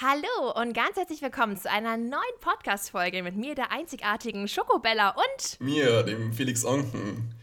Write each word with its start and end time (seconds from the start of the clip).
Hallo 0.00 0.52
und 0.54 0.74
ganz 0.74 0.94
herzlich 0.94 1.20
willkommen 1.22 1.56
zu 1.56 1.68
einer 1.68 1.96
neuen 1.96 2.22
Podcast-Folge 2.40 3.24
mit 3.24 3.34
mir, 3.34 3.56
der 3.56 3.72
einzigartigen 3.72 4.46
Schokobella 4.46 5.08
und 5.08 5.60
mir, 5.60 6.04
dem 6.04 6.32
Felix 6.32 6.64
Onken. 6.64 7.34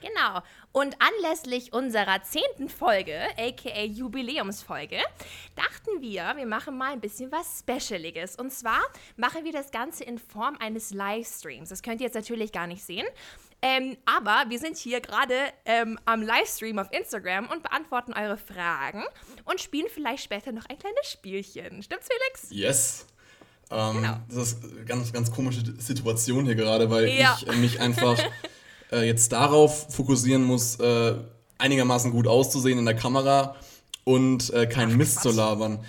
Genau. 0.00 0.40
Und 0.72 0.96
anlässlich 1.02 1.74
unserer 1.74 2.22
zehnten 2.22 2.70
Folge, 2.70 3.14
aka 3.36 3.82
Jubiläumsfolge, 3.82 4.96
dachten 5.54 6.00
wir, 6.00 6.32
wir 6.36 6.46
machen 6.46 6.78
mal 6.78 6.94
ein 6.94 7.00
bisschen 7.00 7.30
was 7.30 7.58
Specialiges. 7.58 8.36
Und 8.36 8.54
zwar 8.54 8.80
machen 9.18 9.44
wir 9.44 9.52
das 9.52 9.70
Ganze 9.70 10.04
in 10.04 10.16
Form 10.16 10.56
eines 10.60 10.94
Livestreams. 10.94 11.68
Das 11.68 11.82
könnt 11.82 12.00
ihr 12.00 12.06
jetzt 12.06 12.14
natürlich 12.14 12.52
gar 12.52 12.66
nicht 12.66 12.84
sehen. 12.84 13.06
Ähm, 13.60 13.96
aber 14.06 14.48
wir 14.48 14.58
sind 14.58 14.76
hier 14.76 15.00
gerade 15.00 15.34
ähm, 15.64 15.98
am 16.04 16.22
Livestream 16.22 16.78
auf 16.78 16.86
Instagram 16.92 17.48
und 17.48 17.62
beantworten 17.62 18.12
eure 18.12 18.36
Fragen 18.36 19.02
und 19.44 19.60
spielen 19.60 19.88
vielleicht 19.92 20.22
später 20.22 20.52
noch 20.52 20.66
ein 20.66 20.78
kleines 20.78 21.10
Spielchen. 21.10 21.82
Stimmt's, 21.82 22.08
Felix? 22.08 22.50
Yes. 22.50 23.06
Ähm, 23.70 23.96
genau. 23.96 24.16
Das 24.28 24.52
ist 24.52 24.64
eine 24.64 24.84
ganz, 24.84 25.12
ganz 25.12 25.30
komische 25.32 25.62
Situation 25.78 26.44
hier 26.44 26.54
gerade, 26.54 26.88
weil 26.88 27.08
ja. 27.08 27.36
ich 27.40 27.56
mich 27.56 27.80
einfach 27.80 28.16
äh, 28.92 29.06
jetzt 29.06 29.32
darauf 29.32 29.92
fokussieren 29.92 30.44
muss, 30.44 30.76
äh, 30.76 31.14
einigermaßen 31.58 32.12
gut 32.12 32.28
auszusehen 32.28 32.78
in 32.78 32.86
der 32.86 32.96
Kamera 32.96 33.56
und 34.04 34.50
äh, 34.54 34.66
keinen 34.66 34.92
Ach, 34.92 34.96
Mist 34.96 35.14
Quatsch. 35.16 35.32
zu 35.32 35.36
labern. 35.36 35.84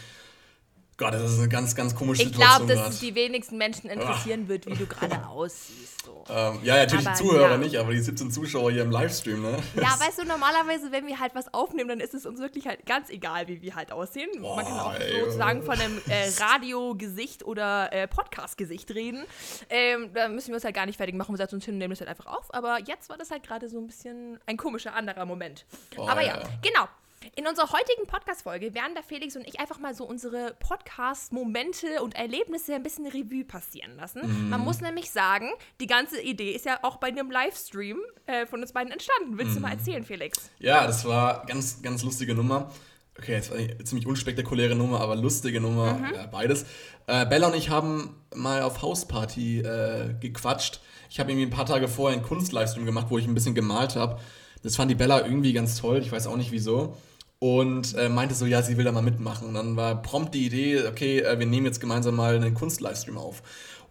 Gott, 1.00 1.14
das 1.14 1.32
ist 1.32 1.40
eine 1.40 1.48
ganz, 1.48 1.74
ganz 1.76 1.96
komische 1.96 2.24
ich 2.24 2.28
Situation. 2.28 2.68
Ich 2.68 2.74
glaube, 2.74 2.88
dass 2.88 2.94
es 2.96 3.00
die 3.00 3.16
wenigsten 3.16 3.58
Menschen 3.58 3.90
interessieren 3.90 4.42
Ach. 4.44 4.50
wird, 4.50 4.66
wie 4.66 4.76
du 4.76 4.86
gerade 4.86 5.26
aussiehst. 5.30 6.06
So. 6.06 6.26
Ähm, 6.30 6.60
ja, 6.62 6.76
natürlich 6.76 7.08
aber, 7.08 7.16
die 7.16 7.24
Zuhörer 7.24 7.52
ja. 7.52 7.58
nicht, 7.58 7.78
aber 7.78 7.94
die 7.94 8.02
17 8.02 8.32
Zuschauer 8.32 8.70
hier 8.72 8.82
im 8.82 8.92
Livestream, 8.92 9.42
ne? 9.42 9.58
Ja, 9.76 9.98
weißt 9.98 10.20
du, 10.20 10.26
normalerweise, 10.26 10.92
wenn 10.92 11.08
wir 11.08 11.18
halt 11.18 11.36
was 11.36 11.54
aufnehmen, 11.54 11.88
dann 11.88 12.00
ist 12.02 12.14
es 12.14 12.26
uns 12.26 12.42
wirklich 12.42 12.68
halt 12.68 12.86
ganz 12.86 13.10
egal, 13.10 13.48
wie 13.48 13.62
wir 13.62 13.76
halt 13.76 13.94
aussehen. 13.94 14.30
Boah, 14.42 14.58
Man 14.58 14.66
kann 14.66 14.80
auch 14.80 14.94
ey, 14.94 15.22
sozusagen 15.22 15.64
von 15.64 15.80
einem 15.80 16.02
äh, 16.10 16.30
Radiogesicht 16.38 17.46
oder 17.46 17.94
äh, 17.94 18.06
Podcast-Gesicht 18.10 18.92
reden. 18.92 19.24
Ähm, 19.70 20.10
da 20.14 20.28
müssen 20.28 20.50
wir 20.50 20.56
uns 20.56 20.66
halt 20.66 20.76
gar 20.76 20.86
nicht 20.86 20.98
fertig 20.98 21.16
machen, 21.16 21.34
wir 21.34 21.38
setzen 21.38 21.56
uns 21.56 21.66
hin 21.66 21.76
und 21.76 21.78
nehmen 21.78 21.92
das 21.92 22.02
halt 22.02 22.10
einfach 22.10 22.26
auf. 22.26 22.54
Aber 22.54 22.78
jetzt 22.86 23.08
war 23.10 23.18
das 23.18 23.32
halt 23.32 23.44
gerade 23.44 23.70
so 23.70 23.80
ein 23.80 23.88
bisschen 23.88 24.38
ein 24.48 24.58
komischer 24.58 24.94
anderer 24.94 25.26
Moment. 25.26 25.66
Boah, 25.96 26.10
aber 26.10 26.22
ja, 26.22 26.40
ja, 26.40 26.50
genau. 26.62 26.90
In 27.36 27.48
unserer 27.48 27.72
heutigen 27.72 28.08
Podcast-Folge 28.08 28.74
werden 28.74 28.96
da 28.96 29.02
Felix 29.02 29.36
und 29.36 29.48
ich 29.48 29.60
einfach 29.60 29.80
mal 29.80 29.94
so 29.94 30.06
unsere 30.06 30.56
Podcast-Momente 30.60 32.02
und 32.02 32.16
Erlebnisse 32.16 32.74
ein 32.76 32.84
bisschen 32.84 33.06
Revue 33.06 33.44
passieren 33.44 33.96
lassen. 33.98 34.22
Mm. 34.22 34.50
Man 34.50 34.62
muss 34.62 34.82
nämlich 34.82 35.12
sagen, 35.12 35.50
die 35.80 35.88
ganze 35.88 36.22
Idee 36.22 36.52
ist 36.52 36.66
ja 36.66 36.80
auch 36.82 36.98
bei 36.98 37.08
einem 37.08 37.30
Livestream 37.30 38.00
äh, 38.26 38.46
von 38.46 38.62
uns 38.62 38.74
beiden 38.74 38.92
entstanden. 38.92 39.38
Willst 39.38 39.54
mm. 39.54 39.56
du 39.56 39.62
mal 39.62 39.74
mhm. 39.74 39.80
erzählen, 39.80 40.04
Felix? 40.04 40.50
Ja, 40.60 40.88
das 40.88 41.06
war 41.06 41.46
ganz, 41.46 41.82
ganz 41.82 42.04
lustige 42.04 42.34
Nummer. 42.34 42.72
Okay, 43.18 43.34
jetzt 43.34 43.52
war 43.52 43.58
eine 43.58 43.84
ziemlich 43.84 44.08
unspektakuläre 44.08 44.76
Nummer, 44.76 45.02
aber 45.02 45.16
lustige 45.16 45.60
Nummer, 45.60 45.96
mhm. 45.96 46.14
ja, 46.16 46.26
beides. 46.28 46.66
Äh, 47.08 47.26
Bella 47.26 47.48
und 47.48 47.56
ich 47.56 47.70
haben 47.70 48.16
mal 48.34 48.62
auf 48.62 48.82
Hausparty 48.82 49.60
äh, 49.60 50.16
gequatscht. 50.20 50.80
Ich 51.10 51.20
habe 51.20 51.32
irgendwie 51.32 51.48
ein 51.48 51.52
paar 51.52 51.66
Tage 51.66 51.88
vorher 51.88 52.18
einen 52.18 52.26
Kunst-Livestream 52.26 52.86
gemacht, 52.86 53.08
wo 53.10 53.18
ich 53.18 53.28
ein 53.28 53.34
bisschen 53.34 53.56
gemalt 53.56 53.96
habe. 53.96 54.20
Das 54.64 54.76
fand 54.76 54.90
die 54.90 54.96
Bella 54.96 55.26
irgendwie 55.26 55.54
ganz 55.54 55.78
toll, 55.78 56.00
ich 56.00 56.12
weiß 56.12 56.28
auch 56.28 56.36
nicht 56.36 56.52
wieso 56.52 56.98
und 57.40 57.96
äh, 57.96 58.10
meinte 58.10 58.36
so, 58.36 58.46
ja, 58.46 58.62
sie 58.62 58.78
will 58.78 58.84
da 58.84 58.92
mal 58.92 59.02
mitmachen. 59.02 59.48
Und 59.48 59.54
dann 59.54 59.76
war 59.76 60.02
prompt 60.02 60.36
die 60.36 60.46
Idee, 60.46 60.88
okay, 60.88 61.20
äh, 61.20 61.40
wir 61.40 61.46
nehmen 61.46 61.66
jetzt 61.66 61.80
gemeinsam 61.80 62.16
mal 62.16 62.36
einen 62.36 62.54
Kunst-Livestream 62.54 63.18
auf. 63.18 63.42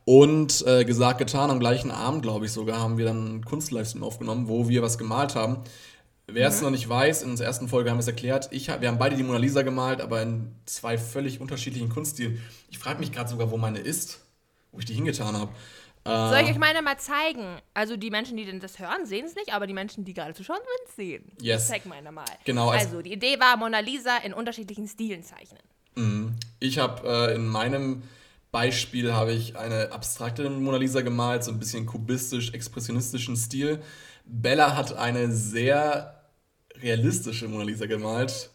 Und 0.05 0.67
äh, 0.67 0.85
gesagt, 0.85 1.19
getan, 1.19 1.51
am 1.51 1.61
gleichen 1.61 1.91
Abend, 1.91 2.23
glaube 2.23 2.47
ich 2.47 2.53
sogar, 2.53 2.81
haben 2.81 2.99
wir 2.99 3.07
dann 3.07 3.27
einen 3.27 3.45
Kunst-Livestream 3.45 4.03
aufgenommen, 4.03 4.49
wo 4.49 4.69
wir 4.69 4.83
was 4.83 4.99
gemalt 4.99 5.35
haben. 5.35 5.59
Wer 6.27 6.49
es 6.49 6.59
mhm. 6.59 6.65
noch 6.65 6.71
nicht 6.71 6.89
weiß, 6.89 7.23
in 7.23 7.31
unserer 7.31 7.47
ersten 7.47 7.69
Folge 7.69 7.91
haben 7.91 7.97
wir 7.97 8.03
es 8.03 8.07
erklärt. 8.07 8.49
Ich, 8.53 8.69
wir 8.69 8.89
haben 8.89 8.99
beide 8.99 9.17
die 9.17 9.23
Mona 9.23 9.39
Lisa 9.39 9.63
gemalt, 9.63 10.03
aber 10.03 10.21
in 10.21 10.55
zwei 10.67 10.99
völlig 10.99 11.41
unterschiedlichen 11.41 11.89
Kunststilen. 11.89 12.41
Ich 12.71 12.79
frage 12.79 13.01
mich 13.01 13.13
gerade 13.13 13.31
sogar, 13.31 13.51
wo 13.51 13.57
meine 13.57 13.79
ist, 13.79 14.21
wo 14.73 14.79
ich 14.79 14.85
die 14.85 14.95
hingetan 14.95 15.37
habe. 15.39 15.53
Soll 16.09 16.41
ich 16.43 16.51
euch 16.51 16.59
meine 16.59 16.83
mal 16.83 16.99
zeigen? 16.99 17.61
Also 17.75 17.97
die 17.97 18.11
Menschen, 18.11 18.37
die 18.37 18.59
das 18.59 18.79
hören, 18.79 19.07
sehen 19.07 19.27
es 19.27 19.35
nicht, 19.35 19.53
aber 19.53 19.67
die 19.67 19.75
Menschen, 19.75 20.05
die 20.05 20.15
gerade 20.15 20.35
zuschauen, 20.35 20.59
werden 20.59 20.87
es 20.89 20.97
sehen. 20.97 21.33
Yes. 21.41 21.65
Ich 21.65 21.69
zeig 21.69 21.87
meine 21.87 22.13
mal. 22.13 22.25
Genau. 22.45 22.71
Also, 22.71 22.87
also 22.87 23.03
die 23.03 23.13
Idee 23.13 23.39
war, 23.39 23.57
Mona 23.57 23.81
Lisa 23.81 24.17
in 24.19 24.33
unterschiedlichen 24.33 24.89
Stilen 24.89 25.23
zeichnen. 25.23 25.63
Mhm. 25.95 26.37
Ich 26.61 26.79
habe 26.79 27.07
äh, 27.09 27.35
in 27.35 27.47
meinem 27.47 28.03
Beispiel 28.51 29.13
habe 29.13 29.33
ich 29.33 29.57
eine 29.57 29.93
abstrakte 29.93 30.49
Mona 30.49 30.79
Lisa 30.79 31.03
gemalt, 31.03 31.45
so 31.45 31.51
ein 31.51 31.59
bisschen 31.59 31.87
kubistisch-expressionistischen 31.87 33.37
Stil. 33.37 33.83
Bella 34.25 34.77
hat 34.77 34.97
eine 34.97 35.33
sehr 35.33 36.23
realistische 36.77 37.49
Mona 37.49 37.65
Lisa 37.65 37.87
gemalt. 37.87 38.51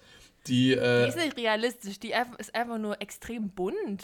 Die, 0.47 0.74
äh, 0.74 1.03
die 1.03 1.09
ist 1.09 1.18
nicht 1.18 1.38
realistisch, 1.38 2.00
die 2.00 2.13
ist 2.38 2.53
einfach 2.56 2.78
nur 2.78 3.02
extrem 3.02 3.50
bunt. 3.50 4.03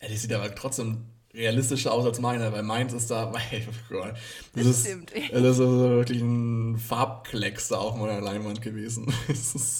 Ja, 0.00 0.08
die 0.08 0.16
sieht 0.16 0.32
aber 0.32 0.54
trotzdem 0.54 1.04
realistischer 1.34 1.92
aus 1.92 2.04
als 2.04 2.20
meine, 2.20 2.52
weil 2.52 2.62
meins 2.62 2.92
ist 2.92 3.10
da, 3.10 3.32
weil, 3.32 3.68
oh 3.90 4.04
das, 4.04 4.18
das 4.54 4.66
ist, 4.66 4.86
stimmt. 4.86 5.12
Das 5.12 5.42
ist 5.42 5.60
also 5.60 5.90
wirklich 5.90 6.20
ein 6.20 6.78
Farbklecks 6.78 7.68
da 7.68 7.78
auf 7.78 7.96
meiner 7.96 8.20
Leinwand 8.20 8.62
gewesen. 8.62 9.12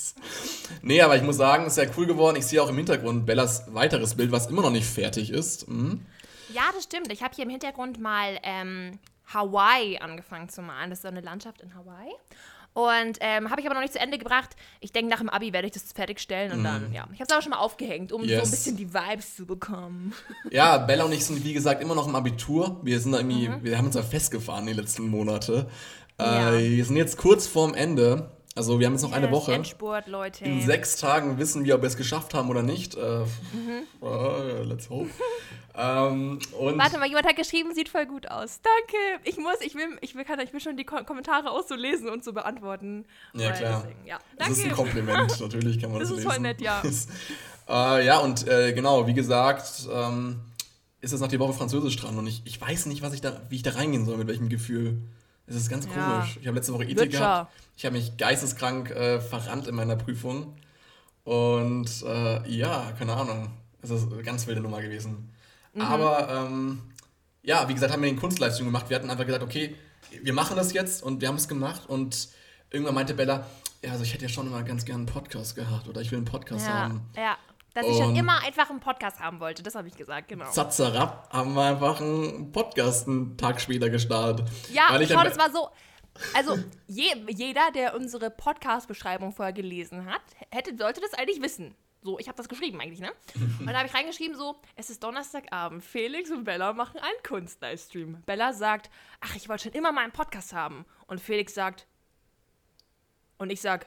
nee, 0.83 1.01
aber 1.01 1.17
ich 1.17 1.23
muss 1.23 1.37
sagen, 1.37 1.65
es 1.65 1.71
ist 1.71 1.75
sehr 1.77 1.91
cool 1.97 2.07
geworden. 2.07 2.37
Ich 2.37 2.47
sehe 2.47 2.63
auch 2.63 2.69
im 2.69 2.77
Hintergrund 2.77 3.27
Bellas 3.27 3.65
weiteres 3.73 4.15
Bild, 4.15 4.33
was 4.33 4.47
immer 4.47 4.63
noch 4.63 4.71
nicht 4.71 4.87
fertig 4.87 5.31
ist. 5.31 5.69
Mhm. 5.69 6.05
Ja, 6.53 6.63
das 6.75 6.85
stimmt. 6.85 7.13
Ich 7.13 7.23
habe 7.23 7.35
hier 7.35 7.45
im 7.45 7.51
Hintergrund 7.51 8.01
mal 8.01 8.39
ähm, 8.43 8.99
Hawaii 9.27 9.99
angefangen 9.99 10.49
zu 10.49 10.63
malen. 10.63 10.91
Das 10.91 10.99
ist 10.99 11.03
so 11.03 11.09
eine 11.09 11.21
Landschaft 11.21 11.61
in 11.61 11.75
Hawaii. 11.75 12.13
Und 12.79 13.19
ähm, 13.19 13.51
habe 13.51 13.61
ich 13.61 13.67
aber 13.67 13.75
noch 13.75 13.83
nicht 13.83 13.93
zu 13.93 13.99
Ende 13.99 14.19
gebracht. 14.19 14.51
Ich 14.79 14.93
denke, 14.93 15.11
nach 15.11 15.19
dem 15.19 15.29
Abi 15.29 15.53
werde 15.53 15.67
ich 15.67 15.73
das 15.73 15.91
fertigstellen 15.93 16.53
und 16.53 16.61
mm. 16.61 16.65
dann, 16.65 16.93
ja. 16.93 17.09
Ich 17.13 17.19
habe 17.19 17.25
es 17.25 17.33
aber 17.33 17.43
schon 17.43 17.51
mal 17.51 17.59
aufgehängt, 17.59 18.13
um 18.13 18.23
yes. 18.23 18.39
so 18.39 18.45
ein 18.45 18.51
bisschen 18.53 18.77
die 18.77 18.95
Vibes 18.95 19.35
zu 19.35 19.47
bekommen. 19.47 20.15
Ja, 20.53 20.79
Bella 20.79 21.05
und 21.05 21.13
ich 21.13 21.25
sind, 21.25 21.45
wie 21.45 21.53
gesagt, 21.53 21.83
immer 21.83 21.97
noch 21.97 22.07
im 22.07 22.15
Abitur. 22.15 22.81
Wir 22.85 23.01
sind 23.01 23.15
irgendwie, 23.15 23.49
mhm. 23.49 23.65
wir 23.65 23.77
haben 23.77 23.87
uns 23.87 23.97
da 23.97 24.03
festgefahren 24.03 24.67
die 24.67 24.75
letzten 24.75 25.09
Monate. 25.09 25.69
Ja. 26.21 26.53
Äh, 26.53 26.71
wir 26.77 26.85
sind 26.85 26.97
jetzt 26.97 27.17
kurz 27.17 27.49
vorm 27.49 27.75
Ende. 27.75 28.31
Also 28.59 28.81
wir 28.81 28.87
haben 28.87 28.95
jetzt 28.95 29.03
noch 29.03 29.11
yes, 29.11 29.19
eine 29.19 29.31
Woche. 29.31 29.53
Endspurt, 29.53 30.09
Leute. 30.09 30.45
In 30.45 30.61
sechs 30.61 30.97
Tagen 30.97 31.39
wissen 31.39 31.65
wir, 31.65 31.77
ob 31.77 31.83
wir 31.83 31.87
es 31.87 31.97
geschafft 31.97 32.35
haben 32.35 32.51
oder 32.51 32.65
nicht. 32.65 32.97
Äh, 32.97 33.21
mhm. 33.21 33.87
uh, 34.03 34.65
let's 34.65 34.91
hope. 34.91 35.11
Ähm, 35.77 36.41
Warte 36.59 36.99
mal, 36.99 37.07
jemand 37.07 37.25
hat 37.25 37.37
geschrieben, 37.37 37.73
sieht 37.73 37.89
voll 37.89 38.07
gut 38.07 38.29
aus. 38.29 38.59
Danke. 38.61 39.23
Ich 39.23 39.37
muss, 39.37 39.61
ich 39.61 39.77
will, 39.77 39.97
ich 40.01 40.17
will, 40.17 40.25
ich 40.43 40.53
will 40.53 40.61
schon 40.61 40.77
die 40.77 40.83
Ko 40.83 41.05
Kommentare 41.05 41.53
auch 41.53 41.65
so 41.65 41.77
lesen 41.77 42.09
und 42.09 42.25
so 42.25 42.33
beantworten. 42.33 43.05
Ja, 43.33 43.53
klar. 43.53 43.85
Deswegen, 43.85 44.07
ja. 44.09 44.19
Das 44.37 44.49
ist 44.49 44.65
ein 44.65 44.73
Kompliment, 44.73 45.41
natürlich 45.41 45.81
kann 45.81 45.93
man 45.93 46.01
das, 46.01 46.09
das 46.09 46.19
lesen. 46.19 46.29
Das 46.29 46.35
ist 46.35 46.35
voll 46.35 46.41
nett, 46.41 46.61
ja. 46.61 46.83
äh, 48.01 48.07
ja, 48.07 48.19
und 48.19 48.49
äh, 48.49 48.73
genau, 48.73 49.07
wie 49.07 49.15
gesagt, 49.15 49.89
ähm, 49.93 50.41
ist 51.01 51.13
es 51.13 51.21
noch 51.21 51.29
die 51.29 51.39
Woche 51.39 51.53
Französisch 51.53 51.95
dran 51.95 52.19
und 52.19 52.27
ich, 52.27 52.43
ich 52.45 52.61
weiß 52.61 52.87
nicht, 52.87 53.03
was 53.03 53.13
ich 53.13 53.21
da, 53.21 53.41
wie 53.51 53.55
ich 53.55 53.63
da 53.63 53.71
reingehen 53.71 54.05
soll, 54.05 54.17
mit 54.17 54.27
welchem 54.27 54.49
Gefühl. 54.49 55.01
Es 55.49 55.57
ist 55.57 55.71
ganz 55.71 55.87
ja. 55.87 55.93
komisch. 55.93 56.39
Ich 56.41 56.47
habe 56.47 56.57
letzte 56.57 56.75
Woche 56.75 56.85
Ethik 56.85 57.13
gehabt. 57.13 57.53
Ich 57.77 57.85
habe 57.85 57.97
mich 57.97 58.17
geisteskrank 58.17 58.91
äh, 58.91 59.21
verrannt 59.21 59.67
in 59.67 59.75
meiner 59.75 59.97
Prüfung. 59.97 60.57
Und 61.25 61.91
äh, 62.07 62.49
ja, 62.51 62.93
keine 62.99 63.15
Ahnung. 63.15 63.51
Es 63.81 63.91
ist 63.91 64.13
eine 64.13 64.23
ganz 64.23 64.47
wilde 64.47 64.61
Nummer 64.61 64.83
gewesen. 64.83 65.33
Mhm. 65.73 65.81
Aber 65.81 66.29
ähm, 66.29 66.83
ja, 67.43 67.69
wie 67.69 67.75
gesagt, 67.75 67.93
haben 67.93 68.03
wir 68.03 68.11
den 68.11 68.19
Kunst-Livestream 68.19 68.67
gemacht. 68.67 68.91
Wir 68.91 68.97
hatten 68.97 69.11
einfach 69.11 69.25
gesagt, 69.25 69.45
okay, 69.45 69.75
wir 70.23 70.33
machen 70.33 70.57
das 70.57 70.73
jetzt 70.73 71.03
und 71.03 71.21
wir 71.21 71.29
haben 71.29 71.37
es 71.37 71.49
gemacht. 71.49 71.89
Und 71.89 72.29
irgendwann 72.71 72.95
meinte 72.95 73.15
Bella, 73.15 73.47
ja, 73.83 73.93
also 73.93 74.03
ich 74.03 74.13
hätte 74.13 74.25
ja 74.25 74.29
schon 74.29 74.47
immer 74.47 74.63
ganz 74.65 74.85
gerne 74.85 75.01
einen 75.01 75.07
Podcast 75.07 75.55
gehabt 75.55 75.89
oder 75.89 76.01
ich 76.01 76.11
will 76.11 76.19
einen 76.19 76.27
Podcast 76.27 76.67
ja, 76.67 76.73
haben. 76.75 77.01
Ja, 77.17 77.39
dass 77.75 77.87
ich 77.87 77.97
schon 77.97 78.17
immer 78.17 78.43
einfach 78.43 78.71
einen 78.71 78.81
Podcast 78.81 79.21
haben 79.21 79.41
wollte, 79.41 79.63
das 79.63 79.75
habe 79.75 79.89
ich 79.89 79.97
gesagt, 79.97 80.29
genau. 80.29 80.51
Zatzerab 80.51 81.29
haben 81.33 81.55
wir 81.55 81.63
einfach 81.63 82.01
einen 82.01 82.51
Podcast 82.53 83.07
einen 83.07 83.37
Tag 83.37 83.61
später 83.61 83.91
gestartet. 83.91 84.49
Ja, 84.73 84.89
schau, 85.07 85.23
das 85.23 85.39
war 85.39 85.51
so. 85.51 85.69
Also 86.35 86.59
je, 86.89 87.15
jeder, 87.29 87.71
der 87.73 87.95
unsere 87.95 88.31
Podcast-Beschreibung 88.31 89.33
vorher 89.33 89.53
gelesen 89.53 90.07
hat, 90.07 90.23
hätte, 90.51 90.77
sollte 90.77 91.01
das 91.01 91.15
eigentlich 91.15 91.41
wissen. 91.41 91.77
So, 92.03 92.19
ich 92.19 92.29
habe 92.29 92.37
das 92.37 92.49
geschrieben 92.49 92.81
eigentlich, 92.81 93.01
ne? 93.01 93.13
Und 93.61 93.67
dann 93.67 93.77
habe 93.77 93.87
ich 93.87 93.95
reingeschrieben 93.95 94.37
so, 94.37 94.57
es 94.77 94.91
ist 94.91 95.03
Donnerstagabend, 95.03 95.85
Felix 95.85 96.31
und 96.31 96.45
Bella 96.45 96.73
machen 96.73 96.99
einen 97.01 97.23
Kunst-Livestream. 97.27 98.23
Bella 98.25 98.53
sagt, 98.53 98.91
ach, 99.21 99.35
ich 99.37 99.49
wollte 99.49 99.65
schon 99.65 99.73
immer 99.73 99.93
mal 99.93 100.03
einen 100.03 100.13
Podcast 100.13 100.53
haben. 100.53 100.87
Und 101.07 101.21
Felix 101.21 101.55
sagt, 101.55 101.87
und 103.39 103.51
ich 103.51 103.61
sag, 103.61 103.87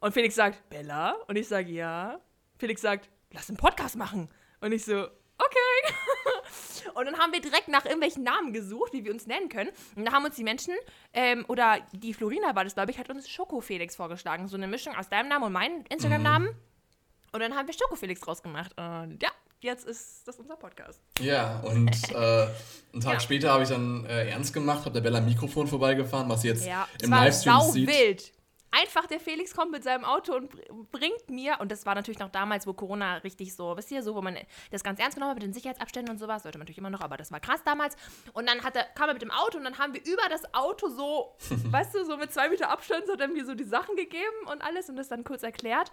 und 0.00 0.12
Felix 0.12 0.34
sagt, 0.34 0.68
Bella? 0.70 1.12
Und 1.26 1.36
ich 1.36 1.48
sag, 1.48 1.68
ja. 1.68 2.20
Felix 2.60 2.82
sagt, 2.82 3.08
lass 3.32 3.48
einen 3.48 3.56
Podcast 3.56 3.96
machen. 3.96 4.28
Und 4.60 4.72
ich 4.72 4.84
so, 4.84 5.04
okay. 5.38 5.94
und 6.94 7.06
dann 7.06 7.18
haben 7.18 7.32
wir 7.32 7.40
direkt 7.40 7.68
nach 7.68 7.84
irgendwelchen 7.84 8.22
Namen 8.22 8.52
gesucht, 8.52 8.92
wie 8.92 9.04
wir 9.04 9.12
uns 9.12 9.26
nennen 9.26 9.48
können. 9.48 9.70
Und 9.96 10.04
da 10.04 10.12
haben 10.12 10.24
uns 10.24 10.36
die 10.36 10.44
Menschen, 10.44 10.74
ähm, 11.14 11.44
oder 11.48 11.78
die 11.92 12.14
Florina 12.14 12.54
war 12.54 12.64
das, 12.64 12.74
glaube 12.74 12.90
ich, 12.90 12.98
hat 12.98 13.08
uns 13.08 13.28
Schoko 13.28 13.60
Felix 13.60 13.96
vorgeschlagen. 13.96 14.46
So 14.46 14.56
eine 14.56 14.68
Mischung 14.68 14.94
aus 14.94 15.08
deinem 15.08 15.28
Namen 15.28 15.44
und 15.44 15.52
meinem 15.52 15.84
Instagram-Namen. 15.88 16.48
Mhm. 16.48 16.54
Und 17.32 17.40
dann 17.40 17.56
haben 17.56 17.66
wir 17.66 17.74
Schokofelix 17.74 18.20
draus 18.20 18.42
gemacht. 18.42 18.72
Und 18.76 19.22
ja, 19.22 19.30
jetzt 19.60 19.86
ist 19.86 20.26
das 20.26 20.36
unser 20.38 20.56
Podcast. 20.56 21.00
Ja, 21.20 21.60
und 21.60 22.10
äh, 22.10 22.48
einen 22.92 23.00
Tag 23.00 23.12
ja. 23.14 23.20
später 23.20 23.52
habe 23.52 23.62
ich 23.62 23.68
dann 23.68 24.04
äh, 24.04 24.28
ernst 24.30 24.52
gemacht, 24.52 24.80
habe 24.80 24.92
der 24.92 25.00
Bella 25.00 25.18
ein 25.18 25.26
Mikrofon 25.26 25.66
vorbeigefahren, 25.66 26.28
was 26.28 26.42
sie 26.42 26.48
jetzt 26.48 26.66
ja, 26.66 26.88
im 27.00 27.10
Livestream 27.10 27.60
sieht. 27.70 27.88
wild. 27.88 28.32
Einfach 28.70 29.06
der 29.06 29.20
Felix 29.20 29.54
kommt 29.54 29.72
mit 29.72 29.84
seinem 29.84 30.04
Auto 30.04 30.34
und 30.34 30.50
bringt 30.92 31.28
mir, 31.28 31.56
und 31.60 31.70
das 31.70 31.86
war 31.86 31.94
natürlich 31.94 32.18
noch 32.18 32.30
damals, 32.30 32.66
wo 32.66 32.72
Corona 32.72 33.16
richtig 33.16 33.54
so, 33.54 33.76
wisst 33.76 33.90
ihr, 33.90 34.02
so, 34.02 34.14
wo 34.14 34.22
man 34.22 34.36
das 34.70 34.84
ganz 34.84 35.00
ernst 35.00 35.16
genommen 35.16 35.30
hat 35.30 35.36
mit 35.36 35.44
den 35.44 35.52
Sicherheitsabständen 35.52 36.12
und 36.12 36.18
sowas, 36.18 36.42
sollte 36.42 36.58
man 36.58 36.64
natürlich 36.64 36.78
immer 36.78 36.90
noch, 36.90 37.00
aber 37.00 37.16
das 37.16 37.32
war 37.32 37.40
krass 37.40 37.60
damals. 37.64 37.96
Und 38.32 38.48
dann 38.48 38.62
hat 38.62 38.76
er, 38.76 38.84
kam 38.94 39.08
er 39.08 39.14
mit 39.14 39.22
dem 39.22 39.30
Auto 39.30 39.58
und 39.58 39.64
dann 39.64 39.78
haben 39.78 39.94
wir 39.94 40.04
über 40.04 40.28
das 40.28 40.54
Auto 40.54 40.88
so, 40.88 41.34
weißt 41.70 41.94
du, 41.94 42.04
so 42.04 42.16
mit 42.16 42.32
zwei 42.32 42.48
Meter 42.48 42.70
Abstand 42.70 43.08
hat 43.10 43.20
er 43.20 43.28
mir 43.28 43.44
so 43.44 43.54
die 43.54 43.64
Sachen 43.64 43.96
gegeben 43.96 44.46
und 44.50 44.62
alles 44.62 44.88
und 44.88 44.96
das 44.96 45.08
dann 45.08 45.24
kurz 45.24 45.42
erklärt. 45.42 45.90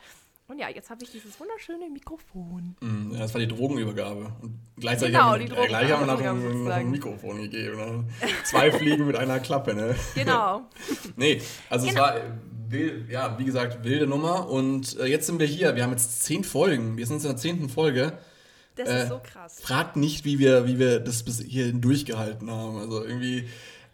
Und 0.50 0.60
ja, 0.60 0.70
jetzt 0.70 0.90
habe 0.90 1.04
ich 1.04 1.12
dieses 1.12 1.38
wunderschöne 1.42 1.90
Mikrofon. 1.90 2.78
Mm, 2.80 3.12
ja, 3.12 3.20
das 3.20 3.34
war 3.34 3.42
die 3.42 3.50
Drogenübergabe. 3.50 4.32
Und 4.42 4.58
gleichzeitig 4.78 5.14
genau, 5.14 5.32
haben, 5.32 5.46
die 5.46 5.52
äh, 5.52 5.68
gleich 5.68 5.92
haben 5.92 6.08
wir 6.08 6.14
noch, 6.14 6.22
ein, 6.22 6.64
noch 6.64 6.72
ein 6.72 6.90
Mikrofon 6.90 7.42
gegeben. 7.42 7.76
Ne? 7.76 8.06
Zwei 8.46 8.72
Fliegen 8.72 9.08
mit 9.08 9.18
einer 9.18 9.42
Klappe, 9.42 9.74
ne? 9.74 9.94
Genau. 10.16 10.62
nee, 11.18 11.42
also 11.70 11.86
genau. 11.88 12.00
es 12.00 12.14
war, 12.14 12.22
wild, 12.70 13.10
ja, 13.10 13.38
wie 13.40 13.46
gesagt, 13.46 13.84
wilde 13.84 14.08
Nummer. 14.08 14.50
Und 14.50 14.98
äh, 15.00 15.06
jetzt 15.06 15.28
sind 15.28 15.40
wir 15.40 15.48
hier. 15.48 15.76
Wir 15.76 15.84
haben 15.84 15.92
jetzt 15.92 16.24
zehn 16.24 16.44
Folgen. 16.44 16.98
Wir 16.98 17.06
sind 17.06 17.18
jetzt 17.18 17.26
in 17.26 17.32
der 17.32 17.38
zehnten 17.38 17.70
Folge. 17.70 18.18
Das 18.76 18.90
äh, 18.90 19.04
ist 19.04 19.10
so 19.10 19.20
krass. 19.24 19.60
Fragt 19.60 19.96
nicht, 19.96 20.26
wie 20.26 20.40
wir, 20.40 20.68
wie 20.68 20.80
wir 20.80 21.00
das 21.00 21.24
bis 21.24 21.42
hierhin 21.42 21.82
durchgehalten 21.82 22.50
haben. 22.52 22.78
Also 22.78 23.04
irgendwie 23.04 23.48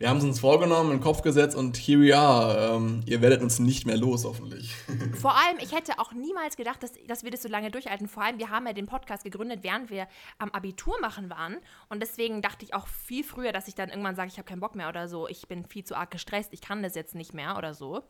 wir 0.03 0.09
haben 0.09 0.17
es 0.17 0.25
uns 0.25 0.41
vorgenommen, 0.41 0.91
in 0.91 0.97
den 0.97 1.01
Kopf 1.01 1.21
gesetzt 1.21 1.55
und 1.55 1.77
here 1.77 2.01
we 2.01 2.13
are. 2.13 2.75
Ähm, 2.75 3.03
ihr 3.05 3.21
werdet 3.21 3.41
uns 3.41 3.59
nicht 3.59 3.85
mehr 3.85 3.95
los, 3.95 4.25
hoffentlich. 4.25 4.75
Vor 5.21 5.33
allem, 5.33 5.59
ich 5.61 5.71
hätte 5.71 5.97
auch 5.97 6.11
niemals 6.11 6.57
gedacht, 6.57 6.83
dass, 6.83 6.91
dass 7.07 7.23
wir 7.23 7.31
das 7.31 7.41
so 7.41 7.47
lange 7.47 7.71
durchhalten. 7.71 8.09
Vor 8.09 8.21
allem, 8.21 8.37
wir 8.37 8.49
haben 8.49 8.67
ja 8.67 8.73
den 8.73 8.85
Podcast 8.85 9.23
gegründet, 9.23 9.59
während 9.61 9.89
wir 9.89 10.07
am 10.39 10.49
Abitur 10.51 10.99
machen 10.99 11.29
waren. 11.29 11.55
Und 11.87 12.01
deswegen 12.01 12.41
dachte 12.41 12.65
ich 12.65 12.73
auch 12.73 12.87
viel 12.87 13.23
früher, 13.23 13.53
dass 13.53 13.69
ich 13.69 13.75
dann 13.75 13.87
irgendwann 13.87 14.17
sage, 14.17 14.27
ich 14.27 14.37
habe 14.37 14.45
keinen 14.45 14.59
Bock 14.59 14.75
mehr 14.75 14.89
oder 14.89 15.07
so. 15.07 15.29
Ich 15.29 15.47
bin 15.47 15.65
viel 15.65 15.85
zu 15.85 15.95
arg 15.95 16.11
gestresst, 16.11 16.51
ich 16.51 16.59
kann 16.59 16.83
das 16.83 16.95
jetzt 16.95 17.15
nicht 17.15 17.33
mehr 17.33 17.57
oder 17.57 17.73
so. 17.73 18.03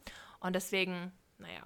Und 0.44 0.54
deswegen, 0.54 1.12
naja, 1.40 1.64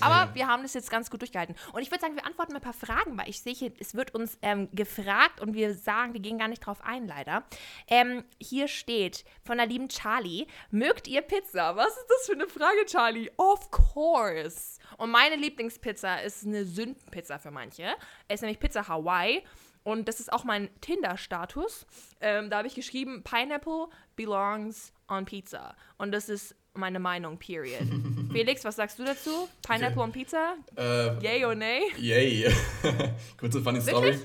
aber 0.00 0.14
ja. 0.14 0.34
wir 0.34 0.46
haben 0.48 0.62
das 0.62 0.74
jetzt 0.74 0.90
ganz 0.90 1.10
gut 1.10 1.20
durchgehalten. 1.20 1.54
Und 1.72 1.82
ich 1.82 1.90
würde 1.90 2.00
sagen, 2.00 2.16
wir 2.16 2.26
antworten 2.26 2.52
mal 2.52 2.58
ein 2.58 2.62
paar 2.62 2.72
Fragen, 2.72 3.16
weil 3.18 3.28
ich 3.28 3.42
sehe, 3.42 3.52
hier, 3.52 3.72
es 3.78 3.94
wird 3.94 4.14
uns 4.14 4.38
ähm, 4.42 4.68
gefragt 4.72 5.40
und 5.40 5.54
wir 5.54 5.74
sagen, 5.74 6.14
wir 6.14 6.20
gehen 6.20 6.38
gar 6.38 6.48
nicht 6.48 6.66
drauf 6.66 6.80
ein, 6.82 7.06
leider. 7.06 7.44
Ähm, 7.88 8.24
hier 8.40 8.68
steht 8.68 9.24
von 9.44 9.58
der 9.58 9.66
lieben 9.66 9.88
Charlie: 9.88 10.46
Mögt 10.70 11.08
ihr 11.08 11.22
Pizza? 11.22 11.76
Was 11.76 11.96
ist 11.96 12.06
das 12.08 12.26
für 12.26 12.32
eine 12.32 12.48
Frage, 12.48 12.84
Charlie? 12.86 13.30
Of 13.36 13.70
course. 13.70 14.80
Und 14.96 15.10
meine 15.10 15.36
Lieblingspizza 15.36 16.16
ist 16.16 16.46
eine 16.46 16.64
Sündenpizza 16.64 17.38
für 17.38 17.50
manche. 17.50 17.94
Es 18.28 18.36
ist 18.36 18.42
nämlich 18.42 18.60
Pizza 18.60 18.88
Hawaii. 18.88 19.44
Und 19.84 20.06
das 20.06 20.20
ist 20.20 20.32
auch 20.32 20.44
mein 20.44 20.70
Tinder-Status. 20.80 21.86
Ähm, 22.20 22.50
da 22.50 22.58
habe 22.58 22.68
ich 22.68 22.74
geschrieben: 22.74 23.22
Pineapple 23.24 23.88
belongs 24.16 24.92
on 25.08 25.24
pizza. 25.26 25.76
Und 25.98 26.12
das 26.12 26.28
ist 26.28 26.56
meine 26.74 26.98
Meinung, 26.98 27.38
period. 27.38 27.82
Felix, 28.32 28.64
was 28.64 28.76
sagst 28.76 28.98
du 28.98 29.04
dazu? 29.04 29.48
Pineapple 29.66 29.98
okay. 29.98 30.00
on 30.00 30.12
Pizza? 30.12 30.54
Äh, 30.76 31.22
yay 31.22 31.44
oder 31.44 31.54
nay? 31.54 31.82
Yay. 31.98 32.52
Kurze 33.38 33.60
funny 33.60 33.80
Story. 33.80 34.18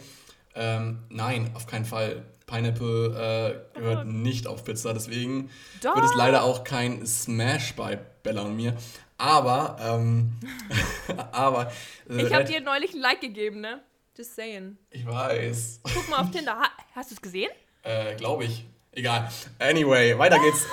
Ähm, 0.55 0.99
nein, 1.09 1.51
auf 1.53 1.67
keinen 1.67 1.85
Fall. 1.85 2.25
Pineapple 2.47 3.65
äh, 3.75 3.77
gehört 3.77 4.05
oh. 4.05 4.09
nicht 4.09 4.47
auf 4.47 4.63
Pizza, 4.63 4.93
deswegen 4.93 5.49
Doch. 5.83 5.95
wird 5.95 6.05
es 6.05 6.15
leider 6.15 6.43
auch 6.43 6.63
kein 6.63 7.05
Smash 7.05 7.75
bei 7.75 7.97
Bella 8.23 8.43
und 8.43 8.55
mir. 8.55 8.73
Aber, 9.17 9.75
ähm, 9.81 10.39
aber. 11.33 11.71
Äh, 12.09 12.23
ich 12.23 12.33
habe 12.33 12.45
dir 12.45 12.61
neulich 12.61 12.93
ein 12.93 13.01
Like 13.01 13.19
gegeben, 13.19 13.59
ne? 13.59 13.81
Just 14.15 14.35
saying. 14.35 14.77
Ich 14.89 15.05
weiß. 15.05 15.81
Guck 15.93 16.09
mal 16.09 16.21
auf 16.21 16.31
Tinder. 16.31 16.61
hast 16.95 17.11
du 17.11 17.15
es 17.15 17.21
gesehen? 17.21 17.51
Äh, 17.83 18.15
glaube 18.15 18.45
ich. 18.45 18.65
Egal. 18.93 19.29
Anyway, 19.59 20.17
weiter 20.17 20.39
geht's. 20.39 20.65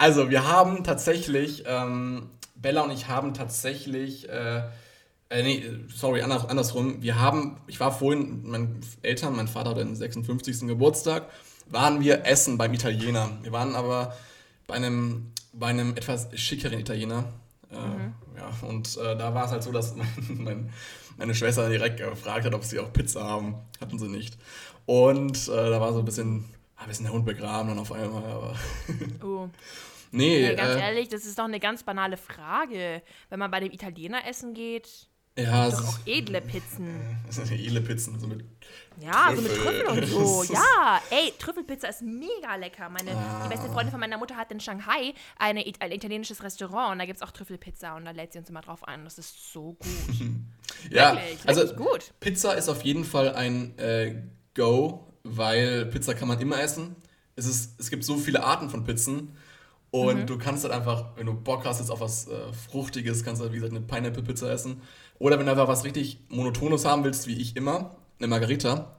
Also, 0.00 0.30
wir 0.30 0.48
haben 0.48 0.82
tatsächlich, 0.82 1.64
ähm, 1.66 2.30
Bella 2.54 2.80
und 2.80 2.90
ich 2.90 3.08
haben 3.08 3.34
tatsächlich, 3.34 4.30
äh, 4.30 4.62
äh, 5.28 5.42
nee, 5.42 5.62
sorry, 5.94 6.22
anders, 6.22 6.46
andersrum. 6.46 7.02
Wir 7.02 7.20
haben, 7.20 7.58
ich 7.66 7.80
war 7.80 7.92
vorhin 7.92 8.48
meinen 8.48 8.80
Eltern, 9.02 9.36
mein 9.36 9.46
Vater 9.46 9.68
hatte 9.68 9.84
den 9.84 9.94
56. 9.94 10.66
Geburtstag, 10.66 11.28
waren 11.66 12.00
wir 12.00 12.24
essen 12.24 12.56
beim 12.56 12.72
Italiener. 12.72 13.28
Wir 13.42 13.52
waren 13.52 13.74
aber 13.74 14.16
bei 14.66 14.76
einem, 14.76 15.32
bei 15.52 15.66
einem 15.66 15.94
etwas 15.94 16.28
schickeren 16.34 16.80
Italiener. 16.80 17.24
Äh, 17.70 17.76
mhm. 17.76 18.14
Ja, 18.38 18.66
und 18.66 18.96
äh, 18.96 19.18
da 19.18 19.34
war 19.34 19.44
es 19.44 19.50
halt 19.50 19.62
so, 19.62 19.70
dass 19.70 19.94
mein, 19.96 20.06
mein, 20.38 20.72
meine 21.18 21.34
Schwester 21.34 21.68
direkt 21.68 21.98
gefragt 21.98 22.46
hat, 22.46 22.54
ob 22.54 22.64
sie 22.64 22.78
auch 22.78 22.90
Pizza 22.90 23.22
haben. 23.22 23.56
Hatten 23.82 23.98
sie 23.98 24.08
nicht. 24.08 24.38
Und 24.86 25.46
äh, 25.48 25.68
da 25.68 25.78
war 25.78 25.92
so 25.92 25.98
ein 25.98 26.06
bisschen, 26.06 26.46
ein 26.78 26.88
bisschen 26.88 27.04
der 27.04 27.12
Hund 27.12 27.26
begraben 27.26 27.68
dann 27.68 27.78
auf 27.78 27.92
einmal. 27.92 28.24
Aber 28.24 28.54
oh. 29.22 29.50
Nee. 30.10 30.42
Ja, 30.42 30.54
ganz 30.54 30.76
äh, 30.76 30.80
ehrlich, 30.80 31.08
das 31.08 31.24
ist 31.24 31.38
doch 31.38 31.44
eine 31.44 31.60
ganz 31.60 31.82
banale 31.82 32.16
Frage. 32.16 33.02
Wenn 33.28 33.38
man 33.38 33.50
bei 33.50 33.60
dem 33.60 33.72
Italiener 33.72 34.26
essen 34.26 34.54
geht, 34.54 35.10
ja, 35.38 35.70
doch 35.70 35.86
auch 35.86 35.98
edle 36.06 36.40
Pizzen. 36.40 37.18
Das 37.26 37.36
sind 37.36 37.52
edle 37.52 37.80
Pizzen, 37.80 38.18
so 38.18 38.26
mit 38.26 38.44
Ja, 39.00 39.28
Trüffel. 39.28 39.36
so 39.36 39.42
mit 39.42 39.62
Trüffel 39.62 39.86
und 39.86 40.06
so. 40.06 40.44
ja, 40.52 41.00
ey, 41.10 41.32
Trüffelpizza 41.38 41.88
ist 41.88 42.02
mega 42.02 42.56
lecker. 42.56 42.88
Meine, 42.88 43.12
ah. 43.12 43.44
Die 43.44 43.48
beste 43.48 43.68
ah. 43.68 43.72
Freundin 43.72 43.92
von 43.92 44.00
meiner 44.00 44.18
Mutter 44.18 44.36
hat 44.36 44.50
in 44.50 44.58
Shanghai 44.58 45.14
eine, 45.38 45.64
ein 45.78 45.92
italienisches 45.92 46.42
Restaurant 46.42 46.92
und 46.92 46.98
da 46.98 47.06
gibt 47.06 47.16
es 47.16 47.22
auch 47.22 47.30
Trüffelpizza 47.30 47.96
und 47.96 48.04
da 48.04 48.10
lädt 48.10 48.32
sie 48.32 48.40
uns 48.40 48.50
immer 48.50 48.60
drauf 48.60 48.86
ein. 48.86 49.04
Das 49.04 49.18
ist 49.18 49.52
so 49.52 49.74
gut. 49.74 49.86
ja, 50.90 51.14
Wirklich, 51.14 51.48
also 51.48 51.74
gut. 51.74 52.12
Pizza 52.18 52.54
ist 52.54 52.68
auf 52.68 52.82
jeden 52.82 53.04
Fall 53.04 53.34
ein 53.34 53.78
äh, 53.78 54.22
Go, 54.54 55.06
weil 55.22 55.86
Pizza 55.86 56.14
kann 56.14 56.28
man 56.28 56.40
immer 56.40 56.60
essen. 56.60 56.96
Es, 57.36 57.46
ist, 57.46 57.80
es 57.80 57.90
gibt 57.90 58.04
so 58.04 58.16
viele 58.16 58.42
Arten 58.42 58.68
von 58.68 58.84
Pizzen 58.84 59.36
und 59.90 60.20
mhm. 60.20 60.26
du 60.26 60.38
kannst 60.38 60.64
halt 60.64 60.72
einfach, 60.72 61.04
wenn 61.16 61.26
du 61.26 61.34
Bock 61.34 61.64
hast 61.64 61.80
jetzt 61.80 61.90
auf 61.90 62.00
was 62.00 62.28
äh, 62.28 62.52
Fruchtiges, 62.70 63.24
kannst 63.24 63.40
du 63.40 63.44
halt, 63.44 63.52
wie 63.52 63.56
gesagt, 63.56 63.74
eine 63.74 63.84
Pineapple-Pizza 63.84 64.50
essen. 64.50 64.82
Oder 65.18 65.38
wenn 65.38 65.46
du 65.46 65.52
einfach 65.52 65.68
was 65.68 65.84
richtig 65.84 66.18
Monotones 66.28 66.84
haben 66.84 67.04
willst, 67.04 67.26
wie 67.26 67.40
ich 67.40 67.56
immer, 67.56 67.96
eine 68.18 68.28
Margarita. 68.28 68.96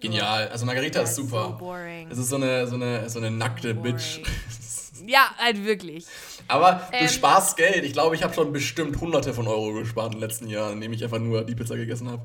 Genial. 0.00 0.48
Also 0.48 0.66
Margarita 0.66 1.00
ist 1.02 1.14
super. 1.14 1.56
So. 1.58 1.74
Es 2.10 2.18
ist 2.18 2.28
so 2.28 2.36
eine, 2.36 2.66
so 2.66 2.74
eine, 2.74 3.08
so 3.08 3.18
eine 3.20 3.30
nackte 3.30 3.74
so 3.74 3.80
Bitch. 3.80 4.20
ja, 5.06 5.30
halt 5.38 5.64
wirklich. 5.64 6.04
Aber 6.48 6.88
ähm, 6.92 7.06
du 7.06 7.12
sparst 7.12 7.56
Geld. 7.56 7.84
Ich 7.84 7.92
glaube, 7.92 8.16
ich 8.16 8.22
habe 8.22 8.34
schon 8.34 8.52
bestimmt 8.52 9.00
hunderte 9.00 9.32
von 9.32 9.46
Euro 9.46 9.72
gespart 9.72 10.14
in 10.14 10.20
den 10.20 10.20
letzten 10.20 10.48
Jahren, 10.48 10.74
indem 10.74 10.92
ich 10.92 11.04
einfach 11.04 11.20
nur 11.20 11.44
die 11.44 11.54
Pizza 11.54 11.76
gegessen 11.76 12.10
habe. 12.10 12.24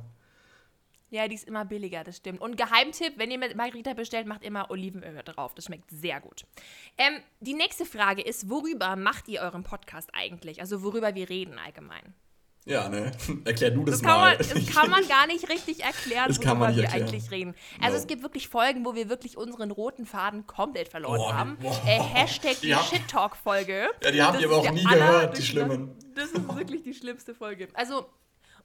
Ja, 1.12 1.28
die 1.28 1.36
ist 1.36 1.48
immer 1.48 1.66
billiger, 1.66 2.04
das 2.04 2.18
stimmt. 2.18 2.40
Und 2.40 2.56
Geheimtipp, 2.58 3.14
wenn 3.18 3.32
ihr 3.32 3.40
mit 3.40 3.56
Margarita 3.56 3.94
bestellt, 3.94 4.28
macht 4.28 4.44
immer 4.44 4.70
Olivenöl 4.70 5.22
drauf. 5.24 5.56
Das 5.56 5.66
schmeckt 5.66 5.90
sehr 5.90 6.22
gut. 6.22 6.46
Ähm, 6.98 7.14
die 7.40 7.54
nächste 7.54 7.86
Frage 7.86 8.22
ist, 8.22 8.50
worüber 8.50 8.96
macht 8.96 9.28
ihr 9.28 9.42
euren 9.42 9.64
Podcast 9.64 10.10
eigentlich? 10.14 10.62
Also 10.62 10.84
worüber 10.84 11.16
wir 11.16 11.30
reden 11.30 11.58
allgemein. 11.58 12.14
Ja, 12.66 12.88
ne? 12.88 13.12
Erklär 13.46 13.72
du 13.72 13.84
das, 13.84 13.96
das 13.96 14.02
mal. 14.04 14.38
Man, 14.38 14.38
das 14.38 14.68
kann 14.68 14.90
man 14.92 15.08
gar 15.08 15.26
nicht 15.26 15.50
richtig 15.50 15.84
erklären, 15.84 16.28
das 16.28 16.38
worüber 16.40 16.76
wir 16.76 16.84
erklären. 16.84 17.08
eigentlich 17.08 17.32
reden. 17.32 17.56
Also 17.82 17.96
no. 17.96 18.02
es 18.02 18.08
gibt 18.08 18.22
wirklich 18.22 18.48
Folgen, 18.48 18.86
wo 18.86 18.94
wir 18.94 19.10
wirklich 19.10 19.38
unseren 19.38 19.72
roten 19.72 20.06
Faden 20.06 20.45
komplett 20.45 20.90
verloren 20.90 21.18
boah, 21.18 21.33
haben. 21.33 21.57
Boah. 21.60 21.81
Äh, 21.88 22.00
Hashtag 22.00 22.60
die 22.62 22.68
ja. 22.68 22.83
Shit-Talk-Folge. 22.83 23.90
Ja, 24.04 24.12
die 24.12 24.22
haben 24.22 24.33
das 24.33 24.42
die 24.42 24.45
aber 24.45 24.57
auch 24.57 24.72
nie 24.72 24.83
gehört, 24.83 25.38
die 25.38 25.42
schlimmen. 25.42 25.95
Das 26.14 26.31
ist 26.31 26.56
wirklich 26.56 26.83
die 26.83 26.94
schlimmste 26.94 27.33
Folge. 27.33 27.69
Also 27.74 28.06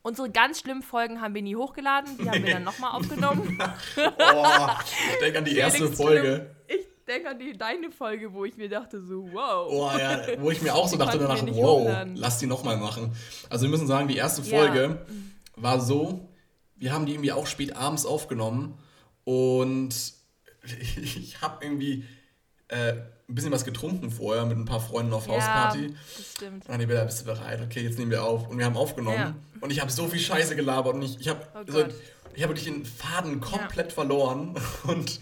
Unsere 0.06 0.30
ganz 0.30 0.60
schlimmen 0.60 0.82
Folgen 0.82 1.22
haben 1.22 1.34
wir 1.34 1.40
nie 1.40 1.56
hochgeladen, 1.56 2.18
die 2.18 2.28
haben 2.28 2.44
wir 2.44 2.52
dann 2.52 2.64
nochmal 2.64 2.90
aufgenommen. 2.90 3.58
oh, 3.96 4.68
ich 5.12 5.18
denke 5.18 5.38
an 5.38 5.46
die 5.46 5.56
erste 5.56 5.90
Folge. 5.90 6.54
Ich 6.68 6.86
denke 7.08 7.30
an 7.30 7.38
die, 7.38 7.56
deine 7.56 7.90
Folge, 7.90 8.30
wo 8.34 8.44
ich 8.44 8.54
mir 8.58 8.68
dachte 8.68 9.00
so, 9.00 9.26
wow. 9.32 9.66
Oh 9.66 9.90
ja, 9.98 10.20
wo 10.40 10.50
ich 10.50 10.60
mir 10.60 10.74
auch 10.74 10.88
so 10.88 10.98
dachte 10.98 11.18
danach, 11.18 11.40
wow, 11.46 11.80
hochladen. 11.80 12.16
lass 12.16 12.38
die 12.38 12.44
nochmal 12.44 12.76
machen. 12.76 13.16
Also 13.48 13.62
wir 13.62 13.70
müssen 13.70 13.86
sagen, 13.86 14.06
die 14.06 14.18
erste 14.18 14.42
Folge 14.42 14.82
ja. 15.08 15.16
war 15.56 15.80
so, 15.80 16.28
wir 16.76 16.92
haben 16.92 17.06
die 17.06 17.12
irgendwie 17.12 17.32
auch 17.32 17.46
spät 17.46 17.74
abends 17.74 18.04
aufgenommen 18.04 18.78
und 19.24 19.94
ich 21.02 21.40
habe 21.40 21.64
irgendwie 21.64 22.04
äh, 22.68 22.96
ein 23.28 23.34
bisschen 23.34 23.52
was 23.52 23.64
getrunken 23.64 24.10
vorher 24.10 24.44
mit 24.44 24.58
ein 24.58 24.64
paar 24.64 24.80
Freunden 24.80 25.12
auf 25.12 25.26
ja, 25.26 25.34
Hausparty. 25.34 25.94
Das 26.16 26.32
stimmt. 26.32 26.68
Und 26.68 26.80
dann 26.80 26.86
Bella, 26.86 27.04
bist 27.04 27.22
du 27.22 27.24
bereit? 27.24 27.60
Okay, 27.62 27.80
jetzt 27.80 27.98
nehmen 27.98 28.10
wir 28.10 28.22
auf. 28.22 28.48
Und 28.48 28.58
wir 28.58 28.66
haben 28.66 28.76
aufgenommen. 28.76 29.18
Ja. 29.18 29.34
Und 29.60 29.70
ich 29.70 29.80
habe 29.80 29.90
so 29.90 30.08
viel 30.08 30.20
Scheiße 30.20 30.56
gelabert 30.56 30.94
und 30.94 31.02
ich, 31.02 31.18
ich 31.20 31.28
habe 31.28 31.40
oh 31.54 31.60
so, 31.66 31.84
ich 32.34 32.42
hab 32.42 32.50
wirklich 32.50 32.66
den 32.66 32.84
Faden 32.84 33.40
komplett 33.40 33.88
ja. 33.88 33.94
verloren. 33.94 34.54
Und 34.84 35.20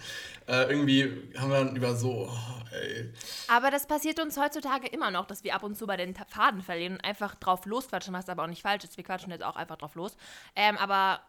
äh, 0.49 0.64
irgendwie 0.64 1.30
haben 1.38 1.50
wir 1.50 1.59
dann 1.59 1.76
über 1.76 1.94
so, 1.94 2.28
oh, 2.28 2.75
ey. 2.75 3.12
Aber 3.49 3.71
das 3.71 3.87
passiert 3.87 4.18
uns 4.18 4.37
heutzutage 4.37 4.88
immer 4.88 5.11
noch, 5.11 5.26
dass 5.26 5.44
wir 5.44 5.54
ab 5.54 5.62
und 5.62 5.76
zu 5.76 5.87
bei 5.87 5.97
den 5.97 6.14
Faden 6.14 6.62
verlieren 6.62 6.94
und 6.94 7.04
einfach 7.04 7.35
drauf 7.37 7.64
losquatschen, 7.64 8.12
was 8.12 8.28
aber 8.28 8.42
auch 8.44 8.49
nicht 8.49 8.62
falsch 8.62 8.85
ist. 8.85 8.97
Wir 8.97 9.04
quatschen 9.04 9.30
jetzt 9.30 9.44
auch 9.44 9.56
einfach 9.56 9.76
drauf 9.76 9.94
los. 9.94 10.16
Ähm, 10.56 10.76
aber 10.78 11.21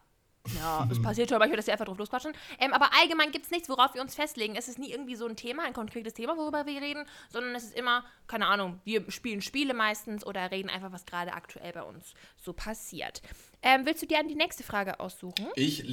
ja, 0.54 0.86
es 0.90 1.00
passiert 1.00 1.30
schon 1.30 1.38
manchmal, 1.38 1.56
dass 1.56 1.66
sie 1.66 1.72
einfach 1.72 1.86
drauf 1.86 1.98
losquatschen. 1.98 2.32
Ähm, 2.58 2.72
aber 2.72 2.90
allgemein 3.00 3.32
gibt 3.32 3.46
es 3.46 3.50
nichts, 3.50 3.68
worauf 3.68 3.94
wir 3.94 4.02
uns 4.02 4.14
festlegen. 4.14 4.56
Es 4.56 4.68
ist 4.68 4.78
nie 4.78 4.90
irgendwie 4.90 5.16
so 5.16 5.26
ein 5.26 5.36
Thema, 5.36 5.64
ein 5.64 5.72
konkretes 5.72 6.12
Thema, 6.12 6.36
worüber 6.36 6.66
wir 6.66 6.80
reden, 6.80 7.04
sondern 7.30 7.54
es 7.54 7.64
ist 7.64 7.74
immer, 7.74 8.04
keine 8.26 8.46
Ahnung, 8.46 8.80
wir 8.84 9.10
spielen 9.10 9.40
Spiele 9.40 9.72
meistens 9.72 10.24
oder 10.26 10.50
reden 10.50 10.68
einfach, 10.68 10.92
was 10.92 11.06
gerade 11.06 11.32
aktuell 11.32 11.72
bei 11.72 11.82
uns 11.82 12.14
so 12.36 12.52
passiert. 12.52 13.22
Ähm, 13.62 13.86
willst 13.86 14.02
du 14.02 14.06
dir 14.06 14.18
an 14.20 14.28
die 14.28 14.34
nächste 14.34 14.62
Frage 14.62 15.00
aussuchen? 15.00 15.48
Ich 15.54 15.84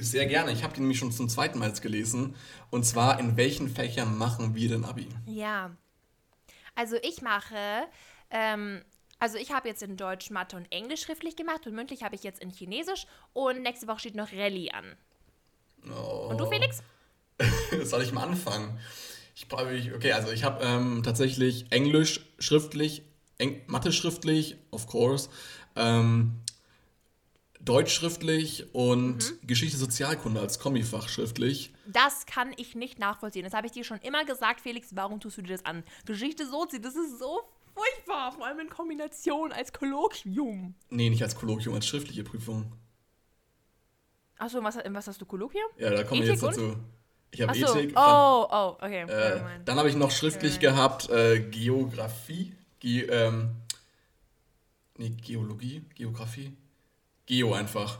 sehr 0.00 0.26
gerne. 0.26 0.52
Ich 0.52 0.62
habe 0.62 0.72
die 0.72 0.80
nämlich 0.80 0.98
schon 0.98 1.12
zum 1.12 1.28
zweiten 1.28 1.58
Mal 1.58 1.70
gelesen. 1.70 2.34
Und 2.70 2.84
zwar, 2.84 3.20
in 3.20 3.36
welchen 3.36 3.68
Fächern 3.68 4.16
machen 4.16 4.54
wir 4.54 4.68
denn 4.70 4.84
Abi? 4.84 5.08
Ja. 5.26 5.76
Also 6.74 6.96
ich 7.02 7.20
mache 7.20 7.86
ähm, 8.30 8.82
Also 9.20 9.36
ich 9.36 9.52
habe 9.52 9.68
jetzt 9.68 9.82
in 9.82 9.96
Deutsch, 9.96 10.30
Mathe 10.30 10.56
und 10.56 10.70
Englisch 10.72 11.02
schriftlich 11.02 11.36
gemacht 11.36 11.66
und 11.66 11.74
mündlich 11.74 12.02
habe 12.02 12.14
ich 12.14 12.22
jetzt 12.22 12.42
in 12.42 12.50
Chinesisch 12.50 13.06
und 13.34 13.62
nächste 13.62 13.86
Woche 13.86 14.00
steht 14.00 14.14
noch 14.14 14.32
Rallye 14.32 14.70
an. 14.72 14.96
Oh. 15.88 16.28
Und 16.30 16.38
du, 16.38 16.46
Felix? 16.46 16.82
Soll 17.84 18.02
ich 18.02 18.12
mal 18.12 18.24
anfangen? 18.24 18.78
Ich 19.34 19.46
brauche, 19.48 19.92
okay, 19.94 20.12
also 20.12 20.32
ich 20.32 20.42
habe 20.42 20.64
ähm, 20.64 21.02
tatsächlich 21.04 21.70
Englisch 21.70 22.20
schriftlich, 22.38 23.02
Eng 23.38 23.62
Mathe 23.66 23.92
schriftlich, 23.92 24.56
of 24.70 24.86
course, 24.86 25.30
ähm, 25.76 26.32
Deutsch 27.60 27.92
schriftlich 27.92 28.66
und 28.74 29.18
Mhm. 29.18 29.46
Geschichte 29.46 29.76
Sozialkunde 29.76 30.40
als 30.40 30.58
Kombifach 30.58 31.08
schriftlich. 31.10 31.72
Das 31.86 32.24
kann 32.24 32.54
ich 32.56 32.74
nicht 32.74 32.98
nachvollziehen. 32.98 33.44
Das 33.44 33.52
habe 33.52 33.66
ich 33.66 33.72
dir 33.72 33.84
schon 33.84 33.98
immer 34.00 34.24
gesagt, 34.24 34.62
Felix. 34.62 34.96
Warum 34.96 35.20
tust 35.20 35.36
du 35.36 35.42
dir 35.42 35.52
das 35.52 35.66
an? 35.66 35.84
Geschichte 36.06 36.46
Sozi, 36.46 36.80
das 36.80 36.96
ist 36.96 37.18
so 37.18 37.42
furchtbar. 37.74 38.32
Vor 38.32 38.46
allem 38.46 38.60
in 38.60 38.68
Kombination 38.68 39.52
als 39.52 39.72
Kolloquium. 39.72 40.74
Nee, 40.90 41.10
nicht 41.10 41.22
als 41.22 41.34
Kolloquium, 41.34 41.74
als 41.74 41.86
schriftliche 41.86 42.24
Prüfung. 42.24 42.72
Achso, 44.38 44.62
was, 44.62 44.76
in 44.76 44.94
was 44.94 45.06
hast 45.06 45.20
du 45.20 45.26
Kolloquium? 45.26 45.68
Ja, 45.76 45.90
da 45.90 46.04
kommen 46.04 46.22
wir 46.22 46.28
jetzt 46.28 46.42
dazu. 46.42 46.76
Ich 47.30 47.42
habe 47.42 47.52
Achso, 47.52 47.76
Ethik. 47.76 47.92
oh, 47.96 48.46
oh, 48.50 48.76
okay. 48.80 49.02
Äh, 49.02 49.40
dann 49.64 49.78
habe 49.78 49.88
ich 49.88 49.94
noch 49.94 50.10
schriftlich 50.10 50.58
gehabt 50.58 51.08
äh, 51.10 51.40
Geografie. 51.40 52.54
Ge 52.80 53.02
ähm, 53.02 53.50
nee, 54.96 55.10
Geologie? 55.10 55.84
Geografie? 55.94 56.56
Geo 57.26 57.52
einfach. 57.52 57.98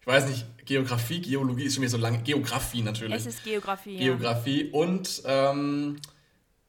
Ich 0.00 0.06
weiß 0.06 0.28
nicht, 0.28 0.46
Geografie, 0.64 1.20
Geologie 1.20 1.64
ist 1.64 1.74
schon 1.74 1.82
wieder 1.82 1.90
so 1.90 1.96
lange. 1.96 2.22
Geografie 2.22 2.82
natürlich. 2.82 3.16
es 3.16 3.26
ist 3.26 3.44
Geografie. 3.44 3.96
ja. 3.96 4.04
Geografie 4.04 4.70
und 4.70 5.22
ähm, 5.24 6.00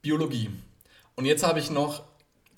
Biologie. 0.02 0.50
Und 1.16 1.26
jetzt 1.26 1.44
habe 1.44 1.60
ich 1.60 1.70
noch 1.70 2.04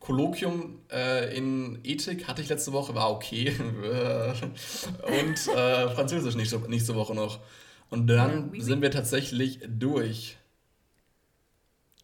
Kolloquium 0.04 0.82
äh, 0.92 1.36
in 1.36 1.80
Ethik, 1.86 2.28
hatte 2.28 2.42
ich 2.42 2.50
letzte 2.50 2.74
Woche, 2.74 2.94
war 2.94 3.10
okay. 3.10 3.56
und 3.58 5.48
äh, 5.48 5.90
Französisch 5.96 6.36
nächste, 6.36 6.60
nächste 6.70 6.94
Woche 6.96 7.16
noch. 7.16 7.40
Und 7.90 8.08
dann 8.08 8.50
Oui, 8.50 8.58
oui. 8.58 8.62
sind 8.62 8.82
wir 8.82 8.92
tatsächlich 8.92 9.60
durch. 9.66 10.38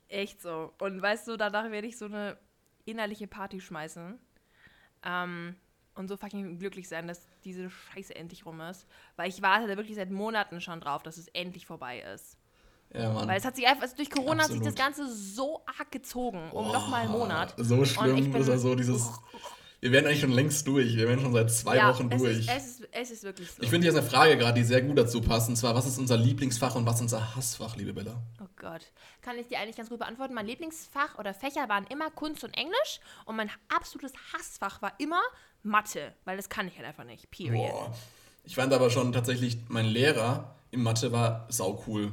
Echt 0.07 0.41
so. 0.41 0.71
Und 0.79 1.01
weißt 1.01 1.27
du, 1.27 1.35
danach 1.35 1.69
werde 1.71 1.87
ich 1.87 1.97
so 1.97 2.05
eine 2.05 2.37
innerliche 2.85 3.27
Party 3.27 3.59
schmeißen. 3.59 4.17
Ähm, 5.05 5.55
und 5.95 6.07
so 6.07 6.15
fucking 6.15 6.57
glücklich 6.57 6.87
sein, 6.87 7.05
dass 7.05 7.27
diese 7.43 7.69
Scheiße 7.69 8.15
endlich 8.15 8.45
rum 8.45 8.61
ist. 8.61 8.87
Weil 9.17 9.27
ich 9.27 9.41
warte 9.41 9.67
da 9.67 9.75
wirklich 9.75 9.97
seit 9.97 10.09
Monaten 10.09 10.61
schon 10.61 10.79
drauf, 10.79 11.03
dass 11.03 11.17
es 11.17 11.27
endlich 11.29 11.65
vorbei 11.65 11.99
ist. 12.13 12.37
Ja, 12.93 13.11
Mann. 13.11 13.27
Weil 13.27 13.37
es 13.37 13.45
hat 13.45 13.55
sich 13.55 13.67
einfach, 13.67 13.83
also 13.83 13.95
durch 13.95 14.09
Corona 14.09 14.43
hat 14.43 14.51
sich 14.51 14.59
das 14.61 14.75
Absolut. 14.75 14.97
Ganze 14.97 15.15
so 15.15 15.61
arg 15.77 15.91
gezogen, 15.91 16.51
um 16.51 16.67
nochmal 16.67 17.01
einen 17.01 17.11
Monat. 17.11 17.53
So 17.57 17.85
schlimm 17.85 18.35
ist 18.35 18.49
also 18.49 18.75
dieses. 18.75 19.09
Wir 19.81 19.93
werden 19.93 20.07
eigentlich 20.07 20.19
schon 20.19 20.31
längst 20.31 20.67
durch. 20.67 20.97
Wir 20.97 21.07
werden 21.07 21.21
schon 21.21 21.31
seit 21.31 21.49
zwei 21.51 21.77
ja, 21.77 21.89
Wochen 21.89 22.09
es 22.11 22.21
durch. 22.21 22.39
Ist, 22.39 22.49
es, 22.49 22.67
ist, 22.67 22.87
es 22.91 23.11
ist 23.11 23.23
wirklich 23.23 23.49
so. 23.49 23.63
ich 23.63 23.69
finde, 23.69 23.85
hier 23.85 23.93
ist 23.93 23.97
eine 23.97 24.09
Frage 24.09 24.37
gerade, 24.37 24.59
die 24.59 24.65
sehr 24.65 24.81
gut 24.81 24.97
dazu 24.97 25.21
passt. 25.21 25.47
Und 25.47 25.55
zwar, 25.55 25.73
was 25.73 25.85
ist 25.85 25.97
unser 25.97 26.17
Lieblingsfach 26.17 26.75
und 26.75 26.85
was 26.85 26.95
ist 26.95 27.01
unser 27.03 27.35
Hassfach, 27.35 27.77
liebe 27.77 27.93
Bella? 27.93 28.21
Oh 28.41 28.47
Gott. 28.57 28.81
Kann 29.21 29.37
ich 29.37 29.47
dir 29.47 29.59
eigentlich 29.59 29.77
ganz 29.77 29.87
gut 29.87 29.99
beantworten. 29.99 30.33
Mein 30.33 30.47
Lieblingsfach 30.47 31.17
oder 31.17 31.33
Fächer 31.33 31.69
waren 31.69 31.85
immer 31.87 32.11
Kunst 32.11 32.43
und 32.43 32.57
Englisch 32.57 32.99
und 33.23 33.37
mein 33.37 33.49
absolutes 33.73 34.11
Hassfach 34.33 34.81
war 34.81 34.91
immer 34.97 35.21
Mathe, 35.63 36.13
weil 36.25 36.35
das 36.35 36.49
kann 36.49 36.67
ich 36.67 36.75
halt 36.75 36.87
einfach 36.87 37.05
nicht. 37.05 37.31
Period. 37.31 37.71
Boah. 37.71 37.95
Ich 38.43 38.55
fand 38.55 38.73
aber 38.73 38.89
schon 38.89 39.13
tatsächlich, 39.13 39.59
mein 39.69 39.85
Lehrer 39.85 40.55
in 40.71 40.83
Mathe 40.83 41.13
war 41.13 41.45
saucool. 41.49 42.11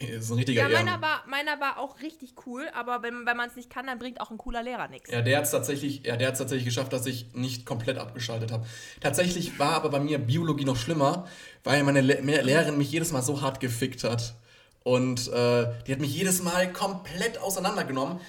Ist 0.00 0.30
ein 0.30 0.36
richtiger 0.36 0.62
Ja, 0.62 0.68
meiner 0.68 1.00
war, 1.00 1.24
meiner 1.28 1.60
war 1.60 1.78
auch 1.78 2.00
richtig 2.00 2.34
cool, 2.46 2.68
aber 2.74 3.02
wenn, 3.02 3.26
wenn 3.26 3.36
man 3.36 3.48
es 3.48 3.56
nicht 3.56 3.70
kann, 3.70 3.86
dann 3.86 3.98
bringt 3.98 4.20
auch 4.20 4.30
ein 4.30 4.38
cooler 4.38 4.62
Lehrer 4.62 4.88
nichts. 4.88 5.10
Ja, 5.10 5.22
der 5.22 5.38
hat 5.38 5.44
es 5.44 5.50
tatsächlich, 5.52 6.04
ja, 6.04 6.16
der 6.16 6.28
hat's 6.28 6.38
tatsächlich 6.38 6.64
geschafft, 6.64 6.92
dass 6.92 7.06
ich 7.06 7.32
nicht 7.34 7.64
komplett 7.64 7.98
abgeschaltet 7.98 8.50
habe. 8.50 8.66
Tatsächlich 9.00 9.58
war 9.58 9.74
aber 9.74 9.90
bei 9.90 10.00
mir 10.00 10.18
Biologie 10.18 10.64
noch 10.64 10.76
schlimmer, 10.76 11.28
weil 11.62 11.82
meine 11.84 12.00
Le 12.00 12.20
Lehrerin 12.20 12.76
mich 12.76 12.90
jedes 12.90 13.12
Mal 13.12 13.22
so 13.22 13.40
hart 13.40 13.60
gefickt 13.60 14.04
hat. 14.04 14.34
Und 14.82 15.28
äh, 15.28 15.72
die 15.86 15.92
hat 15.92 16.00
mich 16.00 16.14
jedes 16.14 16.42
Mal 16.42 16.72
komplett 16.72 17.38
auseinandergenommen. 17.38 18.20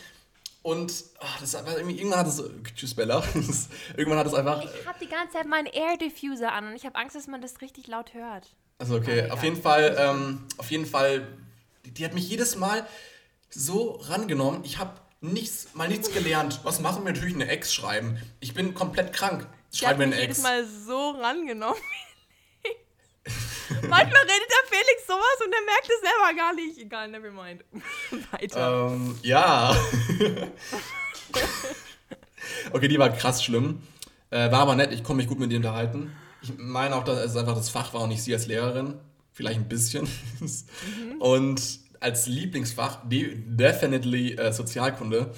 Und 0.66 1.04
ach, 1.20 1.40
das 1.40 1.54
irgendwann 1.54 2.20
hat 2.20 2.28
es. 2.28 2.44
Tschüss, 2.76 2.96
Bella. 2.96 3.24
irgendwann 3.98 4.18
hat 4.18 4.26
es 4.26 4.34
einfach. 4.34 4.64
Ich 4.64 4.88
habe 4.88 4.98
die 5.00 5.08
ganze 5.08 5.34
Zeit 5.34 5.48
meinen 5.48 5.68
Air 5.68 5.98
Diffuser 5.98 6.54
an 6.54 6.68
und 6.68 6.76
ich 6.76 6.86
habe 6.86 6.96
Angst, 6.96 7.16
dass 7.16 7.28
man 7.28 7.42
das 7.42 7.62
richtig 7.62 7.86
laut 7.86 8.14
hört. 8.16 8.56
Also 8.80 8.96
okay, 8.96 9.30
auf 9.30 9.44
jeden 9.44 9.62
Fall, 9.62 9.96
ähm, 10.00 10.48
auf 10.58 10.72
jeden 10.72 10.86
Fall, 10.86 11.28
die, 11.86 11.92
die 11.92 12.06
hat 12.06 12.14
mich 12.14 12.30
jedes 12.30 12.56
Mal 12.56 12.88
so 13.50 14.00
rangenommen. 14.04 14.64
Ich 14.64 14.78
habe 14.78 15.00
nichts, 15.22 15.70
mal 15.74 15.88
nichts 15.88 16.12
gelernt. 16.12 16.60
Was 16.64 16.80
machen 16.80 17.04
wir 17.06 17.14
natürlich 17.14 17.36
eine 17.36 17.48
Ex 17.48 17.74
schreiben? 17.74 18.20
Ich 18.40 18.54
bin 18.54 18.74
komplett 18.74 19.14
krank. 19.14 19.48
Ich 19.72 19.80
Schreiben 19.80 20.00
wir 20.00 20.08
mich 20.08 20.16
eine 20.16 20.24
jedes 20.24 20.40
Ex. 20.40 20.44
Mal 20.44 20.66
so 20.66 21.12
rangenommen. 21.12 21.80
Manchmal 23.70 24.22
redet 24.22 24.50
der 24.50 24.66
Felix 24.70 25.08
sowas 25.08 25.42
und 25.44 25.52
er 25.54 25.62
merkt 25.66 25.90
es 25.90 26.00
selber 26.02 26.34
gar 26.36 26.54
nicht. 26.54 26.78
Egal, 26.78 27.08
never 27.10 27.32
mind. 27.32 27.64
Weiter. 28.32 28.92
Ähm, 28.92 29.18
ja. 29.24 29.72
okay, 32.72 32.88
die 32.88 33.00
war 33.00 33.10
krass 33.10 33.44
schlimm. 33.44 33.82
Äh, 34.30 34.52
war 34.52 34.62
aber 34.62 34.76
nett, 34.76 34.92
ich 34.92 35.04
konnte 35.04 35.18
mich 35.18 35.28
gut 35.28 35.40
mit 35.40 35.52
ihr 35.52 35.58
unterhalten. 35.58 36.16
Ich 36.42 36.54
meine 36.58 36.96
auch, 36.96 37.04
dass 37.04 37.26
es 37.26 37.36
einfach 37.36 37.56
das 37.56 37.70
Fach 37.70 37.94
war 37.94 38.02
und 38.02 38.10
nicht 38.10 38.24
sie 38.24 38.34
als 38.34 38.46
Lehrerin. 38.46 39.00
Vielleicht 39.36 39.60
ein 39.60 39.68
bisschen. 39.68 40.08
Und 41.20 41.62
als 42.00 42.26
Lieblingsfach 42.26 43.00
de 43.10 43.36
definitely 43.46 44.36
äh, 44.36 44.54
Sozialkunde, 44.54 45.32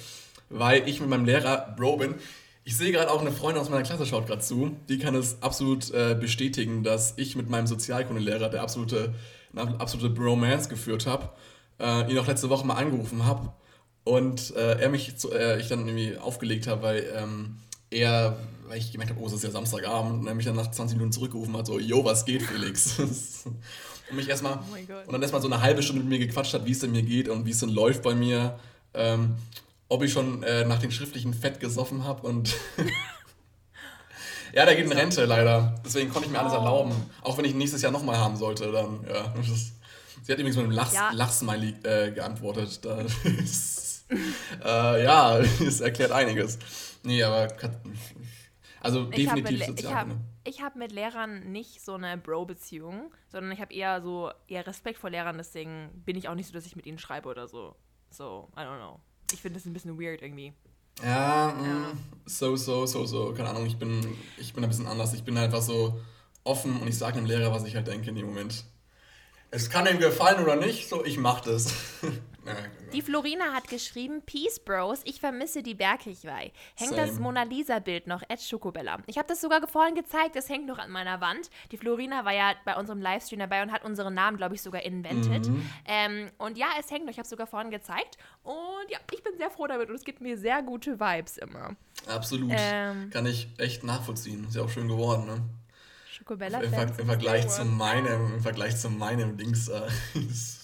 weil 0.50 0.88
ich 0.88 1.00
mit 1.00 1.08
meinem 1.10 1.24
Lehrer 1.24 1.74
Bro 1.76 1.96
bin. 1.96 2.14
Ich 2.62 2.76
sehe 2.76 2.92
gerade 2.92 3.10
auch 3.10 3.20
eine 3.20 3.32
Freundin 3.32 3.60
aus 3.60 3.70
meiner 3.70 3.82
Klasse 3.82 4.06
schaut 4.06 4.28
gerade 4.28 4.40
zu. 4.40 4.76
Die 4.88 4.98
kann 4.98 5.16
es 5.16 5.42
absolut 5.42 5.90
äh, 5.90 6.14
bestätigen, 6.14 6.84
dass 6.84 7.14
ich 7.16 7.34
mit 7.34 7.50
meinem 7.50 7.66
Sozialkundelehrer 7.66 8.48
der 8.48 8.62
absolute, 8.62 9.14
eine 9.52 9.80
absolute 9.80 10.10
Bromance 10.10 10.68
geführt 10.68 11.06
habe. 11.06 11.30
Äh, 11.80 12.08
ihn 12.08 12.18
auch 12.18 12.28
letzte 12.28 12.50
Woche 12.50 12.64
mal 12.64 12.74
angerufen 12.74 13.24
habe 13.24 13.52
und 14.04 14.54
äh, 14.54 14.78
er 14.78 14.90
mich 14.90 15.16
zu, 15.16 15.32
äh, 15.32 15.58
ich 15.60 15.66
dann 15.66 15.88
irgendwie 15.88 16.16
aufgelegt 16.18 16.68
habe, 16.68 16.82
weil 16.82 17.04
ähm, 17.16 17.56
er, 17.90 18.36
weil 18.66 18.78
ich 18.78 18.92
gemerkt 18.92 19.10
habe, 19.12 19.20
oh, 19.22 19.26
es 19.26 19.32
ist 19.32 19.44
ja 19.44 19.50
Samstagabend 19.50 20.20
und 20.20 20.26
er 20.26 20.34
mich 20.34 20.44
dann 20.46 20.56
nach 20.56 20.70
20 20.70 20.96
Minuten 20.96 21.12
zurückgerufen 21.12 21.56
hat, 21.56 21.66
so, 21.66 21.78
yo, 21.78 22.04
was 22.04 22.24
geht, 22.24 22.42
Felix? 22.42 22.98
und 22.98 24.16
mich 24.16 24.28
erstmal 24.28 24.58
Oh 24.58 24.92
und 25.06 25.12
dann 25.12 25.22
erstmal 25.22 25.42
so 25.42 25.48
eine 25.48 25.60
halbe 25.62 25.82
Stunde 25.82 26.02
mit 26.02 26.10
mir 26.10 26.18
gequatscht 26.18 26.54
hat, 26.54 26.64
wie 26.66 26.72
es 26.72 26.78
denn 26.80 26.92
mir 26.92 27.02
geht 27.02 27.28
und 27.28 27.46
wie 27.46 27.50
es 27.50 27.58
denn 27.60 27.68
läuft 27.70 28.02
bei 28.02 28.14
mir, 28.14 28.58
ähm, 28.94 29.36
ob 29.88 30.02
ich 30.02 30.12
schon 30.12 30.42
äh, 30.42 30.64
nach 30.66 30.78
dem 30.78 30.90
schriftlichen 30.90 31.32
Fett 31.34 31.60
gesoffen 31.60 32.04
habe 32.04 32.26
und 32.26 32.54
ja, 34.52 34.64
der 34.64 34.76
geht 34.76 34.86
in 34.86 34.92
Rente 34.92 35.24
leider. 35.24 35.74
Deswegen 35.84 36.10
konnte 36.10 36.26
ich 36.26 36.32
mir 36.32 36.40
alles 36.40 36.52
Oh. 36.52 36.56
erlauben. 36.56 36.92
Auch 37.22 37.36
wenn 37.38 37.44
ich 37.44 37.54
nächstes 37.54 37.82
Jahr 37.82 37.92
nochmal 37.92 38.16
haben 38.16 38.36
sollte, 38.36 38.70
dann, 38.72 39.00
ja. 39.06 39.32
Das 39.36 39.46
sie 40.24 40.32
hat 40.32 40.38
übrigens 40.38 40.56
mit 40.56 40.64
einem 40.66 40.72
Lach, 40.74 40.92
Ja. 40.92 41.10
Lachsmiley 41.12 41.74
äh, 41.84 42.10
geantwortet. 42.12 42.80
Da 42.84 42.98
ist, 43.24 44.04
äh, 44.64 45.04
ja, 45.04 45.38
es 45.38 45.80
erklärt 45.80 46.12
einiges. 46.12 46.58
Nee, 47.08 47.22
aber 47.22 47.48
also 48.80 49.08
Ich 49.12 49.28
habe 49.28 49.42
definitiv 49.42 49.42
mit, 49.44 49.60
ich 49.60 49.66
sozial. 49.66 49.94
hab, 49.94 50.08
ne? 50.08 50.20
ich 50.44 50.60
hab 50.60 50.76
mit 50.76 50.92
Lehrern 50.92 51.50
nicht 51.50 51.82
so 51.82 51.94
eine 51.94 52.18
Bro-Beziehung, 52.18 53.12
sondern 53.28 53.50
ich 53.50 53.60
habe 53.60 53.72
eher 53.72 54.02
so 54.02 54.30
eher 54.46 54.66
Respekt 54.66 54.98
vor 54.98 55.08
Lehrern, 55.08 55.38
deswegen 55.38 55.90
bin 56.04 56.16
ich 56.16 56.28
auch 56.28 56.34
nicht 56.34 56.46
so, 56.46 56.52
dass 56.52 56.66
ich 56.66 56.76
mit 56.76 56.84
ihnen 56.86 56.98
schreibe 56.98 57.28
oder 57.28 57.48
so. 57.48 57.74
So, 58.10 58.48
I 58.56 58.60
don't 58.60 58.76
know. 58.78 59.00
Ich 59.32 59.40
finde 59.40 59.58
das 59.58 59.66
ein 59.66 59.72
bisschen 59.72 59.98
weird 59.98 60.20
irgendwie. 60.22 60.52
Ja, 61.02 61.54
mh, 61.58 61.92
so, 62.26 62.56
so, 62.56 62.84
so, 62.84 63.06
so. 63.06 63.32
Keine 63.32 63.48
Ahnung, 63.50 63.66
ich 63.66 63.78
bin, 63.78 64.06
ich 64.36 64.52
bin 64.52 64.64
ein 64.64 64.68
bisschen 64.70 64.86
anders. 64.86 65.14
Ich 65.14 65.24
bin 65.24 65.36
einfach 65.38 65.62
so 65.62 65.98
offen 66.44 66.80
und 66.80 66.88
ich 66.88 66.98
sage 66.98 67.16
dem 67.16 67.26
Lehrer, 67.26 67.52
was 67.52 67.64
ich 67.64 67.74
halt 67.74 67.86
denke 67.86 68.10
in 68.10 68.16
dem 68.16 68.26
Moment. 68.26 68.64
Es 69.50 69.70
kann 69.70 69.86
ihm 69.86 69.98
gefallen 69.98 70.42
oder 70.42 70.56
nicht, 70.56 70.88
so 70.90 71.04
ich 71.04 71.16
mach 71.18 71.40
das. 71.40 71.72
Ja, 72.48 72.90
Die 72.92 73.02
Florina 73.02 73.52
hat 73.52 73.68
geschrieben, 73.68 74.22
Peace 74.24 74.58
Bros, 74.60 75.00
ich 75.04 75.20
vermisse 75.20 75.62
die 75.62 75.74
Bergkirchweih. 75.74 76.52
Hängt 76.74 76.96
das 76.96 77.10
Same. 77.10 77.20
Mona 77.20 77.42
Lisa 77.42 77.78
Bild 77.78 78.06
noch, 78.06 78.22
Ed 78.28 78.40
Schokobella. 78.40 78.98
Ich 79.06 79.18
habe 79.18 79.28
das 79.28 79.40
sogar 79.40 79.66
vorhin 79.66 79.94
gezeigt, 79.94 80.36
das 80.36 80.48
hängt 80.48 80.66
noch 80.66 80.78
an 80.78 80.90
meiner 80.90 81.20
Wand. 81.20 81.50
Die 81.70 81.76
Florina 81.76 82.24
war 82.24 82.32
ja 82.32 82.54
bei 82.64 82.76
unserem 82.76 83.00
Livestream 83.00 83.40
dabei 83.40 83.62
und 83.62 83.72
hat 83.72 83.84
unseren 83.84 84.14
Namen, 84.14 84.36
glaube 84.36 84.54
ich, 84.54 84.62
sogar 84.62 84.82
invented. 84.82 85.48
Mhm. 85.48 85.70
Ähm, 85.86 86.30
und 86.38 86.58
ja, 86.58 86.66
es 86.78 86.90
hängt 86.90 87.04
noch, 87.04 87.10
ich 87.10 87.18
habe 87.18 87.24
es 87.24 87.30
sogar 87.30 87.46
vorhin 87.46 87.70
gezeigt. 87.70 88.16
Und 88.42 88.54
ja, 88.88 88.98
ich 89.12 89.22
bin 89.22 89.36
sehr 89.36 89.50
froh 89.50 89.66
damit 89.66 89.88
und 89.90 89.94
es 89.94 90.04
gibt 90.04 90.20
mir 90.20 90.38
sehr 90.38 90.62
gute 90.62 90.98
Vibes 90.98 91.38
immer. 91.38 91.76
Absolut. 92.06 92.52
Ähm. 92.54 93.10
Kann 93.10 93.26
ich 93.26 93.48
echt 93.58 93.84
nachvollziehen. 93.84 94.46
Ist 94.48 94.56
ja 94.56 94.62
auch 94.62 94.70
schön 94.70 94.88
geworden, 94.88 95.26
ne? 95.26 95.42
Schokobella 96.10 96.60
Im, 96.60 96.70
Ver 96.70 96.98
Im 96.98 97.06
Vergleich 97.06 97.48
zu 97.48 97.64
meinem, 97.64 98.34
im 98.34 98.40
Vergleich 98.40 98.76
zu 98.76 98.90
meinem 98.90 99.36
Dings. 99.36 99.68
Äh, 99.68 99.82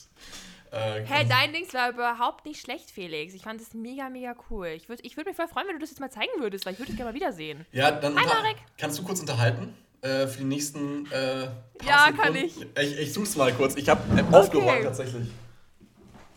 äh, 0.74 1.04
Hey, 1.06 1.26
dein 1.28 1.52
Dings 1.52 1.72
war 1.74 1.90
überhaupt 1.90 2.44
nicht 2.44 2.60
schlecht, 2.60 2.90
Felix. 2.90 3.34
Ich 3.34 3.42
fand 3.42 3.60
es 3.60 3.74
mega, 3.74 4.08
mega 4.10 4.34
cool. 4.50 4.68
Ich 4.68 4.88
würde 4.88 5.02
ich 5.04 5.16
würd 5.16 5.26
mich 5.26 5.36
voll 5.36 5.48
freuen, 5.48 5.66
wenn 5.68 5.74
du 5.76 5.80
das 5.80 5.90
jetzt 5.90 6.00
mal 6.00 6.10
zeigen 6.10 6.32
würdest, 6.38 6.66
weil 6.66 6.72
ich 6.74 6.78
würde 6.78 6.92
es 6.92 6.96
gerne 6.96 7.10
mal 7.10 7.14
wiedersehen. 7.14 7.64
ja, 7.72 7.90
dann 7.90 8.16
Hi, 8.18 8.26
Marek. 8.26 8.56
kannst 8.78 8.98
du 8.98 9.04
kurz 9.04 9.20
unterhalten 9.20 9.74
äh, 10.02 10.26
für 10.26 10.38
die 10.38 10.44
nächsten 10.44 11.10
äh, 11.12 11.48
Ja, 11.84 12.06
Sekunden? 12.06 12.16
kann 12.22 12.36
ich. 12.36 12.60
Ich, 12.78 12.98
ich 13.00 13.12
such's 13.12 13.36
mal 13.36 13.52
kurz. 13.52 13.76
Ich 13.76 13.88
habe 13.88 14.02
aufgeräumt 14.36 14.82
tatsächlich. 14.84 15.28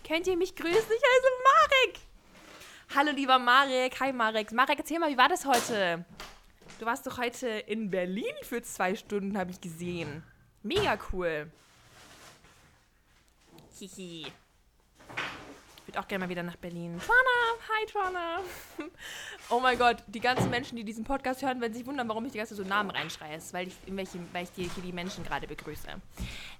Könnt 0.08 0.26
ihr 0.28 0.38
mich 0.38 0.56
grüßen? 0.56 0.74
Ich 0.74 0.80
heiße 0.82 1.28
Marek. 1.44 2.00
Hallo, 2.96 3.12
lieber 3.12 3.38
Marek. 3.40 4.00
Hi, 4.00 4.14
Marek. 4.14 4.52
Marek, 4.54 4.80
erzähl 4.80 5.00
mal, 5.00 5.12
wie 5.12 5.18
war 5.18 5.28
das 5.28 5.46
heute? 5.46 6.06
Du 6.80 6.86
warst 6.86 7.06
doch 7.08 7.18
heute 7.18 7.48
in 7.48 7.90
Berlin 7.90 8.34
für 8.44 8.62
zwei 8.62 8.96
Stunden, 8.96 9.38
habe 9.38 9.52
ich 9.52 9.60
gesehen. 9.60 10.24
Mega 10.64 10.98
cool. 11.12 11.52
Hihi. 13.80 14.26
Ich 14.26 15.88
würde 15.88 16.00
auch 16.00 16.08
gerne 16.08 16.26
mal 16.26 16.30
wieder 16.30 16.44
nach 16.44 16.58
Berlin. 16.58 17.00
Trana, 17.00 17.70
hi 17.70 17.86
Trana. 17.86 18.40
oh 19.50 19.60
mein 19.60 19.78
Gott, 19.78 19.98
die 20.08 20.20
ganzen 20.20 20.50
Menschen, 20.50 20.76
die 20.76 20.84
diesen 20.84 21.04
Podcast 21.06 21.42
hören, 21.44 21.62
werden 21.62 21.74
sich 21.74 21.86
wundern, 21.86 22.10
warum 22.10 22.26
ich 22.26 22.34
die 22.34 22.40
ganze 22.40 22.56
Zeit 22.56 22.64
so 22.66 22.70
Namen 22.70 22.90
reinschreie. 22.90 23.40
Weil 23.52 23.68
ich, 23.68 23.76
in 23.86 23.96
welchem, 23.96 24.28
weil 24.34 24.44
ich 24.44 24.50
hier, 24.56 24.70
hier 24.74 24.84
die 24.84 24.92
Menschen 24.92 25.24
gerade 25.24 25.48
begrüße. 25.48 25.88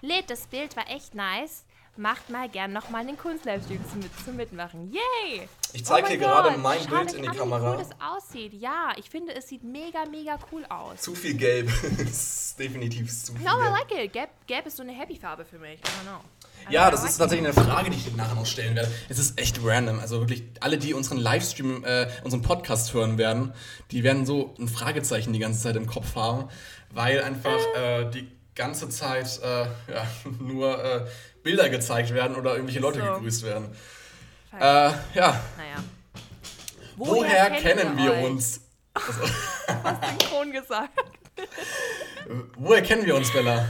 Lid, 0.02 0.30
das 0.30 0.48
Bild 0.48 0.78
war 0.78 0.88
echt 0.90 1.14
nice. 1.16 1.66
Macht 1.98 2.30
mal 2.30 2.48
gern 2.48 2.72
nochmal 2.74 3.02
einen 3.02 3.18
Kunstlivestream 3.18 3.84
zum, 3.90 4.00
mit, 4.00 4.12
zum 4.24 4.36
Mitmachen. 4.36 4.94
Yay! 4.94 5.50
Ich 5.74 5.84
zeige 5.84 6.06
Oh 6.06 6.10
hier 6.12 6.20
mein 6.20 6.30
gerade 6.30 6.50
Gott, 6.52 6.62
mein 6.62 6.80
schaut 6.80 6.90
Bild 6.90 7.14
in 7.14 7.22
die 7.24 7.28
an, 7.28 7.34
Wie 7.34 7.40
Kamera. 7.40 7.72
cool 7.72 7.78
das 7.78 7.90
aussieht. 8.00 8.54
Ja, 8.54 8.94
ich 8.98 9.10
finde, 9.10 9.34
es 9.34 9.48
sieht 9.48 9.64
mega, 9.64 10.06
mega 10.06 10.38
cool 10.52 10.64
aus. 10.66 11.02
Zu 11.02 11.16
viel 11.16 11.34
Gelb. 11.34 11.68
Definitiv 12.60 13.12
zu 13.12 13.34
viel 13.34 13.44
No, 13.44 13.60
I 13.60 13.70
like 13.72 13.92
it. 13.92 14.14
Gelb, 14.14 14.30
Gelb 14.46 14.68
ist 14.68 14.78
so 14.78 14.84
eine 14.84 14.94
Happy-Farbe 14.94 15.44
für 15.44 15.58
mich. 15.58 15.80
I 15.80 15.84
don't 15.84 16.04
know. 16.04 16.22
Ja, 16.70 16.92
das 16.92 17.04
ist 17.06 17.18
tatsächlich 17.18 17.48
eine 17.48 17.54
Frage, 17.66 17.90
die 17.90 17.98
ich 17.98 18.06
dir 18.06 18.16
nachher 18.18 18.36
noch 18.36 18.46
stellen 18.46 18.76
werde. 18.76 18.92
Es 19.08 19.20
ist 19.20 19.40
echt 19.40 19.60
random. 19.64 20.00
Also 20.00 20.20
wirklich, 20.20 20.44
alle, 20.60 20.78
die 20.78 20.94
unseren 20.94 21.18
Livestream, 21.18 21.84
äh, 21.86 22.08
unseren 22.24 22.42
Podcast 22.42 22.94
hören 22.94 23.18
werden, 23.18 23.54
die 23.92 24.04
werden 24.04 24.26
so 24.26 24.54
ein 24.60 24.68
Fragezeichen 24.68 25.32
die 25.32 25.40
ganze 25.40 25.62
Zeit 25.62 25.76
im 25.78 25.88
Kopf 25.88 26.16
haben, 26.16 26.50
weil 26.92 27.24
einfach 27.24 27.58
äh, 27.76 28.10
die 28.12 28.28
ganze 28.56 28.90
Zeit 28.90 29.40
äh, 29.44 29.62
ja, 29.92 30.08
nur 30.40 30.84
äh, 30.84 31.06
Bilder 31.44 31.70
gezeigt 31.70 32.14
werden 32.14 32.36
oder 32.36 32.52
irgendwelche 32.54 32.80
Leute 32.82 33.00
So. 33.00 33.14
gegrüßt 33.14 33.44
werden. 33.44 33.68
Äh, 34.60 34.64
ja, 34.64 34.94
Naja. 35.14 35.40
woher, 36.98 37.50
kennen 37.52 37.96
wir 37.98 38.12
euch? 38.14 38.24
uns? 38.26 38.62
Synchron 40.20 40.52
gesagt. 40.52 40.90
Woher 42.58 42.82
kennen 42.82 43.06
wir 43.06 43.16
uns, 43.16 43.32
Bella? 43.32 43.66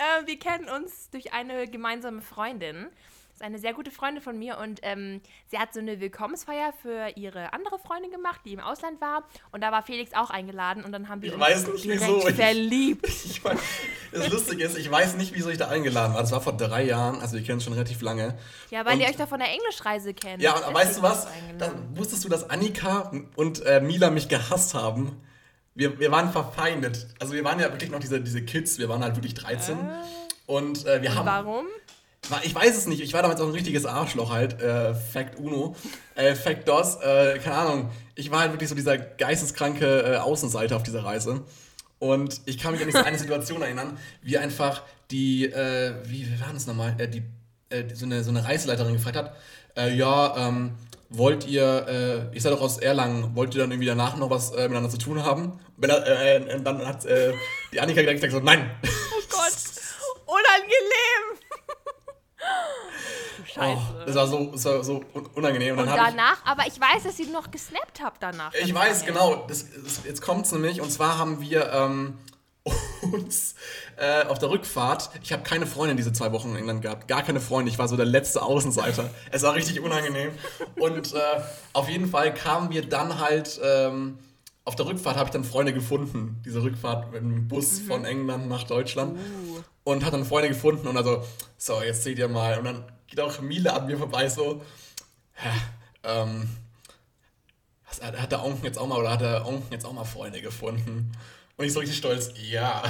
Äh, 0.00 0.26
wir 0.26 0.38
kennen 0.38 0.68
uns 0.68 1.10
durch 1.10 1.32
eine 1.32 1.66
gemeinsame 1.68 2.22
Freundin. 2.22 2.86
Das 3.32 3.46
ist 3.46 3.54
eine 3.54 3.58
sehr 3.58 3.72
gute 3.72 3.90
Freundin 3.90 4.22
von 4.22 4.38
mir 4.38 4.58
und 4.58 4.80
ähm, 4.82 5.22
sie 5.50 5.58
hat 5.58 5.72
so 5.72 5.80
eine 5.80 5.98
Willkommensfeier 5.98 6.74
für 6.82 7.08
ihre 7.16 7.54
andere 7.54 7.78
Freundin 7.78 8.10
gemacht, 8.10 8.40
die 8.44 8.52
im 8.52 8.60
Ausland 8.60 9.00
war. 9.00 9.24
Und 9.50 9.62
da 9.62 9.72
war 9.72 9.82
Felix 9.82 10.12
auch 10.12 10.28
eingeladen 10.28 10.84
und 10.84 10.92
dann 10.92 11.08
haben 11.08 11.22
wir 11.22 11.32
Ich 11.32 11.40
uns 11.40 11.66
nicht, 11.72 11.84
direkt 11.84 12.02
wieso. 12.02 12.28
Ich- 12.28 12.34
verliebt. 12.34 13.06
Ich 13.30 13.42
mein, 13.42 13.58
das 14.12 14.28
Lustige 14.28 14.64
ist, 14.64 14.76
ich 14.76 14.90
weiß 14.90 15.16
nicht, 15.16 15.34
wieso 15.34 15.48
ich 15.48 15.56
da 15.56 15.68
eingeladen 15.68 16.12
war. 16.14 16.20
Das 16.20 16.32
war 16.32 16.40
vor 16.42 16.52
drei 16.54 16.82
Jahren, 16.84 17.20
also 17.20 17.36
wir 17.36 17.42
kennen 17.44 17.58
es 17.58 17.64
schon 17.64 17.72
relativ 17.72 18.02
lange. 18.02 18.36
Ja, 18.70 18.84
weil 18.84 18.94
Und- 18.94 19.00
ihr 19.00 19.06
euch 19.08 19.16
doch 19.16 19.28
von 19.28 19.38
der 19.38 19.48
Englischreise 19.50 20.12
kennt. 20.12 20.42
Ja, 20.42 20.54
und 20.66 20.74
weißt 20.74 20.98
du 20.98 21.02
was? 21.02 21.26
Deswegen 21.26 21.58
Da, 21.58 21.66
eingeladen. 21.66 21.96
wusstest 21.96 22.24
du, 22.24 22.28
dass 22.28 22.50
Annika 22.50 23.10
und 23.36 23.64
äh, 23.64 23.80
Mila 23.80 24.10
mich 24.10 24.28
gehasst 24.28 24.74
haben? 24.74 25.18
Wir, 25.74 25.98
wir 25.98 26.10
waren 26.10 26.30
verfeindet. 26.32 27.06
Also 27.20 27.32
wir 27.34 27.44
waren 27.44 27.58
ja 27.60 27.70
wirklich 27.70 27.90
noch 27.90 28.00
diese, 28.00 28.20
diese 28.20 28.42
Kids, 28.42 28.78
wir 28.78 28.88
waren 28.88 29.02
halt 29.02 29.16
wirklich 29.16 29.34
13. 29.34 29.76
Und 30.46 30.84
äh, 30.86 31.00
wir 31.02 31.14
haben. 31.14 31.26
Warum? 31.26 31.66
War- 32.28 32.44
Ich 32.44 32.54
weiß 32.54 32.76
es 32.76 32.86
nicht, 32.86 33.00
ich 33.00 33.12
war 33.14 33.22
damals 33.22 33.40
auch 33.40 33.46
ein 33.46 33.52
richtiges 33.52 33.86
Arschloch 33.86 34.30
halt. 34.30 34.60
Äh, 34.60 34.94
Fact 34.94 35.38
Uno. 35.38 35.74
Äh, 36.16 36.34
Fact 36.34 36.68
DOS, 36.68 36.96
äh, 36.96 37.38
keine 37.38 37.56
Ahnung. 37.56 37.90
Ich 38.14 38.30
war 38.30 38.40
halt 38.40 38.52
wirklich 38.52 38.68
so 38.68 38.74
dieser 38.74 38.98
geisteskranke 38.98 40.14
äh, 40.14 40.16
Außenseiter 40.16 40.76
auf 40.76 40.82
dieser 40.82 41.04
Reise. 41.04 41.44
Und 41.98 42.40
ich 42.46 42.58
kann 42.58 42.72
mich 42.72 42.80
an 42.80 42.88
diese 42.88 43.04
eine 43.04 43.18
Situation 43.24 43.62
erinnern, 43.62 43.96
wie 44.22 44.38
einfach 44.38 44.82
die, 45.10 45.46
äh, 45.46 45.94
wie, 46.04 46.26
wie 46.30 46.40
war 46.40 46.52
das 46.52 46.66
nochmal, 46.66 46.94
äh, 46.98 47.08
die, 47.08 47.22
äh, 47.70 47.84
so, 47.94 48.04
eine, 48.06 48.22
so 48.24 48.30
eine 48.30 48.44
Reiseleiterin 48.44 48.92
gefragt 48.94 49.16
hat, 49.16 49.36
äh, 49.76 49.94
ja, 49.94 50.48
ähm, 50.48 50.72
wollt 51.10 51.46
ihr, 51.46 51.86
äh, 52.32 52.36
ich 52.36 52.42
seid 52.42 52.52
doch 52.52 52.60
aus 52.60 52.78
Erlangen, 52.78 53.34
wollt 53.34 53.54
ihr 53.54 53.60
dann 53.62 53.70
irgendwie 53.72 53.86
danach 53.88 54.16
noch 54.16 54.30
was 54.30 54.52
äh, 54.52 54.62
miteinander 54.62 54.90
zu 54.90 54.98
tun 54.98 55.22
haben? 55.24 55.52
Und 55.52 55.60
Bella, 55.80 55.96
äh, 56.04 56.36
äh, 56.36 56.60
dann 56.62 56.86
hat 56.86 57.04
äh, 57.04 57.34
die 57.72 57.80
Annika 57.80 58.00
direkt 58.00 58.20
gesagt, 58.22 58.32
so, 58.32 58.40
nein. 58.40 58.70
Oh 58.84 59.22
Gott. 59.28 59.52
Unangenehm. 60.26 61.40
Du 63.38 63.44
Scheiße. 63.52 63.80
Oh, 63.80 64.04
das 64.06 64.14
war 64.14 64.26
so, 64.28 64.44
das 64.52 64.64
war 64.64 64.84
so 64.84 65.04
un- 65.14 65.26
unangenehm. 65.34 65.76
Und, 65.76 65.84
und 65.84 65.90
hab 65.90 66.08
ich, 66.10 66.14
danach, 66.16 66.44
aber 66.44 66.66
ich 66.66 66.80
weiß, 66.80 67.02
dass 67.04 67.18
ihr 67.18 67.26
noch 67.28 67.50
gesnappt 67.50 68.00
habt 68.02 68.22
danach. 68.22 68.52
Ich 68.54 68.72
weiß, 68.72 69.04
genau. 69.04 69.44
Das, 69.48 69.66
das, 69.82 70.04
jetzt 70.04 70.22
kommt 70.22 70.46
es 70.46 70.52
nämlich. 70.52 70.80
Und 70.80 70.90
zwar 70.92 71.18
haben 71.18 71.40
wir 71.40 71.72
ähm, 71.72 72.18
uns 73.02 73.54
äh, 73.96 74.24
auf 74.24 74.38
der 74.38 74.50
Rückfahrt, 74.50 75.10
ich 75.22 75.32
habe 75.32 75.42
keine 75.42 75.66
Freundin 75.66 75.96
diese 75.96 76.12
zwei 76.12 76.32
Wochen 76.32 76.50
in 76.50 76.56
England 76.56 76.82
gehabt. 76.82 77.08
Gar 77.08 77.22
keine 77.22 77.40
Freunde. 77.40 77.70
Ich 77.70 77.78
war 77.78 77.88
so 77.88 77.96
der 77.96 78.06
letzte 78.06 78.42
Außenseiter. 78.42 79.10
es 79.30 79.42
war 79.42 79.54
richtig 79.54 79.80
unangenehm. 79.80 80.30
Und 80.78 81.14
äh, 81.14 81.18
auf 81.72 81.88
jeden 81.88 82.08
Fall 82.08 82.34
kamen 82.34 82.70
wir 82.70 82.88
dann 82.88 83.18
halt. 83.18 83.60
Ähm, 83.62 84.18
auf 84.64 84.76
der 84.76 84.86
Rückfahrt 84.86 85.16
habe 85.16 85.26
ich 85.26 85.32
dann 85.32 85.42
Freunde 85.42 85.72
gefunden. 85.72 86.40
Diese 86.44 86.62
Rückfahrt 86.62 87.12
mit 87.12 87.22
dem 87.22 87.48
Bus 87.48 87.80
von 87.80 88.04
England 88.04 88.48
nach 88.48 88.64
Deutschland. 88.64 89.18
Und 89.82 90.04
hat 90.04 90.12
dann 90.12 90.24
Freunde 90.24 90.48
gefunden 90.50 90.86
und 90.86 90.96
also, 90.96 91.24
so, 91.56 91.82
jetzt 91.82 92.04
seht 92.04 92.18
ihr 92.18 92.28
mal. 92.28 92.58
Und 92.58 92.64
dann 92.66 92.84
geht 93.06 93.18
auch 93.18 93.40
Miele 93.40 93.72
an 93.72 93.86
mir 93.86 93.98
vorbei, 93.98 94.28
so, 94.28 94.62
hä, 95.32 95.48
ähm, 96.04 96.48
hat, 97.84 98.20
hat 98.20 98.32
der 98.32 98.44
Onken 98.44 98.64
jetzt 98.64 98.78
auch 98.78 98.86
mal, 98.86 98.98
oder 98.98 99.10
hat 99.10 99.20
der 99.20 99.46
Onken 99.46 99.72
jetzt 99.72 99.84
auch 99.84 99.92
mal 99.92 100.04
Freunde 100.04 100.40
gefunden? 100.40 101.12
Und 101.60 101.66
ich 101.66 101.74
so 101.74 101.80
richtig 101.80 101.98
stolz, 101.98 102.32
ja. 102.50 102.82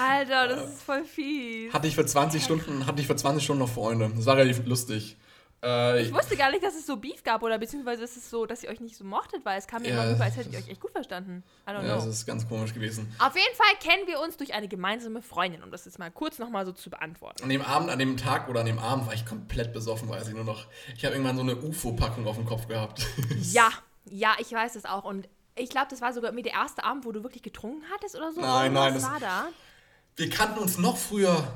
Alter, 0.00 0.46
das 0.46 0.70
ist 0.70 0.82
voll 0.84 1.04
fies. 1.04 1.72
hatte 1.72 1.88
ich 1.88 1.96
für 1.96 2.06
20 2.06 2.44
Stunden, 2.44 2.86
hatte 2.86 3.00
ich 3.00 3.08
für 3.08 3.16
20 3.16 3.42
Stunden 3.42 3.62
noch 3.64 3.68
Freunde. 3.68 4.08
Das 4.14 4.24
war 4.24 4.36
relativ 4.36 4.64
lustig. 4.66 5.16
Äh, 5.64 6.02
Ich 6.02 6.14
wusste 6.14 6.36
gar 6.36 6.52
nicht, 6.52 6.62
dass 6.62 6.76
es 6.76 6.86
so 6.86 6.96
Beef 6.96 7.24
gab 7.24 7.42
oder 7.42 7.58
beziehungsweise 7.58 8.04
ist 8.04 8.16
es 8.16 8.30
so, 8.30 8.46
dass 8.46 8.62
ihr 8.62 8.68
euch 8.68 8.78
nicht 8.78 8.94
so 8.94 9.02
mochtet, 9.02 9.44
weil 9.44 9.58
es 9.58 9.66
kam 9.66 9.82
mir 9.82 9.88
Ja. 9.88 9.94
immer 10.04 10.12
rüber, 10.14 10.22
als 10.24 10.36
hättet 10.36 10.52
ihr 10.52 10.60
euch 10.60 10.68
echt 10.68 10.80
gut 10.80 10.92
verstanden. 10.92 11.42
I 11.66 11.70
don't 11.70 11.82
ja, 11.82 11.94
das 11.96 12.04
know. 12.04 12.12
ist 12.12 12.24
ganz 12.26 12.48
komisch 12.48 12.72
gewesen. 12.72 13.12
Auf 13.18 13.34
jeden 13.34 13.56
Fall 13.56 13.74
kennen 13.82 14.06
wir 14.06 14.20
uns 14.20 14.36
durch 14.36 14.54
eine 14.54 14.68
gemeinsame 14.68 15.20
Freundin, 15.20 15.64
um 15.64 15.72
das 15.72 15.86
jetzt 15.86 15.98
mal 15.98 16.12
kurz 16.12 16.38
nochmal 16.38 16.66
so 16.66 16.72
zu 16.72 16.88
beantworten. 16.88 17.42
An 17.42 17.48
dem 17.48 17.62
Abend, 17.62 17.90
an 17.90 17.98
dem 17.98 18.16
Tag 18.16 18.48
oder 18.48 18.60
an 18.60 18.66
dem 18.66 18.78
Abend 18.78 19.08
war 19.08 19.14
ich 19.14 19.26
komplett 19.26 19.72
besoffen, 19.72 20.08
weiß 20.08 20.28
ich 20.28 20.34
nur 20.34 20.44
noch. 20.44 20.66
Ich 20.96 21.04
habe 21.04 21.16
irgendwann 21.16 21.34
so 21.34 21.42
eine 21.42 21.56
UFO-Packung 21.56 22.28
auf 22.28 22.36
dem 22.36 22.44
Kopf 22.46 22.68
gehabt. 22.68 23.04
Ja, 23.42 23.70
ja, 24.08 24.36
ich 24.38 24.52
weiß 24.52 24.76
es 24.76 24.84
auch. 24.84 25.02
Und 25.04 25.28
ich 25.56 25.70
glaube, 25.70 25.86
das 25.90 26.00
war 26.00 26.12
sogar 26.12 26.32
mir 26.32 26.42
der 26.42 26.52
erste 26.52 26.84
Abend, 26.84 27.04
wo 27.04 27.12
du 27.12 27.22
wirklich 27.22 27.42
getrunken 27.42 27.82
hattest 27.92 28.14
oder 28.16 28.32
so. 28.32 28.40
Nein, 28.40 28.72
nein, 28.72 28.94
Was 28.94 29.02
das- 29.02 29.10
war 29.12 29.20
da? 29.20 29.48
Wir 30.16 30.30
kannten 30.30 30.58
uns 30.60 30.78
noch 30.78 30.96
früher. 30.96 31.46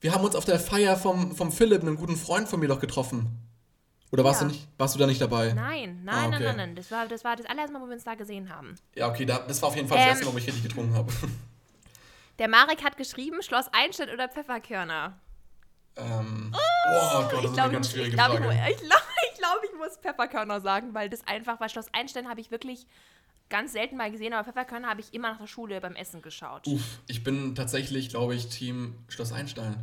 Wir 0.00 0.12
haben 0.14 0.24
uns 0.24 0.34
auf 0.34 0.44
der 0.44 0.58
Feier 0.58 0.96
vom, 0.96 1.34
vom 1.36 1.52
Philipp, 1.52 1.82
einem 1.82 1.96
guten 1.96 2.16
Freund 2.16 2.48
von 2.48 2.58
mir, 2.60 2.68
doch 2.68 2.80
getroffen. 2.80 3.26
Oder 4.10 4.24
warst 4.24 4.40
Ja. 4.42 4.46
du 4.48 4.52
nicht? 4.52 4.66
Warst 4.78 4.94
du 4.94 4.98
da 4.98 5.06
nicht 5.06 5.20
dabei? 5.20 5.52
Nein, 5.52 6.00
nein, 6.04 6.14
Ah, 6.14 6.22
nein, 6.28 6.34
okay. 6.34 6.44
nein, 6.44 6.56
nein. 6.56 6.76
Das 6.76 6.90
war, 6.90 7.06
das 7.08 7.24
war 7.24 7.36
das 7.36 7.46
allererste 7.46 7.72
Mal, 7.72 7.80
wo 7.82 7.86
wir 7.86 7.94
uns 7.94 8.04
da 8.04 8.14
gesehen 8.14 8.54
haben. 8.54 8.74
Ja, 8.94 9.08
okay, 9.08 9.24
da, 9.24 9.38
das 9.38 9.60
war 9.62 9.68
auf 9.70 9.76
jeden 9.76 9.88
Fall 9.88 9.96
das 9.98 10.04
Ähm. 10.04 10.10
erste 10.10 10.24
Mal, 10.26 10.32
wo 10.34 10.38
ich 10.38 10.46
richtig 10.46 10.62
getrunken 10.64 10.94
habe. 10.94 11.10
Der 12.38 12.48
Marek 12.48 12.82
hat 12.82 12.96
geschrieben, 12.96 13.42
Schloss 13.42 13.66
Einstein 13.72 14.10
oder 14.10 14.28
Pfefferkörner. 14.28 15.18
ähm, 15.96 16.52
oh 16.54 17.22
Gott, 17.30 17.32
das 17.32 17.38
ist 17.40 17.44
eine 17.46 17.52
glaub, 17.52 17.72
ganz 17.72 17.86
ich, 17.86 17.92
schwierige 17.92 18.10
ich 18.10 18.14
glaube, 18.16 18.34
ich, 18.34 18.40
Frage. 18.40 18.54
mu- 18.56 18.70
ich, 18.70 18.76
glaub, 18.88 19.02
ich, 19.30 19.38
glaub, 19.38 19.64
ich 19.64 19.78
muss 19.78 19.96
Pfefferkörner 19.98 20.60
sagen, 20.60 20.94
weil 20.94 21.08
das 21.10 21.26
einfach, 21.26 21.60
weil 21.60 21.68
Schloss 21.68 21.86
Einstein 21.92 22.28
habe 22.28 22.40
ich 22.40 22.50
wirklich 22.50 22.86
ganz 23.52 23.72
selten 23.72 23.96
mal 23.98 24.10
gesehen, 24.10 24.32
aber 24.32 24.44
Pfefferkörner 24.44 24.88
habe 24.88 25.02
ich 25.02 25.12
immer 25.12 25.30
nach 25.30 25.38
der 25.38 25.46
Schule 25.46 25.78
beim 25.80 25.94
Essen 25.94 26.22
geschaut. 26.22 26.66
Uff, 26.66 27.00
ich 27.06 27.22
bin 27.22 27.54
tatsächlich, 27.54 28.08
glaube 28.08 28.34
ich, 28.34 28.48
Team 28.48 28.94
Schloss 29.08 29.30
Einstein. 29.30 29.76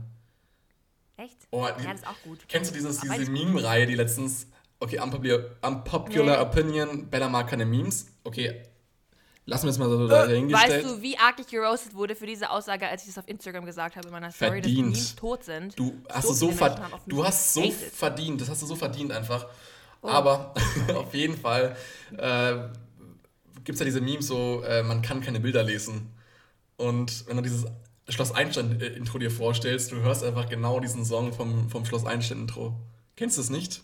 Echt? 1.17 1.37
Oh, 1.51 1.65
ja, 1.65 1.71
das 1.73 2.01
ist 2.01 2.07
auch 2.07 2.19
gut. 2.23 2.39
Kennst 2.47 2.71
du 2.71 2.75
dieses, 2.75 3.01
Aber 3.01 3.17
diese 3.17 3.29
Meme-Reihe, 3.29 3.85
die 3.85 3.93
letztens, 3.93 4.47
okay, 4.79 4.99
unpopular, 4.99 5.39
unpopular 5.61 6.37
Nee. 6.37 6.41
Opinion, 6.43 7.09
Bella 7.09 7.29
mag 7.29 7.47
keine 7.47 7.65
Memes. 7.65 8.07
Okay, 8.23 8.63
lassen 9.45 9.65
wir 9.65 9.71
es 9.71 9.77
mal 9.77 9.87
so 9.87 10.07
dahingestellt. 10.07 10.85
Weißt 10.85 10.95
du, 10.97 11.01
wie 11.03 11.17
arg 11.17 11.39
ich 11.39 11.47
geroastet 11.47 11.93
wurde 11.93 12.15
für 12.15 12.25
diese 12.25 12.49
Aussage, 12.49 12.87
als 12.87 13.03
ich 13.03 13.09
das 13.09 13.19
auf 13.19 13.27
Instagram 13.27 13.65
gesagt 13.65 13.97
habe 13.97 14.07
in 14.07 14.13
meiner 14.13 14.31
Story, 14.31 14.61
Verdient. 14.61 14.95
dass 14.95 15.03
Memes 15.03 15.15
tot 15.15 15.43
sind? 15.43 15.77
Du 15.77 15.95
hast 16.09 16.25
So 16.25 16.31
es 16.33 16.39
so, 16.39 16.45
viele 16.47 16.57
ver 16.57 16.67
Menschen 16.69 16.83
haben 16.85 16.93
auf 16.93 17.05
mich 17.05 17.15
du 17.15 17.23
hast 17.23 17.53
so 17.53 17.71
verdient, 17.71 18.41
das 18.41 18.49
hast 18.49 18.61
du 18.63 18.65
so 18.65 18.75
verdient 18.75 19.11
einfach. 19.11 19.45
Oh. 20.01 20.07
Aber 20.07 20.53
auf 20.95 21.13
jeden 21.13 21.37
Fall 21.37 21.75
äh, 22.17 22.55
gibt 23.63 23.75
es 23.75 23.79
ja 23.79 23.85
diese 23.85 24.01
Memes 24.01 24.27
so, 24.27 24.63
äh, 24.63 24.83
man 24.83 25.01
kann 25.01 25.21
keine 25.21 25.39
Bilder 25.39 25.63
lesen. 25.63 26.11
Und 26.77 27.27
wenn 27.27 27.37
du 27.37 27.43
dieses 27.43 27.65
Schloss 28.07 28.33
Einstein-Intro 28.33 29.17
dir 29.19 29.31
vorstellst, 29.31 29.91
du 29.91 29.97
hörst 29.97 30.23
einfach 30.23 30.49
genau 30.49 30.79
diesen 30.79 31.05
Song 31.05 31.33
vom, 31.33 31.69
vom 31.69 31.85
Schloss 31.85 32.05
Einstein-Intro. 32.05 32.73
Kennst 33.15 33.37
du 33.37 33.41
es 33.41 33.49
nicht? 33.49 33.81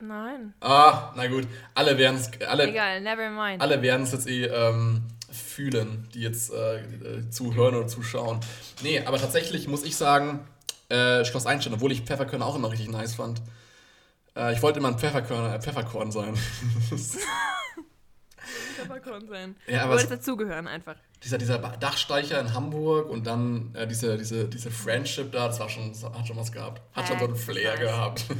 Nein. 0.00 0.54
Ah, 0.60 1.12
na 1.14 1.26
gut, 1.26 1.46
alle 1.74 1.98
werden 1.98 2.16
es 2.16 2.30
alle, 2.48 2.68
Egal, 2.68 3.02
never 3.02 3.28
mind. 3.30 3.60
alle 3.60 3.82
werden's 3.82 4.12
jetzt 4.12 4.26
eh 4.26 4.46
ähm, 4.46 5.02
fühlen, 5.30 6.08
die 6.14 6.20
jetzt 6.20 6.50
äh, 6.52 6.78
äh, 6.80 7.30
zuhören 7.30 7.74
oder 7.74 7.86
zuschauen. 7.86 8.40
Nee, 8.82 9.00
aber 9.04 9.18
tatsächlich 9.18 9.68
muss 9.68 9.84
ich 9.84 9.96
sagen, 9.96 10.40
äh, 10.88 11.24
Schloss 11.26 11.44
Einstein, 11.46 11.74
obwohl 11.74 11.92
ich 11.92 12.00
Pfefferkörner 12.02 12.46
auch 12.46 12.56
immer 12.56 12.70
richtig 12.70 12.88
nice 12.88 13.14
fand. 13.14 13.42
Äh, 14.34 14.54
ich 14.54 14.62
wollte 14.62 14.78
immer 14.78 14.88
ein 14.88 14.98
Pfefferkörner, 14.98 15.54
äh, 15.54 15.60
Pfefferkorn 15.60 16.10
sein. 16.10 16.34
Pfefferkorn 18.70 19.28
sein. 19.28 19.56
Ja, 19.66 19.78
Du 19.78 19.80
aber 19.84 19.90
wolltest 19.92 20.12
es, 20.12 20.18
dazugehören 20.18 20.66
einfach. 20.66 20.96
dieser, 21.22 21.38
dieser 21.38 21.58
Dachsteicher 21.58 22.40
in 22.40 22.52
Hamburg 22.54 23.08
und 23.10 23.26
dann 23.26 23.74
äh, 23.74 23.86
diese, 23.86 24.16
diese, 24.16 24.48
diese 24.48 24.70
Friendship 24.70 25.32
da, 25.32 25.46
das 25.48 25.60
war 25.60 25.68
schon, 25.68 25.88
das 25.92 26.02
hat 26.04 26.26
schon 26.26 26.36
was 26.36 26.50
gehabt. 26.52 26.80
Hat 26.94 27.06
schon 27.08 27.18
so 27.18 27.24
einen 27.26 27.34
Äh, 27.34 27.38
Flair 27.38 27.76
gehabt. 27.76 28.24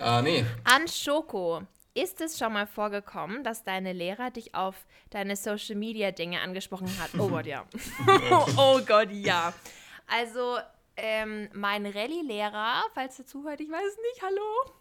Äh, 0.00 0.22
nee. 0.22 0.44
An 0.64 0.86
Schoko. 0.86 1.62
Ist 1.94 2.20
es 2.20 2.38
schon 2.38 2.52
mal 2.52 2.66
vorgekommen, 2.68 3.42
dass 3.42 3.64
deine 3.64 3.92
Lehrer 3.92 4.30
dich 4.30 4.54
auf 4.54 4.76
deine 5.10 5.34
Social 5.34 5.74
Media 5.74 6.12
Dinge 6.12 6.40
angesprochen 6.40 6.88
hat? 7.00 7.10
Oh 7.18 7.28
Gott, 7.28 7.46
ja. 7.46 7.64
oh 8.56 8.80
Gott, 8.86 9.10
ja. 9.10 9.52
Also, 10.06 10.58
ähm, 10.96 11.48
mein 11.52 11.84
Rallye-Lehrer, 11.86 12.84
falls 12.94 13.18
er 13.18 13.26
zuhört, 13.26 13.60
ich 13.60 13.70
weiß 13.70 13.96
nicht, 14.12 14.22
hallo. 14.22 14.72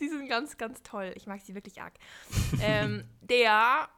Die 0.00 0.08
sind 0.08 0.28
ganz, 0.28 0.56
ganz 0.56 0.82
toll. 0.82 1.12
Ich 1.16 1.26
mag 1.26 1.40
sie 1.40 1.54
wirklich 1.54 1.80
arg. 1.80 1.94
ähm, 2.62 3.04
der 3.20 3.88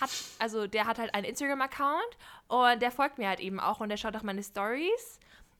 hat, 0.00 0.10
also 0.38 0.66
der 0.66 0.86
hat 0.86 0.98
halt 0.98 1.14
einen 1.14 1.26
Instagram-Account 1.26 2.18
und 2.48 2.80
der 2.80 2.90
folgt 2.90 3.18
mir 3.18 3.28
halt 3.28 3.40
eben 3.40 3.60
auch 3.60 3.80
und 3.80 3.88
der 3.88 3.96
schaut 3.96 4.16
auch 4.16 4.22
meine 4.22 4.42
Stories. 4.42 5.18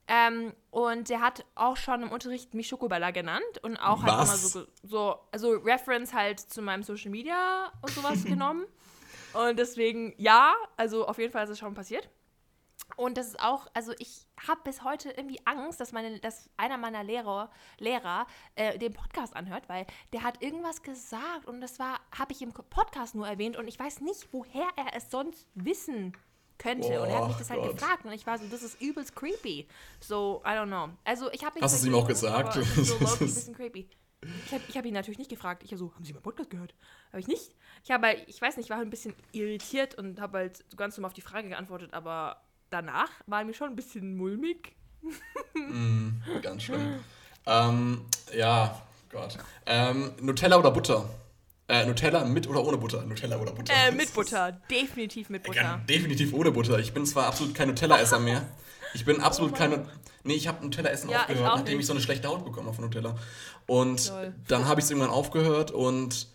Ähm, 0.09 0.53
und 0.71 1.09
der 1.09 1.21
hat 1.21 1.45
auch 1.55 1.77
schon 1.77 2.03
im 2.03 2.11
Unterricht 2.11 2.55
mich 2.55 2.69
Schokobella 2.69 3.13
genannt 3.13 3.59
und 3.63 3.77
auch 3.77 4.03
halt 4.03 4.13
immer 4.13 4.27
so, 4.27 4.67
so, 4.83 5.19
also 5.31 5.53
Reference 5.53 6.13
halt 6.13 6.41
zu 6.41 6.61
meinem 6.61 6.83
Social 6.83 7.11
Media 7.11 7.73
und 7.83 7.91
sowas 7.93 8.25
genommen. 8.25 8.67
Und 9.33 9.59
deswegen, 9.59 10.13
ja, 10.19 10.55
also 10.77 11.07
auf 11.07 11.19
jeden 11.19 11.33
Fall 11.33 11.45
ist 11.45 11.51
es 11.51 11.59
schon 11.59 11.75
passiert. 11.75 12.09
Und 12.97 13.17
das 13.17 13.29
ist 13.29 13.41
auch, 13.41 13.67
also 13.75 13.93
ich 13.99 14.27
habe 14.47 14.61
bis 14.65 14.85
heute 14.85 15.11
irgendwie 15.11 15.41
Angst, 15.45 15.81
dass, 15.81 15.93
meine, 15.93 16.19
dass 16.21 16.51
einer 16.57 16.77
meiner 16.77 17.03
Lehrer, 17.05 17.51
Lehrer 17.79 18.27
äh, 18.55 18.79
den 18.79 18.93
Podcast 18.93 19.35
anhört, 19.35 19.69
weil 19.69 19.87
der 20.13 20.23
hat 20.23 20.43
irgendwas 20.43 20.83
gesagt 20.83 21.47
und 21.47 21.61
das 21.61 21.79
war, 21.79 22.01
habe 22.17 22.33
ich 22.33 22.43
im 22.43 22.53
Podcast 22.53 23.15
nur 23.15 23.27
erwähnt 23.27 23.57
und 23.57 23.69
ich 23.69 23.79
weiß 23.79 24.01
nicht, 24.01 24.29
woher 24.33 24.69
er 24.77 24.95
es 24.97 25.11
sonst 25.11 25.47
wissen 25.55 26.13
könnte. 26.59 26.99
Oh, 26.99 27.03
und 27.03 27.09
er 27.09 27.19
hat 27.19 27.29
mich 27.29 27.37
das 27.37 27.51
halt 27.51 27.63
Gott. 27.63 27.73
gefragt 27.73 28.05
und 28.05 28.13
ich 28.13 28.27
war 28.27 28.39
so, 28.39 28.47
das 28.51 28.63
ist 28.63 28.81
übelst 28.81 29.15
creepy. 29.17 29.67
So, 30.01 30.43
I 30.45 30.51
don't 30.51 30.67
know. 30.67 30.91
Also 31.05 31.31
ich 31.33 31.45
habe 31.45 31.61
Hast 31.61 31.75
du 31.75 31.79
es 31.79 31.85
ihm 31.85 31.95
auch 31.95 32.07
gesagt? 32.07 32.55
So 32.55 32.95
ein 33.01 33.19
bisschen 33.19 33.55
creepy. 33.55 33.89
Ich 34.47 34.53
habe 34.53 34.63
hab 34.75 34.85
ihn 34.85 34.95
natürlich 34.95 35.19
nicht 35.19 35.31
gefragt. 35.31 35.65
Ich 35.65 35.77
so, 35.77 35.93
haben 35.95 36.05
Sie 36.05 36.13
meinen 36.13 36.23
Podcast 36.23 36.51
gehört? 36.51 36.75
Habe 37.09 37.21
ich 37.21 37.27
nicht. 37.27 37.53
Ich 37.83 37.91
habe 37.91 38.07
halt, 38.07 38.25
ich 38.29 38.41
weiß 38.41 38.57
nicht, 38.57 38.71
war 38.71 38.77
halt 38.77 38.87
ein 38.87 38.91
bisschen 38.91 39.15
irritiert 39.33 39.97
und 39.97 40.21
habe 40.21 40.39
halt 40.39 40.65
ganz 40.77 40.97
normal 40.97 41.09
auf 41.09 41.15
die 41.15 41.23
Frage 41.23 41.49
geantwortet, 41.49 41.93
aber 41.93 42.41
danach 42.73 43.11
war 43.27 43.45
mir 43.45 43.55
schon 43.55 43.69
ein 43.71 43.77
bisschen 43.77 44.17
mulmig. 44.17 44.75
mm, 45.55 46.09
ganz 46.43 46.63
schlimm. 46.65 47.01
ähm, 47.47 48.05
ja, 48.37 48.81
Gott. 49.11 49.39
Ähm, 49.67 50.13
Nutella 50.21 50.57
oder 50.57 50.71
Butter? 50.71 51.09
Äh, 51.69 51.87
Nutella 51.87 52.25
mit 52.25 52.49
oder 52.49 52.65
ohne 52.65 52.77
Butter? 52.79 53.05
Nutella 53.05 53.37
oder 53.37 53.53
Butter? 53.53 53.73
Äh, 53.73 53.93
mit 53.93 54.13
Butter. 54.15 54.53
Definitiv 54.71 55.31
mit 55.31 55.43
Butter. 55.43 55.63
Ja, 55.63 55.77
definitiv 55.89 56.33
ohne 56.33 56.51
Butter. 56.51 56.79
Ich 56.79 56.93
bin 56.93 57.07
zwar 57.07 57.27
absolut 57.27 57.55
kein 57.55 57.69
Nutella-Esser 57.69 58.19
mehr. 58.19 58.47
Ich 58.95 59.05
bin 59.05 59.21
absolut 59.21 59.53
oh 59.53 59.57
keine. 59.57 59.87
Nee, 60.25 60.35
ich 60.35 60.49
habe 60.49 60.65
Nutella-Essen 60.65 61.11
ja, 61.11 61.21
aufgehört, 61.21 61.41
ich 61.41 61.45
nachdem 61.47 61.65
nicht. 61.65 61.81
ich 61.81 61.87
so 61.87 61.93
eine 61.93 62.03
schlechte 62.03 62.29
Haut 62.29 62.45
bekommen 62.45 62.67
habe 62.67 62.77
von 62.77 62.85
Nutella. 62.85 63.17
Und 63.67 64.09
Toll. 64.09 64.35
dann 64.49 64.67
habe 64.67 64.81
ich 64.81 64.85
es 64.85 64.91
irgendwann 64.91 65.11
aufgehört 65.11 65.71
und 65.71 66.29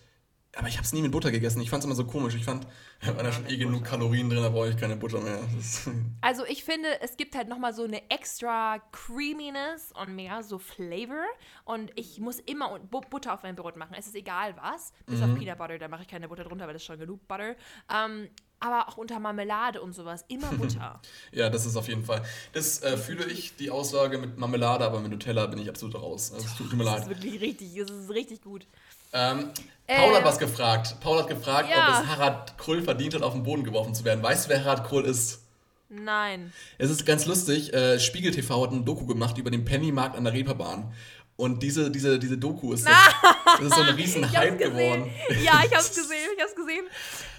aber 0.57 0.67
ich 0.67 0.75
habe 0.75 0.85
es 0.85 0.93
nie 0.93 1.01
mit 1.01 1.11
Butter 1.11 1.31
gegessen. 1.31 1.61
Ich 1.61 1.69
fand 1.69 1.81
es 1.81 1.85
immer 1.85 1.95
so 1.95 2.05
komisch. 2.05 2.35
Ich 2.35 2.45
fand, 2.45 2.65
da 3.01 3.15
waren 3.15 3.25
da 3.25 3.31
schon 3.31 3.47
eh 3.47 3.57
genug 3.57 3.83
Kalorien 3.83 4.29
drin, 4.29 4.41
da 4.41 4.49
brauche 4.49 4.69
ich 4.69 4.77
keine 4.77 4.95
Butter 4.95 5.19
mehr. 5.19 5.39
also 6.21 6.45
ich 6.45 6.63
finde, 6.63 6.99
es 7.01 7.17
gibt 7.17 7.35
halt 7.35 7.47
nochmal 7.47 7.73
so 7.73 7.83
eine 7.83 8.09
extra 8.09 8.79
Creaminess 8.91 9.91
und 10.01 10.15
mehr 10.15 10.43
so 10.43 10.57
Flavor. 10.57 11.25
Und 11.65 11.91
ich 11.95 12.19
muss 12.19 12.39
immer 12.39 12.79
Butter 12.79 13.33
auf 13.33 13.43
mein 13.43 13.55
Brot 13.55 13.77
machen. 13.77 13.95
Es 13.97 14.07
ist 14.07 14.15
egal 14.15 14.55
was. 14.57 14.93
Bis 15.05 15.19
mhm. 15.19 15.23
auf 15.23 15.39
Peanut 15.39 15.57
Butter, 15.57 15.77
da 15.77 15.87
mache 15.87 16.01
ich 16.03 16.07
keine 16.07 16.27
Butter 16.27 16.43
drunter, 16.43 16.65
weil 16.65 16.73
das 16.73 16.81
ist 16.81 16.87
schon 16.87 16.99
genug 16.99 17.27
Butter. 17.27 17.55
Ähm, 17.93 18.29
aber 18.59 18.87
auch 18.89 18.97
unter 18.97 19.19
Marmelade 19.19 19.81
und 19.81 19.93
sowas. 19.93 20.25
Immer 20.27 20.51
Butter. 20.53 20.99
ja, 21.31 21.49
das 21.49 21.65
ist 21.65 21.75
auf 21.75 21.87
jeden 21.87 22.03
Fall. 22.03 22.23
Das 22.53 22.81
äh, 22.81 22.97
fühle 22.97 23.25
ich, 23.25 23.55
die 23.55 23.69
Aussage 23.69 24.17
mit 24.17 24.37
Marmelade, 24.37 24.85
aber 24.85 24.99
mit 24.99 25.11
Nutella 25.11 25.45
bin 25.45 25.59
ich 25.59 25.69
absolut 25.69 25.95
raus. 25.95 26.31
Also, 26.33 26.47
tut 26.57 26.73
mir 26.73 26.83
leid. 26.83 26.95
Das 26.95 27.03
ist 27.03 27.09
wirklich 27.09 27.41
richtig, 27.41 27.75
das 27.75 27.91
ist 27.91 28.09
richtig 28.09 28.41
gut. 28.41 28.65
Ähm, 29.13 29.51
Paul 29.87 30.15
hat 30.15 30.25
was 30.25 30.37
gefragt. 30.37 30.95
Paul 30.99 31.19
hat 31.19 31.27
gefragt, 31.27 31.69
ja. 31.69 31.87
ob 31.87 32.03
es 32.03 32.09
Harald 32.09 32.57
Krull 32.57 32.81
verdient 32.81 33.15
hat, 33.15 33.23
auf 33.23 33.33
den 33.33 33.43
Boden 33.43 33.63
geworfen 33.63 33.95
zu 33.95 34.03
werden. 34.03 34.21
Weißt 34.21 34.45
du, 34.45 34.49
wer 34.49 34.63
Harald 34.63 34.83
Krull 34.83 35.05
ist? 35.05 35.43
Nein. 35.89 36.51
Es 36.77 36.89
ist 36.89 37.05
ganz 37.05 37.25
lustig. 37.25 37.73
Äh, 37.73 37.99
Spiegel 37.99 38.31
TV 38.31 38.63
hat 38.63 38.71
ein 38.71 38.83
Doku 38.83 39.05
gemacht 39.05 39.37
über 39.37 39.49
den 39.49 39.63
Pennymarkt 39.63 40.17
an 40.17 40.25
der 40.25 40.33
Reeperbahn. 40.33 40.93
Und 41.37 41.61
diese, 41.61 41.91
diese, 41.91 42.17
diese 42.17 42.37
Doku 42.37 42.73
ist, 42.73 42.85
das, 42.85 42.95
das 43.45 43.61
ist 43.61 43.75
so 43.75 43.81
ein 43.81 43.95
riesen 43.95 44.29
Hype 44.31 44.57
geworden. 44.57 45.09
Ja, 45.43 45.61
ich 45.63 45.73
hab's 45.73 45.95
gesehen, 45.95 46.29
ich 46.35 46.43
hab's 46.43 46.55
gesehen. 46.55 46.85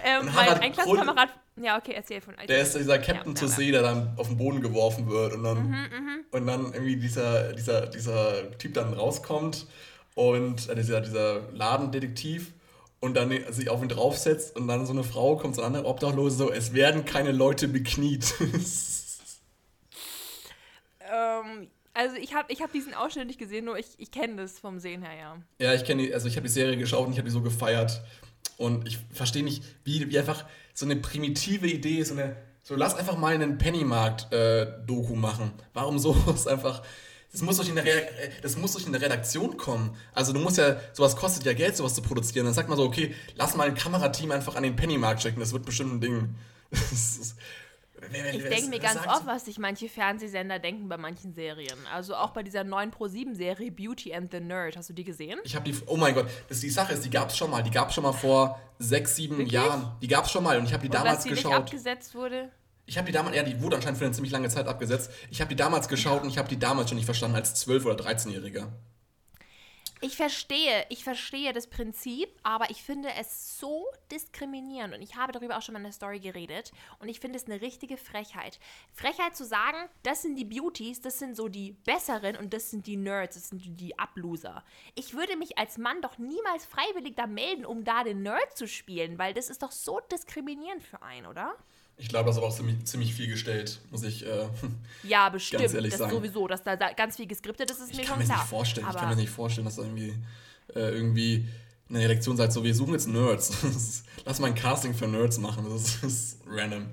Ähm, 0.04 0.30
mein, 0.32 0.60
ein 0.60 0.72
Klassenkamerad. 0.72 1.30
Ja, 1.60 1.76
okay, 1.76 1.92
erzähl 1.96 2.20
von 2.20 2.34
euch. 2.38 2.46
Der 2.46 2.62
ist 2.62 2.76
dieser 2.76 2.98
Captain 3.00 3.34
ja, 3.34 3.40
to 3.40 3.48
See, 3.48 3.72
der 3.72 3.82
dann 3.82 4.14
auf 4.16 4.28
den 4.28 4.36
Boden 4.36 4.62
geworfen 4.62 5.08
wird 5.08 5.34
und 5.34 5.42
dann, 5.42 5.66
mhm, 5.66 5.72
mhm. 5.72 6.24
und 6.30 6.46
dann 6.46 6.72
irgendwie 6.72 6.96
dieser, 6.96 7.52
dieser, 7.52 7.86
dieser 7.86 8.56
Typ 8.58 8.74
dann 8.74 8.92
rauskommt 8.94 9.66
und 10.18 10.68
äh, 10.68 10.74
dieser, 10.74 11.00
dieser 11.00 11.42
Ladendetektiv 11.52 12.52
und 12.98 13.16
dann 13.16 13.30
sich 13.52 13.70
auf 13.70 13.80
ihn 13.80 13.88
draufsetzt 13.88 14.56
und 14.56 14.66
dann 14.66 14.84
so 14.84 14.92
eine 14.92 15.04
Frau 15.04 15.36
kommt, 15.36 15.54
so 15.54 15.62
eine 15.62 15.78
andere 15.78 15.86
Obdachlose, 15.88 16.36
so, 16.36 16.50
es 16.50 16.74
werden 16.74 17.04
keine 17.04 17.30
Leute 17.30 17.68
bekniet. 17.68 18.34
ähm, 21.08 21.68
also 21.94 22.16
ich 22.16 22.34
habe 22.34 22.52
ich 22.52 22.60
hab 22.62 22.72
diesen 22.72 22.94
Ausschnitt 22.94 23.28
nicht 23.28 23.38
gesehen, 23.38 23.64
nur 23.64 23.78
ich, 23.78 23.86
ich 23.98 24.10
kenne 24.10 24.34
das 24.34 24.58
vom 24.58 24.80
Sehen 24.80 25.02
her, 25.02 25.14
ja. 25.16 25.36
Ja, 25.64 25.72
ich 25.74 25.84
kenne 25.84 26.02
die, 26.02 26.12
also 26.12 26.26
ich 26.26 26.34
habe 26.34 26.48
die 26.48 26.52
Serie 26.52 26.76
geschaut 26.76 27.06
und 27.06 27.12
ich 27.12 27.18
habe 27.18 27.28
die 27.28 27.32
so 27.32 27.40
gefeiert. 27.40 28.02
Und 28.56 28.88
ich 28.88 28.98
verstehe 29.12 29.44
nicht, 29.44 29.62
wie, 29.84 30.10
wie 30.10 30.18
einfach 30.18 30.46
so 30.74 30.84
eine 30.84 30.96
primitive 30.96 31.68
Idee 31.68 31.98
ist, 31.98 32.08
so 32.08 32.14
eine, 32.14 32.36
so 32.64 32.74
lass 32.74 32.96
einfach 32.96 33.16
mal 33.16 33.34
einen 33.34 33.56
Pennymarkt-Doku 33.56 35.12
äh, 35.12 35.16
machen. 35.16 35.52
Warum 35.74 36.00
sowas 36.00 36.48
einfach 36.48 36.82
das 37.32 37.42
muss, 37.42 37.56
durch 37.56 37.70
eine 37.70 37.84
das 38.42 38.56
muss 38.56 38.72
durch 38.72 38.86
eine 38.86 39.00
Redaktion 39.00 39.56
kommen. 39.56 39.94
Also 40.14 40.32
du 40.32 40.40
musst 40.40 40.56
ja, 40.56 40.80
sowas 40.92 41.14
kostet 41.14 41.44
ja 41.44 41.52
Geld, 41.52 41.76
sowas 41.76 41.94
zu 41.94 42.00
produzieren. 42.00 42.46
Dann 42.46 42.54
sag 42.54 42.68
mal 42.68 42.76
so, 42.76 42.84
okay, 42.84 43.14
lass 43.36 43.54
mal 43.54 43.68
ein 43.68 43.74
Kamerateam 43.74 44.30
einfach 44.30 44.56
an 44.56 44.62
den 44.62 44.76
Pennymarkt 44.76 45.22
schicken, 45.22 45.40
das 45.40 45.52
wird 45.52 45.66
bestimmt 45.66 45.94
ein 45.94 46.00
Ding. 46.00 46.34
ich 46.72 48.42
denke 48.42 48.68
mir 48.68 48.78
ganz 48.78 49.06
oft, 49.06 49.26
was 49.26 49.44
sich 49.44 49.58
manche 49.58 49.90
Fernsehsender 49.90 50.58
denken 50.58 50.88
bei 50.88 50.96
manchen 50.96 51.34
Serien. 51.34 51.78
Also 51.92 52.14
auch 52.14 52.30
bei 52.30 52.42
dieser 52.42 52.64
neuen 52.64 52.90
Pro-7-Serie 52.90 53.72
Beauty 53.72 54.14
and 54.14 54.32
the 54.32 54.40
Nerd. 54.40 54.78
Hast 54.78 54.88
du 54.88 54.94
die 54.94 55.04
gesehen? 55.04 55.38
Ich 55.44 55.54
habe 55.54 55.70
die, 55.70 55.76
oh 55.86 55.96
mein 55.96 56.14
Gott, 56.14 56.26
das, 56.48 56.60
die 56.60 56.70
Sache 56.70 56.94
ist, 56.94 57.04
die 57.04 57.10
gab 57.10 57.28
es 57.28 57.36
schon 57.36 57.50
mal. 57.50 57.62
Die 57.62 57.70
gab 57.70 57.88
es 57.88 57.94
schon 57.94 58.04
mal 58.04 58.12
vor 58.12 58.58
sechs, 58.78 59.16
sieben 59.16 59.36
Wirklich? 59.36 59.52
Jahren. 59.52 59.92
Die 60.00 60.08
gab 60.08 60.24
es 60.24 60.30
schon 60.30 60.44
mal 60.44 60.58
und 60.58 60.64
ich 60.64 60.72
habe 60.72 60.82
die 60.82 60.88
und 60.88 60.94
damals 60.94 61.24
die 61.24 61.30
geschaut. 61.30 61.52
Nicht 61.52 61.60
abgesetzt 61.60 62.14
wurde? 62.14 62.50
Ich 62.88 62.96
habe 62.96 63.04
die 63.06 63.12
damals, 63.12 63.36
ja, 63.36 63.42
die 63.42 63.60
wurde 63.60 63.76
anscheinend 63.76 63.98
für 63.98 64.06
eine 64.06 64.14
ziemlich 64.14 64.32
lange 64.32 64.48
Zeit 64.48 64.66
abgesetzt. 64.66 65.10
Ich 65.30 65.42
habe 65.42 65.50
die 65.50 65.56
damals 65.56 65.88
geschaut 65.88 66.22
und 66.22 66.30
ich 66.30 66.38
habe 66.38 66.48
die 66.48 66.58
damals 66.58 66.88
schon 66.88 66.96
nicht 66.96 67.04
verstanden 67.04 67.36
als 67.36 67.54
12- 67.66 67.84
oder 67.84 68.02
13-Jähriger. 68.02 68.68
Ich 70.00 70.16
verstehe, 70.16 70.86
ich 70.88 71.04
verstehe 71.04 71.52
das 71.52 71.66
Prinzip, 71.66 72.30
aber 72.44 72.70
ich 72.70 72.82
finde 72.82 73.10
es 73.20 73.58
so 73.58 73.84
diskriminierend 74.10 74.94
und 74.94 75.02
ich 75.02 75.16
habe 75.16 75.32
darüber 75.32 75.58
auch 75.58 75.62
schon 75.62 75.74
mal 75.74 75.80
in 75.80 75.84
der 75.84 75.92
Story 75.92 76.18
geredet 76.18 76.72
und 76.98 77.08
ich 77.10 77.20
finde 77.20 77.36
es 77.36 77.44
eine 77.44 77.60
richtige 77.60 77.98
Frechheit. 77.98 78.58
Frechheit 78.94 79.36
zu 79.36 79.44
sagen, 79.44 79.76
das 80.04 80.22
sind 80.22 80.36
die 80.36 80.46
Beauties, 80.46 81.02
das 81.02 81.18
sind 81.18 81.36
so 81.36 81.48
die 81.48 81.72
Besseren 81.72 82.36
und 82.36 82.54
das 82.54 82.70
sind 82.70 82.86
die 82.86 82.96
Nerds, 82.96 83.34
das 83.34 83.48
sind 83.48 83.80
die 83.80 83.98
Abloser. 83.98 84.64
Ich 84.94 85.14
würde 85.14 85.36
mich 85.36 85.58
als 85.58 85.76
Mann 85.76 86.00
doch 86.00 86.16
niemals 86.16 86.64
freiwillig 86.64 87.16
da 87.16 87.26
melden, 87.26 87.66
um 87.66 87.84
da 87.84 88.04
den 88.04 88.22
Nerd 88.22 88.56
zu 88.56 88.66
spielen, 88.66 89.18
weil 89.18 89.34
das 89.34 89.50
ist 89.50 89.62
doch 89.62 89.72
so 89.72 90.00
diskriminierend 90.10 90.84
für 90.84 91.02
einen, 91.02 91.26
oder? 91.26 91.54
Ich 92.00 92.08
glaube, 92.08 92.26
das 92.26 92.36
ist 92.36 92.38
aber 92.38 92.48
auch 92.48 92.56
ziemlich, 92.56 92.84
ziemlich 92.84 93.12
viel 93.12 93.26
gestellt, 93.26 93.80
muss 93.90 94.04
ich 94.04 94.24
äh, 94.24 94.46
Ja, 95.02 95.28
bestimmt. 95.28 95.62
Ganz 95.62 95.74
ehrlich 95.74 95.90
das 95.90 95.98
sagen. 95.98 96.12
sowieso, 96.12 96.46
dass 96.46 96.62
da 96.62 96.76
ganz 96.76 97.16
viel 97.16 97.26
geskriptet 97.26 97.70
ist, 97.70 97.80
ist 97.80 97.90
ich 97.90 97.96
mir 97.96 98.06
schon 98.06 98.20
klar. 98.20 98.38
Nicht 98.38 98.48
vorstellen, 98.48 98.86
ich 98.88 98.96
kann 98.96 99.08
mir 99.08 99.16
nicht 99.16 99.30
vorstellen, 99.30 99.64
dass 99.64 99.76
da 99.76 99.82
irgendwie, 99.82 100.14
äh, 100.74 100.90
irgendwie 100.90 101.48
eine 101.88 102.00
Redaktion 102.00 102.36
sagt, 102.36 102.52
so, 102.52 102.62
wir 102.62 102.74
suchen 102.74 102.92
jetzt 102.92 103.08
Nerds. 103.08 104.04
Lass 104.24 104.38
mal 104.38 104.48
ein 104.48 104.54
Casting 104.54 104.94
für 104.94 105.08
Nerds 105.08 105.38
machen. 105.38 105.66
Das 105.68 106.02
ist 106.04 106.40
random. 106.46 106.86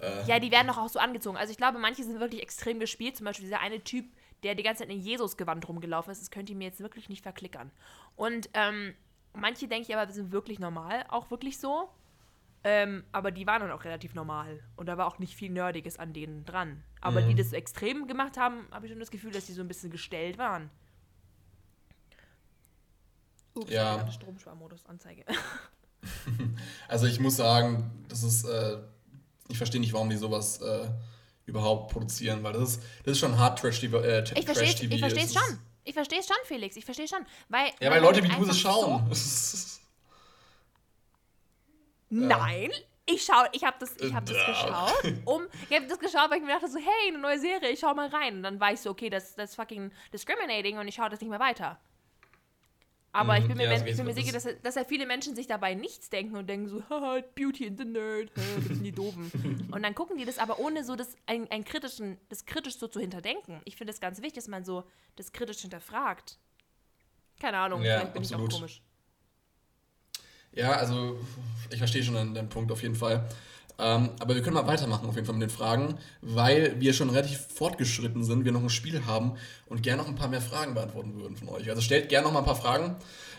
Äh, 0.00 0.26
ja, 0.26 0.38
die 0.38 0.50
werden 0.50 0.68
doch 0.68 0.78
auch 0.78 0.88
so 0.88 0.98
angezogen. 0.98 1.36
Also 1.36 1.52
ich 1.52 1.56
glaube, 1.56 1.78
manche 1.78 2.04
sind 2.04 2.20
wirklich 2.20 2.42
extrem 2.42 2.80
gespielt. 2.80 3.16
Zum 3.16 3.24
Beispiel 3.24 3.46
dieser 3.46 3.60
eine 3.60 3.82
Typ, 3.82 4.06
der 4.42 4.54
die 4.54 4.62
ganze 4.62 4.82
Zeit 4.82 4.90
in 4.90 5.00
Jesus-Gewand 5.00 5.68
rumgelaufen 5.68 6.10
ist. 6.10 6.20
Das 6.20 6.30
könnt 6.30 6.50
ihr 6.50 6.56
mir 6.56 6.64
jetzt 6.64 6.80
wirklich 6.80 7.08
nicht 7.08 7.22
verklickern. 7.22 7.70
Und 8.16 8.50
ähm, 8.54 8.94
manche 9.32 9.68
denke 9.68 9.88
ich 9.88 9.96
aber, 9.96 10.10
sind 10.12 10.32
wirklich 10.32 10.58
normal. 10.58 11.04
Auch 11.08 11.30
wirklich 11.30 11.58
so. 11.58 11.88
Ähm, 12.62 13.04
aber 13.12 13.30
die 13.30 13.46
waren 13.46 13.62
dann 13.62 13.70
auch 13.70 13.84
relativ 13.84 14.14
normal. 14.14 14.62
Und 14.76 14.86
da 14.86 14.98
war 14.98 15.06
auch 15.06 15.18
nicht 15.18 15.34
viel 15.34 15.50
Nerdiges 15.50 15.98
an 15.98 16.12
denen 16.12 16.44
dran. 16.44 16.82
Aber 17.00 17.22
mhm. 17.22 17.28
die 17.28 17.34
das 17.36 17.52
extrem 17.52 18.06
gemacht 18.06 18.36
haben, 18.36 18.66
habe 18.70 18.86
ich 18.86 18.92
schon 18.92 19.00
das 19.00 19.10
Gefühl, 19.10 19.32
dass 19.32 19.46
die 19.46 19.52
so 19.52 19.62
ein 19.62 19.68
bisschen 19.68 19.90
gestellt 19.90 20.36
waren. 20.36 20.70
Ups, 23.54 23.70
ja. 23.70 24.10
Stromsparmodus 24.10 24.86
Anzeige. 24.86 25.24
also 26.88 27.06
ich 27.06 27.18
muss 27.18 27.36
sagen, 27.36 28.04
das 28.08 28.22
ist, 28.22 28.44
äh, 28.44 28.78
ich 29.48 29.56
verstehe 29.56 29.80
nicht, 29.80 29.92
warum 29.92 30.10
die 30.10 30.16
sowas 30.16 30.60
äh, 30.60 30.88
überhaupt 31.46 31.92
produzieren, 31.92 32.42
weil 32.42 32.52
das 32.52 32.70
ist, 32.70 32.82
das 33.04 33.12
ist 33.12 33.18
schon 33.18 33.36
hart 33.38 33.58
Trash-TV. 33.58 34.00
Äh, 34.00 34.24
ich 34.34 34.44
verstehe 34.44 35.24
es 35.24 35.34
schon. 35.34 35.58
Ich 35.82 35.94
verstehe 35.94 36.20
es 36.20 36.26
schon, 36.26 36.36
Felix. 36.44 36.76
Ich 36.76 36.84
verstehe 36.84 37.08
schon. 37.08 37.24
Weil, 37.48 37.70
ja, 37.80 37.90
weil 37.90 38.02
Leute 38.02 38.22
wie 38.22 38.28
du 38.28 38.44
das 38.44 38.58
schauen. 38.58 39.12
So 39.12 39.79
Nein. 42.10 42.70
Ich 43.06 43.24
schau, 43.24 43.42
ich 43.52 43.64
habe 43.64 43.76
das, 43.80 43.96
ich 43.96 44.14
hab 44.14 44.24
das 44.26 44.36
geschaut, 44.46 45.02
um, 45.24 45.42
ich 45.68 45.76
habe 45.76 45.86
das 45.88 45.98
geschaut, 45.98 46.30
weil 46.30 46.36
ich 46.38 46.44
mir 46.44 46.52
dachte 46.52 46.68
so, 46.68 46.78
hey, 46.78 47.08
eine 47.08 47.18
neue 47.18 47.38
Serie, 47.40 47.70
ich 47.70 47.80
schau 47.80 47.92
mal 47.94 48.08
rein. 48.08 48.36
Und 48.36 48.42
dann 48.44 48.60
war 48.60 48.72
ich 48.72 48.80
so, 48.80 48.90
okay, 48.90 49.10
das, 49.10 49.34
das 49.34 49.50
ist 49.50 49.56
fucking 49.56 49.90
discriminating 50.12 50.78
und 50.78 50.86
ich 50.86 50.94
schaue 50.94 51.08
das 51.08 51.20
nicht 51.20 51.30
mehr 51.30 51.40
weiter. 51.40 51.80
Aber 53.12 53.36
ich 53.36 53.42
Mhm, 53.44 53.48
bin 53.48 53.56
mir, 53.56 53.64
ja, 53.64 53.76
geht's 53.82 53.96
bin 53.96 54.06
mir 54.06 54.14
sicher, 54.14 54.30
Das- 54.32 54.44
dass, 54.44 54.62
dass 54.62 54.74
ja 54.76 54.84
viele 54.84 55.04
Menschen 55.06 55.34
sich 55.34 55.48
dabei 55.48 55.74
nichts 55.74 56.10
denken 56.10 56.36
und 56.36 56.46
denken 56.48 56.68
so, 56.68 56.82
haha, 56.90 57.20
Beauty 57.34 57.66
in 57.66 57.76
the 57.76 57.84
Nerd, 57.84 58.30
das 58.36 58.44
sind 58.76 58.84
die 58.84 58.92
Doofen. 58.92 59.32
und 59.72 59.82
dann 59.82 59.96
gucken 59.96 60.16
die 60.16 60.24
das 60.24 60.38
aber 60.38 60.60
ohne 60.60 60.84
so 60.84 60.94
das, 60.94 61.16
ein, 61.26 61.50
ein 61.50 61.64
kritischen, 61.64 62.18
das 62.28 62.46
kritisch 62.46 62.78
so 62.78 62.86
zu 62.86 63.00
hinterdenken. 63.00 63.60
Ich 63.64 63.74
finde 63.76 63.92
es 63.92 64.00
ganz 64.00 64.18
wichtig, 64.18 64.34
dass 64.34 64.46
man 64.48 64.64
so 64.64 64.84
das 65.16 65.32
kritisch 65.32 65.58
hinterfragt. 65.62 66.38
Keine 67.40 67.58
Ahnung, 67.58 67.82
Ja, 67.82 67.96
vielleicht 67.98 68.12
bin 68.12 68.22
ich 68.22 68.28
absolut. 68.32 68.52
auch 68.52 68.56
komisch. 68.58 68.82
Ja, 70.52 70.72
also 70.72 71.18
ich 71.70 71.78
verstehe 71.78 72.02
schon 72.02 72.14
deinen, 72.14 72.34
deinen 72.34 72.48
Punkt 72.48 72.72
auf 72.72 72.82
jeden 72.82 72.94
Fall. 72.94 73.28
Ähm, 73.78 74.10
aber 74.18 74.34
wir 74.34 74.42
können 74.42 74.54
mal 74.54 74.66
weitermachen 74.66 75.08
auf 75.08 75.14
jeden 75.14 75.26
Fall 75.26 75.36
mit 75.36 75.48
den 75.48 75.56
Fragen, 75.56 75.96
weil 76.20 76.78
wir 76.80 76.92
schon 76.92 77.08
relativ 77.08 77.46
fortgeschritten 77.54 78.24
sind, 78.24 78.44
wir 78.44 78.52
noch 78.52 78.62
ein 78.62 78.68
Spiel 78.68 79.06
haben 79.06 79.36
und 79.66 79.82
gerne 79.82 80.02
noch 80.02 80.08
ein 80.08 80.16
paar 80.16 80.28
mehr 80.28 80.42
Fragen 80.42 80.74
beantworten 80.74 81.14
würden 81.14 81.36
von 81.36 81.48
euch. 81.48 81.70
Also 81.70 81.80
stellt 81.80 82.10
gerne 82.10 82.26
noch 82.26 82.32
mal 82.32 82.40
ein 82.40 82.44
paar 82.44 82.56
Fragen. 82.56 82.96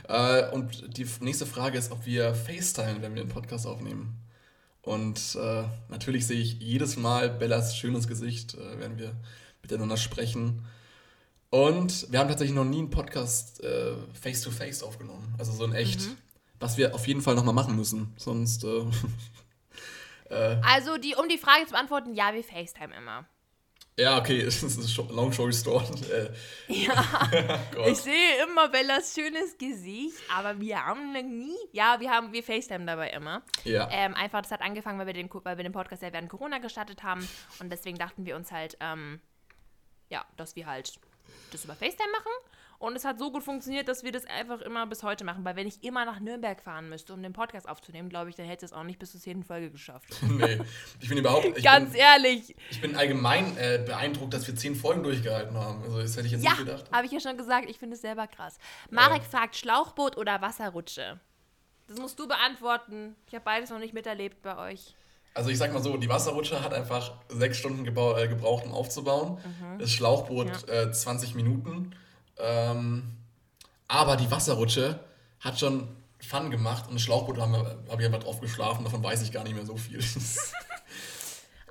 Äh, 0.07 0.49
und 0.49 0.97
die 0.97 1.05
nächste 1.19 1.45
Frage 1.45 1.77
ist, 1.77 1.91
ob 1.91 2.05
wir 2.05 2.33
FaceTime, 2.33 3.01
wenn 3.01 3.13
wir 3.13 3.21
einen 3.21 3.29
Podcast 3.29 3.67
aufnehmen. 3.67 4.17
Und 4.81 5.37
äh, 5.39 5.63
natürlich 5.89 6.25
sehe 6.25 6.39
ich 6.39 6.59
jedes 6.59 6.97
Mal 6.97 7.29
Bellas 7.29 7.77
schönes 7.77 8.07
Gesicht, 8.07 8.55
äh, 8.55 8.79
wenn 8.79 8.97
wir 8.97 9.15
miteinander 9.61 9.97
sprechen. 9.97 10.65
Und 11.51 12.11
wir 12.11 12.17
haben 12.17 12.29
tatsächlich 12.29 12.55
noch 12.55 12.65
nie 12.65 12.79
einen 12.79 12.89
Podcast 12.89 13.63
äh, 13.63 13.93
face-to-face 14.19 14.81
aufgenommen. 14.81 15.35
Also 15.37 15.51
so 15.51 15.65
in 15.65 15.73
echt. 15.73 16.01
Was 16.61 16.77
wir 16.77 16.95
auf 16.95 17.05
jeden 17.07 17.21
Fall 17.21 17.35
nochmal 17.35 17.53
machen 17.53 17.75
müssen. 17.75 18.13
Sonst. 18.17 18.65
Äh, 20.29 20.61
Also, 20.63 20.97
die, 20.97 21.13
um 21.15 21.27
die 21.27 21.37
Frage 21.37 21.65
zu 21.65 21.71
beantworten, 21.73 22.13
ja, 22.15 22.33
wir 22.33 22.41
FaceTime 22.41 22.95
immer. 22.95 23.25
ja, 23.97 24.17
okay, 24.17 24.39
es 24.47 24.63
ist 24.63 24.97
long 25.09 25.33
story 25.33 25.51
short. 25.51 25.91
Äh, 26.09 26.31
Ja, 26.69 27.03
Gott. 27.75 27.87
ich 27.89 27.97
sehe 27.97 28.41
immer 28.43 28.69
Bellas 28.69 29.13
schönes 29.13 29.57
Gesicht, 29.57 30.15
aber 30.33 30.57
wir 30.61 30.85
haben 30.85 31.11
noch 31.11 31.21
nie, 31.21 31.57
ja, 31.73 31.99
wir 31.99 32.09
haben, 32.09 32.31
wir 32.31 32.43
FaceTime 32.43 32.85
dabei 32.85 33.09
immer. 33.09 33.41
ja. 33.65 33.89
Ähm, 33.91 34.13
einfach, 34.15 34.41
das 34.41 34.51
hat 34.51 34.61
angefangen, 34.61 34.97
weil 34.99 35.07
wir 35.07 35.13
den, 35.13 35.29
weil 35.43 35.57
wir 35.57 35.63
den 35.65 35.73
Podcast 35.73 36.01
ja 36.01 36.13
während 36.13 36.29
Corona 36.29 36.59
gestartet 36.59 37.03
haben 37.03 37.27
und 37.59 37.69
deswegen 37.69 37.97
dachten 37.97 38.25
wir 38.25 38.37
uns 38.37 38.53
halt, 38.53 38.77
ähm, 38.79 39.19
ja, 40.07 40.23
dass 40.37 40.55
wir 40.55 40.65
halt 40.65 40.93
das 41.51 41.65
über 41.65 41.75
FaceTime 41.75 42.09
machen 42.13 42.31
und 42.81 42.95
es 42.95 43.05
hat 43.05 43.19
so 43.19 43.31
gut 43.31 43.43
funktioniert, 43.43 43.87
dass 43.87 44.03
wir 44.03 44.11
das 44.11 44.25
einfach 44.25 44.59
immer 44.61 44.87
bis 44.87 45.03
heute 45.03 45.23
machen, 45.23 45.45
weil 45.45 45.55
wenn 45.55 45.67
ich 45.67 45.83
immer 45.83 46.03
nach 46.03 46.19
Nürnberg 46.19 46.59
fahren 46.61 46.89
müsste, 46.89 47.13
um 47.13 47.21
den 47.21 47.31
Podcast 47.31 47.69
aufzunehmen, 47.69 48.09
glaube 48.09 48.31
ich, 48.31 48.35
dann 48.35 48.47
hätte 48.47 48.65
es 48.65 48.73
auch 48.73 48.83
nicht 48.83 48.97
bis 48.97 49.11
zur 49.11 49.21
zehnten 49.21 49.43
Folge 49.43 49.69
geschafft. 49.69 50.09
nee. 50.29 50.59
Ich 50.99 51.07
bin 51.07 51.19
überhaupt. 51.19 51.45
Ich 51.55 51.63
Ganz 51.63 51.91
bin, 51.91 52.01
ehrlich. 52.01 52.55
ich 52.71 52.81
bin 52.81 52.95
allgemein 52.95 53.55
äh, 53.57 53.83
beeindruckt, 53.85 54.33
dass 54.33 54.47
wir 54.47 54.55
zehn 54.55 54.75
Folgen 54.75 55.03
durchgehalten 55.03 55.55
haben. 55.55 55.83
Also, 55.83 56.01
das 56.01 56.17
hätte 56.17 56.25
ich 56.25 56.33
jetzt 56.33 56.43
Ja, 56.43 56.51
nicht 56.51 56.65
gedacht. 56.65 56.85
habe 56.91 57.05
ich 57.05 57.11
ja 57.11 57.19
schon 57.19 57.37
gesagt, 57.37 57.69
ich 57.69 57.77
finde 57.77 57.95
es 57.95 58.01
selber 58.01 58.25
krass. 58.25 58.57
Marek 58.89 59.23
fragt, 59.23 59.55
Schlauchboot 59.55 60.17
oder 60.17 60.41
Wasserrutsche? 60.41 61.19
Das 61.87 61.99
musst 61.99 62.17
du 62.19 62.27
beantworten. 62.27 63.15
Ich 63.27 63.35
habe 63.35 63.45
beides 63.45 63.69
noch 63.69 63.79
nicht 63.79 63.93
miterlebt 63.93 64.41
bei 64.41 64.57
euch. 64.57 64.95
Also 65.35 65.49
ich 65.51 65.57
sag 65.57 65.71
mal 65.71 65.83
so, 65.83 65.97
die 65.97 66.09
Wasserrutsche 66.09 66.63
hat 66.63 66.73
einfach 66.73 67.13
sechs 67.29 67.57
Stunden 67.57 67.85
äh, 67.85 68.27
gebraucht, 68.27 68.65
um 68.65 68.73
aufzubauen. 68.73 69.37
Das 69.77 69.91
Schlauchboot 69.91 70.67
äh, 70.67 70.91
20 70.91 71.35
Minuten. 71.35 71.93
Ähm, 72.41 73.17
aber 73.87 74.15
die 74.17 74.29
Wasserrutsche 74.31 74.99
hat 75.39 75.59
schon 75.59 75.87
Fun 76.25 76.51
gemacht 76.51 76.85
und 76.87 76.93
das 76.95 77.01
Schlauchboot 77.01 77.39
habe 77.39 77.83
hab 77.89 77.99
ich 77.99 78.05
einfach 78.05 78.19
drauf 78.23 78.39
geschlafen, 78.39 78.83
davon 78.83 79.03
weiß 79.03 79.21
ich 79.23 79.31
gar 79.31 79.43
nicht 79.43 79.55
mehr 79.55 79.65
so 79.65 79.75
viel. 79.77 79.99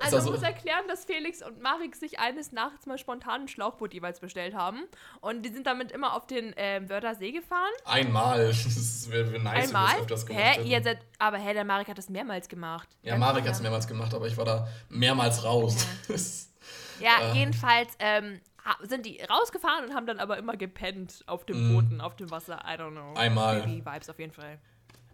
Also 0.03 0.15
also- 0.15 0.29
ich 0.29 0.35
muss 0.39 0.43
erklären, 0.43 0.83
dass 0.87 1.05
Felix 1.05 1.43
und 1.43 1.61
Marek 1.61 1.95
sich 1.95 2.17
eines 2.17 2.51
Nachts 2.51 2.87
mal 2.87 2.97
spontan 2.97 3.41
ein 3.41 3.47
Schlauchboot 3.47 3.93
jeweils 3.93 4.19
bestellt 4.19 4.55
haben. 4.55 4.79
Und 5.19 5.43
die 5.43 5.49
sind 5.49 5.67
damit 5.67 5.91
immer 5.91 6.15
auf 6.15 6.25
den 6.25 6.53
ähm, 6.57 6.89
Wörthersee 6.89 7.31
gefahren. 7.31 7.69
Einmal. 7.85 8.47
Das 8.65 9.09
wäre 9.11 9.31
wär 9.31 9.39
nice, 9.39 9.69
wenn 9.69 9.75
Einmal. 9.75 9.91
das 9.93 10.01
öfters 10.01 10.25
gemacht 10.25 10.43
Hä? 10.57 10.63
Ihr 10.63 10.81
seid, 10.83 10.99
aber 11.19 11.37
hä, 11.37 11.53
der 11.53 11.65
Marek 11.65 11.87
hat 11.87 11.97
das 11.99 12.09
mehrmals 12.09 12.47
gemacht. 12.49 12.87
Ja, 13.03 13.15
Marek 13.15 13.45
hat 13.45 13.53
es 13.53 13.61
mehrmals 13.61 13.87
gemacht, 13.87 14.11
aber 14.15 14.25
ich 14.27 14.35
war 14.37 14.45
da 14.45 14.67
mehrmals 14.89 15.43
raus. 15.43 15.85
Das- 16.07 16.47
Ja, 16.99 17.31
Äh. 17.31 17.37
jedenfalls 17.39 17.89
ähm, 17.99 18.39
sind 18.83 19.05
die 19.05 19.21
rausgefahren 19.21 19.85
und 19.85 19.95
haben 19.95 20.05
dann 20.05 20.19
aber 20.19 20.37
immer 20.37 20.55
gepennt 20.55 21.23
auf 21.27 21.45
dem 21.45 21.73
Boden, 21.73 22.01
auf 22.01 22.15
dem 22.15 22.29
Wasser. 22.31 22.59
I 22.65 22.79
don't 22.79 22.91
know. 22.91 23.11
Mhm. 23.11 23.17
Einmal. 23.17 23.61
Die 23.63 23.85
Vibes 23.85 24.09
auf 24.09 24.19
jeden 24.19 24.33
Fall. 24.33 24.59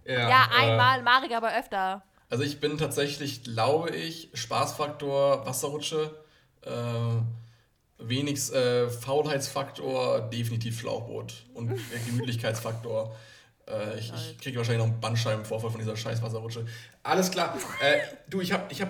ja, 0.05 0.29
Ja, 0.29 0.49
äh, 0.51 0.63
einmal, 0.63 1.03
Marek 1.03 1.31
aber 1.31 1.57
öfter. 1.57 2.03
Also 2.29 2.43
ich 2.43 2.59
bin 2.59 2.77
tatsächlich, 2.77 3.43
glaube 3.43 3.91
ich, 3.91 4.29
Spaßfaktor 4.33 5.45
Wasserrutsche, 5.45 6.13
äh, 6.61 6.71
wenig 7.99 8.51
äh, 8.53 8.89
Faulheitsfaktor 8.89 10.21
definitiv 10.29 10.79
Schlauchboot 10.79 11.45
und 11.53 11.79
Gemütlichkeitsfaktor. 12.05 13.15
Äh, 13.65 13.97
ich, 13.99 14.13
ich 14.13 14.37
kriege 14.39 14.57
wahrscheinlich 14.57 14.85
noch 14.85 14.91
einen 14.91 14.99
Bandscheibenvorfall 14.99 15.71
von 15.71 15.79
dieser 15.79 15.95
scheiß 15.95 16.21
Wasserrutsche. 16.21 16.65
Alles 17.03 17.31
klar. 17.31 17.57
Äh, 17.81 17.99
du, 18.29 18.41
ich 18.41 18.53
ich 18.69 18.81
ich 18.81 18.87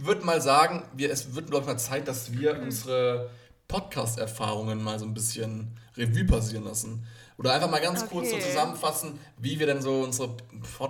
würde 0.00 0.24
mal 0.24 0.40
sagen, 0.40 0.82
wir, 0.92 1.10
es 1.12 1.34
wird 1.34 1.50
glaube 1.50 1.62
ich 1.62 1.68
mal 1.68 1.78
Zeit, 1.78 2.08
dass 2.08 2.32
wir 2.32 2.60
unsere 2.60 3.30
Podcast-Erfahrungen 3.68 4.82
mal 4.82 4.98
so 4.98 5.04
ein 5.04 5.14
bisschen 5.14 5.78
Revue 5.96 6.24
passieren 6.24 6.64
lassen. 6.64 7.06
Oder 7.38 7.52
einfach 7.54 7.70
mal 7.70 7.80
ganz 7.80 8.06
kurz 8.08 8.30
so 8.30 8.36
Okay. 8.36 8.44
zusammenfassen, 8.46 9.18
wie 9.38 9.58
wir 9.58 9.66
denn 9.66 9.82
so 9.82 10.02
unsere 10.02 10.36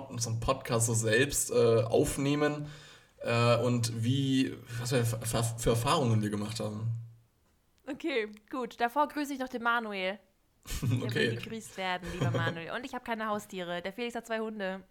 unseren 0.09 0.39
Podcast 0.39 0.87
so 0.87 0.93
selbst 0.93 1.51
äh, 1.51 1.83
aufnehmen 1.83 2.67
äh, 3.21 3.57
und 3.57 4.03
wie, 4.03 4.55
was 4.79 4.89
für, 4.91 5.05
für, 5.05 5.43
für 5.57 5.69
Erfahrungen 5.71 6.21
wir 6.21 6.29
gemacht 6.29 6.59
haben. 6.59 6.91
Okay, 7.87 8.27
gut. 8.51 8.79
Davor 8.79 9.07
grüße 9.07 9.33
ich 9.33 9.39
noch 9.39 9.49
den 9.49 9.63
Manuel. 9.63 10.19
Der 10.81 10.89
will 10.89 11.03
Okay. 11.03 11.35
gegrüßt 11.35 11.77
werden, 11.77 12.07
lieber 12.13 12.31
Manuel. 12.31 12.71
Und 12.71 12.85
ich 12.85 12.93
habe 12.93 13.03
keine 13.03 13.27
Haustiere. 13.27 13.81
Der 13.81 13.93
Felix 13.93 14.15
hat 14.15 14.25
zwei 14.27 14.39
Hunde. 14.39 14.81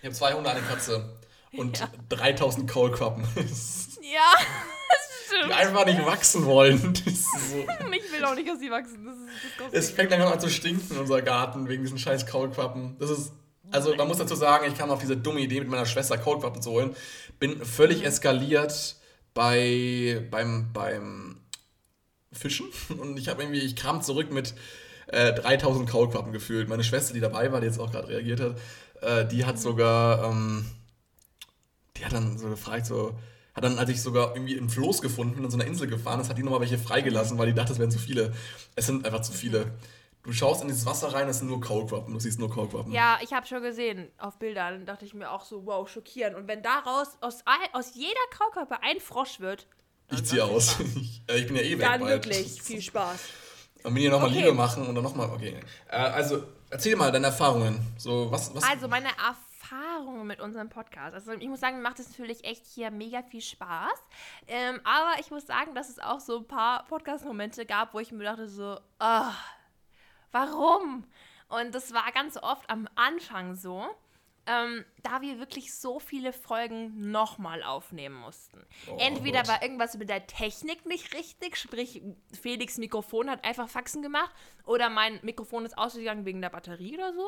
Ich 0.00 0.04
habe 0.06 0.14
zwei 0.14 0.32
Hunde, 0.34 0.50
eine 0.50 0.60
Katze 0.60 1.16
und 1.56 1.86
3000 2.08 2.68
Kaulquappen, 2.70 3.24
Ja, 3.34 3.40
das 4.36 5.28
die 5.30 5.36
stimmt. 5.36 5.52
einfach 5.52 5.86
nicht 5.86 6.04
wachsen 6.04 6.44
wollen. 6.44 6.94
Das 7.04 7.50
so. 7.50 7.58
Ich 7.58 8.12
will 8.12 8.24
auch 8.24 8.34
nicht, 8.34 8.48
dass 8.48 8.58
sie 8.58 8.70
wachsen. 8.70 9.04
Das 9.06 9.14
ist 9.16 9.22
Es 9.26 9.40
disgusting. 9.70 9.96
fängt 9.96 10.10
langsam 10.10 10.32
an 10.32 10.40
zu 10.40 10.50
stinken 10.50 10.94
in 10.94 11.00
unser 11.00 11.22
Garten 11.22 11.68
wegen 11.68 11.82
diesen 11.82 11.98
scheiß 11.98 12.26
Kaulquappen. 12.26 12.96
Das 12.98 13.10
ist. 13.10 13.32
Also 13.70 13.94
man 13.96 14.06
muss 14.08 14.18
dazu 14.18 14.34
sagen, 14.34 14.66
ich 14.70 14.76
kam 14.76 14.90
auf 14.90 15.00
diese 15.00 15.16
dumme 15.16 15.40
Idee 15.40 15.60
mit 15.60 15.68
meiner 15.70 15.86
Schwester 15.86 16.18
Kaulquappen 16.18 16.60
zu 16.60 16.70
holen. 16.72 16.94
Bin 17.38 17.64
völlig 17.64 18.04
eskaliert 18.04 18.96
bei 19.32 20.26
beim 20.30 20.72
beim 20.74 21.40
Fischen 22.32 22.66
und 22.98 23.18
ich 23.18 23.28
habe 23.28 23.42
irgendwie 23.42 23.60
ich 23.60 23.74
kam 23.76 24.02
zurück 24.02 24.30
mit 24.30 24.54
äh, 25.06 25.32
3000 25.32 25.88
Kaulquappen 25.88 26.32
gefühlt. 26.32 26.68
Meine 26.68 26.84
Schwester, 26.84 27.14
die 27.14 27.20
dabei 27.20 27.50
war, 27.52 27.60
die 27.60 27.66
jetzt 27.66 27.78
auch 27.78 27.90
gerade 27.90 28.08
reagiert 28.08 28.40
hat, 28.40 28.56
äh, 29.00 29.26
die 29.28 29.46
hat 29.46 29.58
sogar 29.58 30.24
ähm, 30.30 30.66
die 31.96 32.04
hat 32.04 32.12
dann 32.12 32.38
so 32.38 32.48
gefragt 32.48 32.86
so 32.86 33.14
hat 33.54 33.64
dann, 33.64 33.78
als 33.78 33.90
ich 33.90 34.00
sogar 34.00 34.34
irgendwie 34.34 34.54
im 34.54 34.70
Floß 34.70 35.02
gefunden 35.02 35.34
bin, 35.34 35.44
in 35.44 35.50
so 35.50 35.58
einer 35.58 35.66
Insel 35.66 35.86
gefahren 35.86 36.20
ist, 36.20 36.30
hat 36.30 36.38
die 36.38 36.42
nochmal 36.42 36.60
welche 36.60 36.78
freigelassen, 36.78 37.36
weil 37.36 37.48
die 37.48 37.54
dachte, 37.54 37.72
es 37.72 37.78
wären 37.78 37.90
zu 37.90 37.98
viele. 37.98 38.32
Es 38.76 38.86
sind 38.86 39.04
einfach 39.04 39.20
zu 39.20 39.32
viele. 39.32 39.72
Du 40.22 40.32
schaust 40.32 40.62
in 40.62 40.68
dieses 40.68 40.86
Wasser 40.86 41.12
rein, 41.12 41.28
es 41.28 41.40
sind 41.40 41.48
nur 41.48 41.60
Kaulquappen, 41.60 42.14
du 42.14 42.20
siehst 42.20 42.38
nur 42.38 42.48
Kaulquappen. 42.48 42.92
Ja, 42.92 43.18
ich 43.22 43.32
habe 43.32 43.46
schon 43.46 43.60
gesehen 43.60 44.08
auf 44.18 44.38
Bildern. 44.38 44.86
dachte 44.86 45.04
ich 45.04 45.12
mir 45.12 45.30
auch 45.30 45.44
so, 45.44 45.66
wow, 45.66 45.86
schockierend. 45.88 46.36
Und 46.36 46.48
wenn 46.48 46.62
daraus 46.62 47.08
aus, 47.20 47.44
aus 47.72 47.94
jeder 47.94 48.14
Kaukörper 48.30 48.78
ein 48.82 49.00
Frosch 49.00 49.40
wird, 49.40 49.66
ich 50.10 50.24
ziehe 50.24 50.44
aus. 50.44 50.76
Ich, 50.80 51.22
äh, 51.28 51.38
ich 51.38 51.46
bin 51.46 51.56
ja 51.56 51.62
eh 51.62 51.72
weg 51.72 51.80
dann 51.80 52.00
bald. 52.00 52.24
wirklich 52.26 52.62
viel 52.62 52.80
Spaß. 52.82 53.20
Und 53.82 53.94
wenn 53.94 54.02
ihr 54.02 54.10
nochmal 54.10 54.30
Okay. 54.30 54.40
Liebe 54.40 54.52
machen 54.54 54.86
und 54.86 54.94
dann 54.94 55.04
nochmal, 55.04 55.28
okay. 55.30 55.56
Äh, 55.88 55.96
also, 55.96 56.44
erzähl 56.70 56.96
mal 56.96 57.10
deine 57.12 57.26
Erfahrungen. 57.26 57.78
So, 57.98 58.30
was, 58.30 58.54
was, 58.54 58.62
Also 58.62 58.88
meine 58.88 59.08
Erfahrungen 59.08 59.51
mit 60.24 60.40
unserem 60.40 60.68
Podcast. 60.68 61.14
Also 61.14 61.32
ich 61.32 61.48
muss 61.48 61.60
sagen, 61.60 61.76
mir 61.76 61.82
macht 61.82 61.98
es 61.98 62.10
natürlich 62.10 62.44
echt 62.44 62.66
hier 62.66 62.90
mega 62.90 63.22
viel 63.22 63.40
Spaß. 63.40 63.98
Ähm, 64.46 64.80
aber 64.84 65.20
ich 65.20 65.30
muss 65.30 65.46
sagen, 65.46 65.74
dass 65.74 65.88
es 65.88 65.98
auch 65.98 66.20
so 66.20 66.38
ein 66.38 66.46
paar 66.46 66.86
Podcast-Momente 66.86 67.66
gab, 67.66 67.94
wo 67.94 68.00
ich 68.00 68.12
mir 68.12 68.24
dachte 68.24 68.48
so, 68.48 68.78
ah, 68.98 69.32
warum? 70.30 71.04
Und 71.48 71.74
das 71.74 71.92
war 71.92 72.10
ganz 72.12 72.36
oft 72.36 72.68
am 72.70 72.88
Anfang 72.94 73.54
so. 73.54 73.86
Ähm, 74.44 74.84
da 75.04 75.20
wir 75.20 75.38
wirklich 75.38 75.72
so 75.72 76.00
viele 76.00 76.32
Folgen 76.32 77.12
nochmal 77.12 77.62
aufnehmen 77.62 78.16
mussten. 78.16 78.66
Oh 78.88 78.96
Entweder 78.98 79.42
Gott. 79.42 79.48
war 79.48 79.62
irgendwas 79.62 79.96
mit 79.96 80.08
der 80.08 80.26
Technik 80.26 80.84
nicht 80.84 81.14
richtig, 81.14 81.56
sprich 81.56 82.02
Felix 82.40 82.76
Mikrofon 82.76 83.30
hat 83.30 83.44
einfach 83.44 83.68
Faxen 83.68 84.02
gemacht 84.02 84.32
oder 84.64 84.90
mein 84.90 85.20
Mikrofon 85.22 85.64
ist 85.64 85.78
ausgegangen 85.78 86.24
wegen 86.24 86.40
der 86.40 86.50
Batterie 86.50 86.96
oder 86.96 87.12
so. 87.12 87.24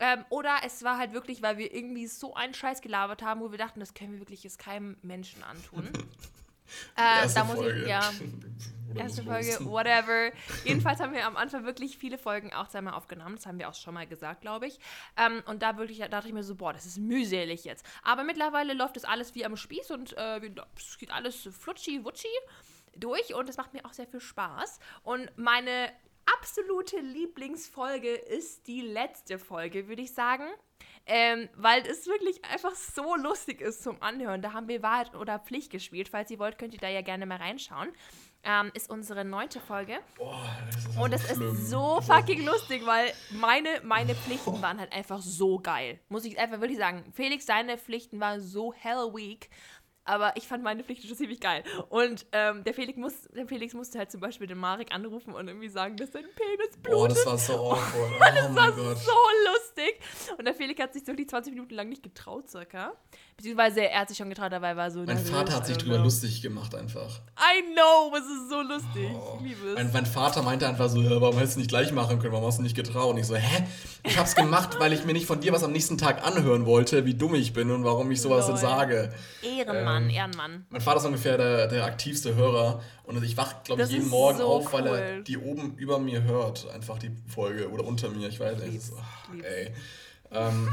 Ähm, 0.00 0.24
oder 0.30 0.56
es 0.64 0.82
war 0.82 0.98
halt 0.98 1.12
wirklich, 1.12 1.42
weil 1.42 1.58
wir 1.58 1.72
irgendwie 1.72 2.06
so 2.06 2.34
einen 2.34 2.54
Scheiß 2.54 2.80
gelabert 2.80 3.22
haben, 3.22 3.40
wo 3.40 3.50
wir 3.50 3.58
dachten, 3.58 3.80
das 3.80 3.94
können 3.94 4.12
wir 4.12 4.20
wirklich 4.20 4.42
jetzt 4.42 4.58
keinem 4.58 4.96
Menschen 5.02 5.42
antun. 5.42 5.88
äh, 6.96 7.28
da 7.32 7.44
muss 7.44 7.56
Folge. 7.56 7.82
ich, 7.82 7.88
ja, 7.88 8.10
erste. 8.94 9.22
Folge, 9.22 9.58
whatever. 9.64 10.32
Jedenfalls 10.64 11.00
haben 11.00 11.12
wir 11.12 11.26
am 11.26 11.36
Anfang 11.36 11.64
wirklich 11.64 11.98
viele 11.98 12.18
Folgen 12.18 12.52
auch 12.52 12.68
zweimal 12.68 12.94
aufgenommen. 12.94 13.36
Das 13.36 13.46
haben 13.46 13.58
wir 13.58 13.68
auch 13.68 13.74
schon 13.74 13.94
mal 13.94 14.06
gesagt, 14.06 14.40
glaube 14.40 14.66
ich. 14.66 14.78
Ähm, 15.16 15.42
und 15.46 15.62
da 15.62 15.76
wirklich 15.76 15.98
da 15.98 16.08
dachte 16.08 16.28
ich 16.28 16.34
mir 16.34 16.42
so, 16.42 16.54
boah, 16.54 16.72
das 16.72 16.86
ist 16.86 16.98
mühselig 16.98 17.64
jetzt. 17.64 17.86
Aber 18.02 18.24
mittlerweile 18.24 18.74
läuft 18.74 18.96
das 18.96 19.04
alles 19.04 19.34
wie 19.34 19.44
am 19.44 19.56
Spieß 19.56 19.90
und 19.90 20.16
äh, 20.16 20.40
es 20.76 20.98
geht 20.98 21.12
alles 21.12 21.48
flutschi, 21.58 22.04
wutschi 22.04 22.28
durch 22.96 23.34
und 23.34 23.48
es 23.48 23.56
macht 23.56 23.72
mir 23.72 23.84
auch 23.84 23.92
sehr 23.92 24.06
viel 24.06 24.20
Spaß. 24.20 24.78
Und 25.02 25.30
meine 25.36 25.90
absolute 26.42 26.98
Lieblingsfolge 26.98 28.14
ist 28.14 28.66
die 28.66 28.80
letzte 28.80 29.38
Folge, 29.38 29.86
würde 29.86 30.02
ich 30.02 30.12
sagen. 30.12 30.42
Ähm, 31.06 31.48
weil 31.54 31.86
es 31.86 32.08
wirklich 32.08 32.44
einfach 32.44 32.74
so 32.74 33.14
lustig 33.14 33.60
ist 33.60 33.84
zum 33.84 34.02
Anhören. 34.02 34.42
Da 34.42 34.52
haben 34.52 34.66
wir 34.66 34.82
Wahrheit 34.82 35.14
oder 35.14 35.38
Pflicht 35.38 35.70
gespielt. 35.70 36.08
Falls 36.08 36.32
ihr 36.32 36.40
wollt, 36.40 36.58
könnt 36.58 36.74
ihr 36.74 36.80
da 36.80 36.88
ja 36.88 37.02
gerne 37.02 37.26
mal 37.26 37.38
reinschauen. 37.38 37.92
Ähm, 38.42 38.72
ist 38.74 38.90
unsere 38.90 39.24
neunte 39.24 39.60
Folge. 39.60 40.00
Boah, 40.16 40.44
das 40.66 40.84
ist 40.84 40.98
Und 40.98 41.12
es 41.12 41.28
so 41.28 41.44
ist 41.44 41.70
so 41.70 42.00
fucking 42.00 42.44
lustig, 42.44 42.84
weil 42.86 43.12
meine, 43.30 43.68
meine 43.84 44.16
Pflichten 44.16 44.60
waren 44.62 44.80
halt 44.80 44.92
einfach 44.92 45.22
so 45.22 45.60
geil. 45.60 46.00
Muss 46.08 46.24
ich 46.24 46.40
einfach 46.40 46.60
wirklich 46.60 46.78
sagen. 46.78 47.04
Felix, 47.12 47.46
deine 47.46 47.78
Pflichten 47.78 48.18
waren 48.18 48.40
so 48.40 48.72
hell 48.72 49.14
weak. 49.14 49.48
Aber 50.04 50.36
ich 50.36 50.48
fand 50.48 50.64
meine 50.64 50.82
Pflichten 50.82 51.06
schon 51.06 51.16
ziemlich 51.16 51.40
geil. 51.40 51.62
Und 51.88 52.26
ähm, 52.32 52.64
der, 52.64 52.74
Felix 52.74 52.98
muss, 52.98 53.28
der 53.34 53.46
Felix 53.46 53.72
musste 53.72 53.98
halt 53.98 54.10
zum 54.10 54.20
Beispiel 54.20 54.46
den 54.48 54.58
Marek 54.58 54.92
anrufen 54.92 55.32
und 55.32 55.46
irgendwie 55.46 55.68
sagen, 55.68 55.96
dass 55.96 56.10
sein 56.12 56.24
Penis 56.34 56.76
blutet. 56.78 56.92
Boah, 56.92 57.08
das 57.08 57.26
war 57.26 57.38
so 57.38 57.52
awkward. 57.72 58.12
Oh 58.16 58.34
das 58.34 58.54
war 58.54 58.72
Gott. 58.72 58.98
so 58.98 59.12
lustig. 59.52 60.00
Und 60.36 60.44
der 60.44 60.54
Felix 60.54 60.80
hat 60.80 60.92
sich 60.92 61.04
so 61.04 61.12
die 61.12 61.26
20 61.26 61.54
Minuten 61.54 61.74
lang 61.74 61.88
nicht 61.88 62.02
getraut, 62.02 62.50
circa. 62.50 62.92
Beziehungsweise 63.36 63.88
er 63.88 64.00
hat 64.00 64.08
sich 64.08 64.16
schon 64.18 64.28
getraut, 64.28 64.52
dabei 64.52 64.76
war 64.76 64.90
so 64.90 64.98
Mein 65.00 65.16
nervös, 65.16 65.30
Vater 65.30 65.54
hat 65.56 65.66
sich 65.66 65.76
drüber 65.76 65.96
know. 65.96 66.04
lustig 66.04 66.42
gemacht 66.42 66.74
einfach. 66.76 67.20
I 67.38 67.72
know, 67.74 68.14
es 68.16 68.24
ist 68.24 68.48
so 68.50 68.60
lustig. 68.62 69.10
Oh. 69.14 69.38
Ich 69.40 69.48
liebe 69.48 69.68
es. 69.70 69.74
Mein, 69.74 69.92
mein 69.92 70.06
Vater 70.06 70.42
meinte 70.42 70.68
einfach 70.68 70.88
so, 70.88 71.00
ja, 71.00 71.20
warum 71.20 71.36
hättest 71.38 71.56
du 71.56 71.60
nicht 71.60 71.68
gleich 71.68 71.90
machen 71.92 72.20
können, 72.20 72.32
warum 72.32 72.46
hast 72.46 72.58
du 72.58 72.62
nicht 72.62 72.76
getraut? 72.76 73.10
Und 73.14 73.18
ich 73.18 73.26
so, 73.26 73.34
hä? 73.34 73.64
Ich 74.04 74.16
hab's 74.16 74.36
gemacht, 74.36 74.78
weil 74.78 74.92
ich 74.92 75.04
mir 75.04 75.12
nicht 75.12 75.26
von 75.26 75.40
dir 75.40 75.52
was 75.52 75.64
am 75.64 75.72
nächsten 75.72 75.98
Tag 75.98 76.24
anhören 76.24 76.66
wollte, 76.66 77.04
wie 77.04 77.14
dumm 77.14 77.34
ich 77.34 77.52
bin 77.52 77.70
und 77.72 77.82
warum 77.84 78.10
ich 78.12 78.20
sowas 78.20 78.46
Lol. 78.46 78.54
denn 78.56 78.62
sage. 78.62 79.12
Ehrenmann, 79.42 80.04
Ähm, 80.04 80.10
Ehrenmann. 80.10 80.66
Mein 80.70 80.80
Vater 80.80 80.98
ist 80.98 81.06
ungefähr 81.06 81.36
der, 81.36 81.66
der 81.66 81.84
aktivste 81.84 82.36
Hörer 82.36 82.80
und 83.04 83.22
ich 83.24 83.36
wach, 83.36 83.64
glaube 83.64 83.82
ich, 83.82 83.90
jeden 83.90 84.08
Morgen 84.08 84.38
so 84.38 84.46
auf, 84.46 84.72
weil 84.72 84.86
er 84.86 85.20
die 85.20 85.38
oben 85.38 85.74
über 85.78 85.98
mir 85.98 86.22
hört, 86.22 86.68
einfach 86.70 86.98
die 86.98 87.10
Folge 87.26 87.68
oder 87.70 87.84
unter 87.84 88.08
mir, 88.10 88.28
ich 88.28 88.38
weiß 88.38 88.58
nicht. 88.58 88.72
lieb's, 88.72 88.92
ach, 88.96 89.34
ey. 89.42 89.72
Ähm, 90.30 90.72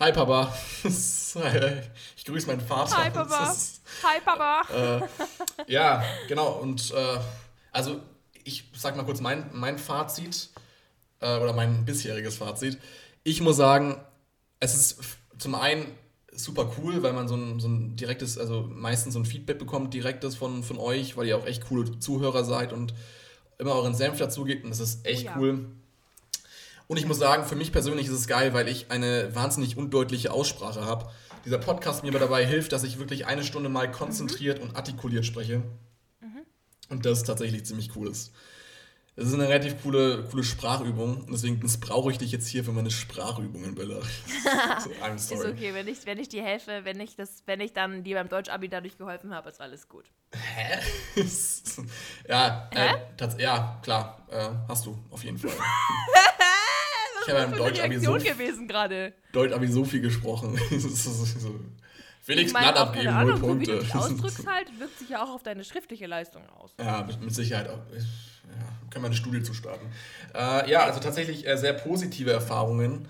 hi 0.00 0.12
Papa. 0.12 0.52
ich 0.84 2.24
grüße 2.24 2.46
meinen 2.46 2.60
Vater. 2.60 2.96
Hi, 3.04 3.10
Papa. 3.10 3.50
Ist- 3.50 3.82
Hi, 4.02 4.20
Papa. 4.24 4.62
äh, 5.66 5.72
ja, 5.72 6.02
genau. 6.28 6.52
Und 6.52 6.92
äh, 6.92 7.18
also 7.72 8.00
ich 8.44 8.70
sag 8.76 8.96
mal 8.96 9.04
kurz 9.04 9.20
mein, 9.20 9.50
mein 9.52 9.78
Fazit 9.78 10.50
äh, 11.20 11.36
oder 11.38 11.52
mein 11.52 11.84
bisheriges 11.84 12.36
Fazit. 12.36 12.78
Ich 13.24 13.40
muss 13.40 13.56
sagen, 13.56 14.00
es 14.60 14.74
ist 14.74 15.00
zum 15.38 15.54
einen 15.54 15.86
super 16.32 16.70
cool, 16.78 17.02
weil 17.02 17.12
man 17.12 17.26
so 17.28 17.34
ein, 17.34 17.58
so 17.60 17.68
ein 17.68 17.96
direktes, 17.96 18.38
also 18.38 18.62
meistens 18.62 19.14
so 19.14 19.20
ein 19.20 19.24
Feedback 19.26 19.58
bekommt, 19.58 19.92
direktes 19.92 20.36
von, 20.36 20.62
von 20.62 20.78
euch, 20.78 21.16
weil 21.16 21.26
ihr 21.26 21.36
auch 21.36 21.46
echt 21.46 21.66
coole 21.68 21.98
Zuhörer 21.98 22.44
seid 22.44 22.72
und 22.72 22.94
immer 23.58 23.72
euren 23.72 23.94
Senf 23.94 24.18
dazu 24.18 24.44
gebt 24.44 24.64
und 24.64 24.70
das 24.70 24.78
ist 24.80 25.04
echt 25.04 25.22
Oh 25.24 25.26
ja. 25.26 25.36
cool. 25.36 25.66
Und 26.88 26.96
ich 26.96 27.06
muss 27.06 27.18
sagen, 27.18 27.44
für 27.44 27.54
mich 27.54 27.70
persönlich 27.70 28.06
ist 28.06 28.14
es 28.14 28.26
geil, 28.26 28.54
weil 28.54 28.66
ich 28.66 28.90
eine 28.90 29.34
wahnsinnig 29.34 29.76
undeutliche 29.76 30.32
Aussprache 30.32 30.84
habe. 30.84 31.10
Dieser 31.44 31.58
Podcast 31.58 32.02
mir 32.02 32.08
aber 32.08 32.18
dabei 32.18 32.44
hilft, 32.44 32.72
dass 32.72 32.82
ich 32.82 32.98
wirklich 32.98 33.26
eine 33.26 33.44
Stunde 33.44 33.68
mal 33.68 33.90
konzentriert 33.92 34.58
und 34.58 34.74
artikuliert 34.74 35.24
spreche. 35.26 35.62
Und 36.88 37.04
das 37.04 37.22
tatsächlich 37.22 37.66
ziemlich 37.66 37.94
cool 37.96 38.08
ist. 38.08 38.32
Es 39.16 39.26
ist 39.28 39.34
eine 39.34 39.48
relativ 39.48 39.82
coole, 39.82 40.24
coole 40.30 40.44
Sprachübung 40.44 41.22
und 41.22 41.32
deswegen 41.32 41.58
missbrauche 41.58 42.12
ich 42.12 42.18
dich 42.18 42.30
jetzt 42.30 42.46
hier 42.46 42.62
für 42.62 42.70
meine 42.70 42.90
Sprachübungen, 42.90 43.74
Bella. 43.74 44.00
so, 44.80 44.90
I'm 45.04 45.16
Ist 45.16 45.28
sorry. 45.28 45.50
okay, 45.50 45.74
wenn 45.74 45.88
ich, 45.88 46.06
wenn 46.06 46.18
ich 46.18 46.28
dir 46.28 46.44
helfe, 46.44 46.84
wenn 46.84 47.00
ich, 47.00 47.16
das, 47.16 47.42
wenn 47.44 47.60
ich 47.60 47.72
dann 47.72 48.04
dir 48.04 48.16
beim 48.16 48.28
Deutsch-Abi 48.28 48.68
dadurch 48.68 48.96
geholfen 48.96 49.34
habe, 49.34 49.50
ist 49.50 49.60
alles 49.60 49.88
gut. 49.88 50.04
ja, 52.28 52.70
Hä? 52.72 52.94
äh, 53.20 53.42
ja, 53.42 53.80
klar, 53.82 54.24
äh, 54.30 54.50
hast 54.68 54.86
du, 54.86 54.96
auf 55.10 55.24
jeden 55.24 55.36
Fall. 55.36 55.50
ich 57.28 57.34
habe 57.34 57.52
im 57.52 57.58
Deutsch-Abi 57.58 57.98
so, 57.98 58.14
gewesen 58.14 58.68
gerade. 58.68 59.12
Deutsch-Abi 59.32 59.66
so 59.68 59.84
viel 59.84 60.00
gesprochen. 60.00 60.58
Felix 62.28 62.50
Ich 62.50 62.56
Blatt 62.58 62.76
auch, 62.76 62.88
abgeben, 62.88 63.06
null 63.06 63.14
Ahnung, 63.14 63.36
so 63.36 63.42
wie 63.42 63.46
Punkte. 63.46 63.72
du 63.72 63.78
dich 63.78 63.94
ausdrückst 63.94 64.46
halt, 64.46 64.78
wirkt 64.78 64.98
sich 64.98 65.08
ja 65.08 65.22
auch 65.22 65.30
auf 65.30 65.42
deine 65.42 65.64
schriftliche 65.64 66.06
Leistung 66.06 66.42
aus. 66.50 66.74
Ja, 66.78 67.02
mit, 67.02 67.22
mit 67.22 67.34
Sicherheit 67.34 67.70
auch. 67.70 67.78
Ja, 67.90 68.90
können 68.90 69.04
wir 69.04 69.06
eine 69.06 69.14
Studie 69.16 69.42
zu 69.42 69.54
starten. 69.54 69.86
Äh, 70.34 70.70
ja, 70.70 70.80
also 70.80 71.00
tatsächlich 71.00 71.46
äh, 71.48 71.56
sehr 71.56 71.72
positive 71.72 72.30
Erfahrungen. 72.30 73.08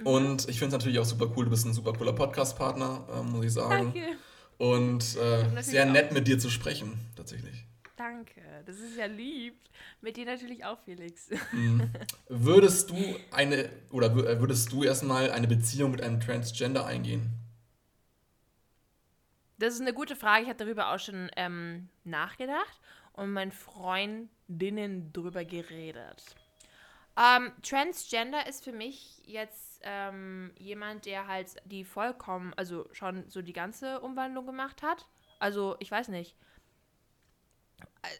Mhm. 0.00 0.06
Und 0.06 0.48
ich 0.50 0.58
finde 0.58 0.66
es 0.66 0.72
natürlich 0.72 0.98
auch 0.98 1.06
super 1.06 1.32
cool. 1.34 1.46
Du 1.46 1.50
bist 1.50 1.64
ein 1.64 1.72
super 1.72 1.94
cooler 1.94 2.12
Podcast-Partner, 2.12 3.06
äh, 3.10 3.22
muss 3.22 3.44
ich 3.46 3.52
sagen. 3.52 3.92
Danke. 3.94 4.16
Und 4.58 5.16
äh, 5.16 5.62
sehr 5.62 5.86
auch. 5.86 5.92
nett 5.92 6.12
mit 6.12 6.28
dir 6.28 6.38
zu 6.38 6.50
sprechen, 6.50 7.00
tatsächlich. 7.16 7.64
Danke. 7.98 8.62
Das 8.64 8.78
ist 8.78 8.96
ja 8.96 9.06
lieb. 9.06 9.58
Mit 10.00 10.16
dir 10.16 10.24
natürlich 10.24 10.64
auch, 10.64 10.78
Felix. 10.78 11.30
Würdest 12.28 12.90
du 12.90 12.96
eine, 13.32 13.68
oder 13.90 14.06
äh, 14.06 14.40
würdest 14.40 14.70
du 14.70 14.84
erstmal 14.84 15.32
eine 15.32 15.48
Beziehung 15.48 15.90
mit 15.90 16.00
einem 16.00 16.20
Transgender 16.20 16.86
eingehen? 16.86 17.28
Das 19.58 19.74
ist 19.74 19.80
eine 19.80 19.92
gute 19.92 20.14
Frage. 20.14 20.44
Ich 20.44 20.48
habe 20.48 20.64
darüber 20.64 20.94
auch 20.94 21.00
schon 21.00 21.28
ähm, 21.36 21.88
nachgedacht 22.04 22.80
und 23.14 23.26
mit 23.26 23.34
meinen 23.34 23.52
Freundinnen 23.52 25.12
drüber 25.12 25.44
geredet. 25.44 26.22
Ähm, 27.16 27.50
Transgender 27.62 28.46
ist 28.46 28.62
für 28.62 28.70
mich 28.70 29.20
jetzt 29.24 29.80
ähm, 29.82 30.52
jemand, 30.56 31.04
der 31.04 31.26
halt 31.26 31.56
die 31.64 31.84
vollkommen, 31.84 32.54
also 32.54 32.88
schon 32.92 33.28
so 33.28 33.42
die 33.42 33.52
ganze 33.52 34.00
Umwandlung 34.02 34.46
gemacht 34.46 34.82
hat. 34.82 35.08
Also, 35.40 35.74
ich 35.80 35.90
weiß 35.90 36.08
nicht. 36.08 36.36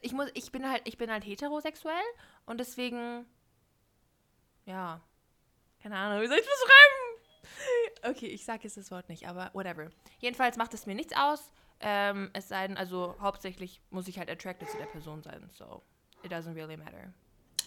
Ich 0.02 0.12
muss, 0.12 0.28
ich 0.34 0.50
bin 0.50 0.68
halt, 0.68 0.82
ich 0.86 0.98
bin 0.98 1.10
halt 1.10 1.24
heterosexuell 1.24 1.94
und 2.46 2.58
deswegen, 2.58 3.26
ja, 4.66 5.00
keine 5.82 5.96
Ahnung, 5.96 6.22
wie 6.22 6.26
soll 6.26 6.38
ich 6.38 6.44
das 6.46 6.60
beschreiben? 6.60 8.16
Okay, 8.16 8.26
ich 8.26 8.44
sage 8.44 8.64
jetzt 8.64 8.76
das 8.76 8.90
Wort 8.90 9.08
nicht, 9.08 9.26
aber 9.26 9.50
whatever. 9.54 9.90
Jedenfalls 10.18 10.56
macht 10.56 10.74
es 10.74 10.86
mir 10.86 10.94
nichts 10.94 11.14
aus. 11.16 11.50
Ähm, 11.80 12.30
es 12.32 12.48
sei 12.48 12.66
denn, 12.66 12.76
also 12.76 13.14
hauptsächlich 13.20 13.80
muss 13.90 14.08
ich 14.08 14.18
halt 14.18 14.28
attracted 14.28 14.68
zu 14.68 14.76
der 14.78 14.86
Person 14.86 15.22
sein. 15.22 15.48
So, 15.52 15.82
it 16.24 16.32
doesn't 16.32 16.54
really 16.54 16.76
matter. 16.76 17.12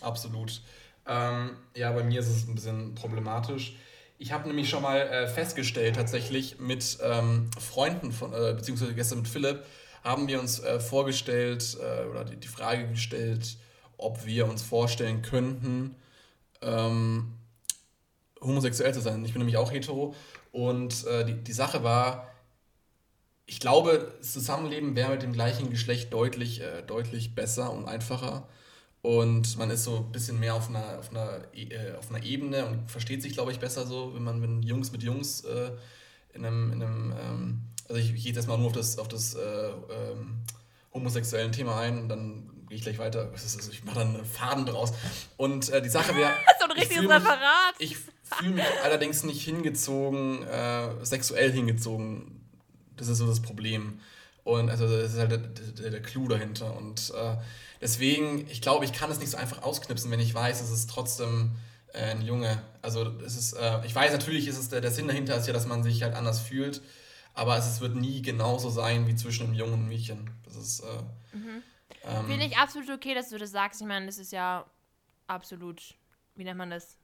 Absolut. 0.01 0.61
Ähm, 1.07 1.57
ja, 1.75 1.91
bei 1.91 2.03
mir 2.03 2.19
ist 2.19 2.27
es 2.27 2.47
ein 2.47 2.55
bisschen 2.55 2.95
problematisch. 2.95 3.75
Ich 4.17 4.31
habe 4.31 4.47
nämlich 4.47 4.69
schon 4.69 4.83
mal 4.83 4.99
äh, 4.99 5.27
festgestellt, 5.27 5.95
tatsächlich 5.95 6.59
mit 6.59 6.99
ähm, 7.01 7.49
Freunden 7.59 8.11
von, 8.11 8.33
äh, 8.33 8.53
beziehungsweise 8.53 8.93
gestern 8.93 9.19
mit 9.19 9.27
Philipp, 9.27 9.65
haben 10.03 10.27
wir 10.27 10.39
uns 10.39 10.59
äh, 10.59 10.79
vorgestellt 10.79 11.77
äh, 11.79 12.05
oder 12.07 12.25
die, 12.25 12.37
die 12.37 12.47
Frage 12.47 12.87
gestellt, 12.87 13.57
ob 13.97 14.25
wir 14.25 14.47
uns 14.47 14.61
vorstellen 14.61 15.21
könnten, 15.21 15.95
ähm, 16.61 17.33
homosexuell 18.41 18.93
zu 18.93 19.01
sein. 19.01 19.23
Ich 19.25 19.33
bin 19.33 19.39
nämlich 19.39 19.57
auch 19.57 19.71
hetero 19.71 20.15
und 20.51 21.05
äh, 21.05 21.25
die, 21.25 21.35
die 21.35 21.53
Sache 21.53 21.83
war, 21.83 22.27
ich 23.45 23.59
glaube, 23.59 24.13
das 24.19 24.33
Zusammenleben 24.33 24.95
wäre 24.95 25.11
mit 25.11 25.23
dem 25.23 25.33
gleichen 25.33 25.69
Geschlecht 25.69 26.13
deutlich, 26.13 26.61
äh, 26.61 26.83
deutlich 26.83 27.35
besser 27.35 27.71
und 27.71 27.85
einfacher. 27.85 28.47
Und 29.01 29.57
man 29.57 29.71
ist 29.71 29.83
so 29.83 29.97
ein 29.97 30.11
bisschen 30.11 30.39
mehr 30.39 30.53
auf 30.55 30.69
einer, 30.69 30.99
auf 30.99 31.09
einer, 31.09 31.41
äh, 31.53 31.93
auf 31.97 32.09
einer 32.09 32.23
Ebene 32.23 32.65
und 32.65 32.89
versteht 32.89 33.21
sich, 33.21 33.33
glaube 33.33 33.51
ich, 33.51 33.59
besser 33.59 33.85
so, 33.85 34.13
wenn 34.13 34.23
man 34.23 34.41
wenn 34.41 34.61
Jungs 34.61 34.91
mit 34.91 35.03
Jungs 35.03 35.41
äh, 35.41 35.71
in 36.33 36.45
einem, 36.45 36.71
in 36.71 36.83
einem 36.83 37.13
ähm, 37.19 37.61
also 37.91 38.01
ich, 38.01 38.09
ich 38.13 38.23
gehe 38.23 38.27
jetzt 38.31 38.37
erstmal 38.37 38.57
nur 38.57 38.67
auf 38.67 38.73
das, 38.73 38.97
auf 38.97 39.07
das 39.07 39.35
äh, 39.35 39.39
ähm, 39.39 40.37
homosexuellen 40.93 41.51
Thema 41.51 41.77
ein 41.79 41.99
und 42.03 42.09
dann 42.09 42.49
gehe 42.67 42.77
ich 42.77 42.83
gleich 42.83 42.97
weiter. 42.99 43.31
Ist- 43.33 43.69
Ich 43.71 43.83
mache 43.83 43.99
dann 43.99 44.15
einen 44.15 44.25
Faden 44.25 44.65
draus. 44.65 44.93
Und 45.37 45.69
äh, 45.69 45.81
die 45.81 45.89
Sache 45.89 46.15
wäre. 46.15 46.31
So 46.59 46.65
ein 46.65 46.71
ich 46.77 46.83
richtiges 46.83 47.09
Referat. 47.09 47.73
Ich 47.79 47.97
fühle 48.37 48.51
mich 48.55 48.63
allerdings 48.83 49.23
nicht 49.23 49.41
hingezogen, 49.43 50.43
äh, 50.47 50.89
sexuell 51.03 51.51
hingezogen. 51.51 52.39
Das 52.97 53.07
ist 53.07 53.17
so 53.17 53.25
das 53.27 53.41
Problem. 53.41 53.99
Und 54.43 54.69
also 54.69 54.87
das 54.87 55.13
ist 55.13 55.19
halt 55.19 55.31
der, 55.31 55.37
der, 55.39 55.89
der 55.91 56.01
Clou 56.01 56.27
dahinter. 56.27 56.75
Und 56.77 57.11
äh, 57.15 57.35
deswegen, 57.81 58.47
ich 58.49 58.61
glaube, 58.61 58.85
ich 58.85 58.93
kann 58.93 59.09
es 59.11 59.19
nicht 59.19 59.31
so 59.31 59.37
einfach 59.37 59.63
ausknipsen, 59.63 60.09
wenn 60.11 60.19
ich 60.19 60.33
weiß, 60.33 60.61
es 60.61 60.69
ist 60.71 60.89
trotzdem 60.89 61.51
äh, 61.93 62.11
ein 62.11 62.21
Junge. 62.21 62.61
Also 62.83 63.11
es 63.25 63.35
ist, 63.35 63.53
äh, 63.53 63.85
ich 63.85 63.93
weiß 63.95 64.11
natürlich, 64.13 64.47
ist 64.47 64.57
es 64.59 64.69
der, 64.69 64.81
der 64.81 64.91
Sinn 64.91 65.07
dahinter 65.07 65.35
ist 65.35 65.47
ja, 65.47 65.53
dass 65.53 65.65
man 65.67 65.83
sich 65.83 66.03
halt 66.03 66.13
anders 66.15 66.39
fühlt, 66.39 66.81
aber 67.33 67.57
es, 67.57 67.65
es 67.67 67.81
wird 67.81 67.95
nie 67.95 68.21
genauso 68.21 68.69
sein 68.69 69.07
wie 69.07 69.15
zwischen 69.15 69.45
einem 69.47 69.53
Jungen 69.53 69.73
und 69.73 69.79
einem 69.79 69.89
Mädchen. 69.89 70.29
Das 70.43 70.55
ist 70.55 70.81
äh, 70.81 70.85
ähm, 72.03 72.25
Finde 72.27 72.45
ich 72.45 72.57
absolut 72.57 72.89
okay, 72.89 73.13
dass 73.13 73.29
du 73.29 73.37
das 73.37 73.51
sagst. 73.51 73.81
Ich 73.81 73.87
meine, 73.87 74.05
das 74.05 74.17
ist 74.17 74.31
ja 74.31 74.65
absolut, 75.27 75.95
wie 76.35 76.43
nennt 76.43 76.57
man 76.57 76.69
das? 76.69 76.97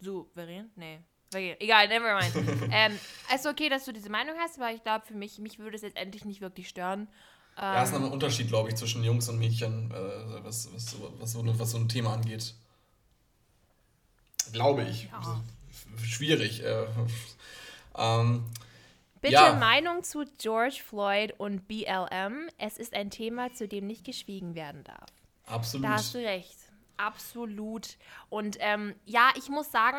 Souverän? 0.00 0.70
Nee. 0.76 1.00
Egal, 1.32 1.88
never 1.88 2.14
mind. 2.20 2.68
ähm, 2.70 2.98
es 3.28 3.40
ist 3.40 3.46
okay, 3.46 3.68
dass 3.68 3.84
du 3.84 3.92
diese 3.92 4.08
Meinung 4.08 4.36
hast, 4.38 4.56
aber 4.58 4.70
ich 4.72 4.82
glaube, 4.82 5.04
für 5.04 5.14
mich, 5.14 5.38
mich 5.38 5.58
würde 5.58 5.76
es 5.76 5.82
letztendlich 5.82 6.24
nicht 6.24 6.40
wirklich 6.40 6.68
stören. 6.68 7.08
Ja, 7.56 7.82
es 7.82 7.90
ist 7.90 7.98
noch 7.98 8.06
ein 8.06 8.12
Unterschied, 8.12 8.48
glaube 8.48 8.68
ich, 8.68 8.76
zwischen 8.76 9.02
Jungs 9.02 9.28
und 9.28 9.38
Mädchen, 9.38 9.90
äh, 9.90 10.44
was, 10.44 10.72
was, 10.72 10.86
so- 10.86 11.12
was, 11.18 11.36
was 11.58 11.70
so 11.70 11.78
ein 11.78 11.88
Thema 11.88 12.12
angeht. 12.12 12.54
Glaube 14.52 14.84
ich. 14.84 15.04
Ja. 15.04 15.40
Schwierig. 16.02 16.62
Äh, 16.62 16.86
ähm, 17.96 18.44
Bitte 19.24 19.36
Ja. 19.36 19.54
Meinung 19.54 20.02
zu 20.02 20.24
George 20.38 20.82
Floyd 20.84 21.32
und 21.38 21.66
BLM. 21.66 22.50
Es 22.58 22.76
ist 22.76 22.92
ein 22.94 23.10
Thema, 23.10 23.52
zu 23.54 23.66
dem 23.66 23.86
nicht 23.86 24.04
geschwiegen 24.04 24.54
werden 24.54 24.84
darf. 24.84 25.08
absolut. 25.46 25.86
Da 25.86 25.92
hast 25.94 26.14
du 26.14 26.18
recht. 26.18 26.58
Absolut. 26.98 27.96
Und 28.28 28.58
ähm, 28.60 28.94
ja, 29.06 29.30
ich 29.36 29.48
muss 29.48 29.72
sagen, 29.72 29.98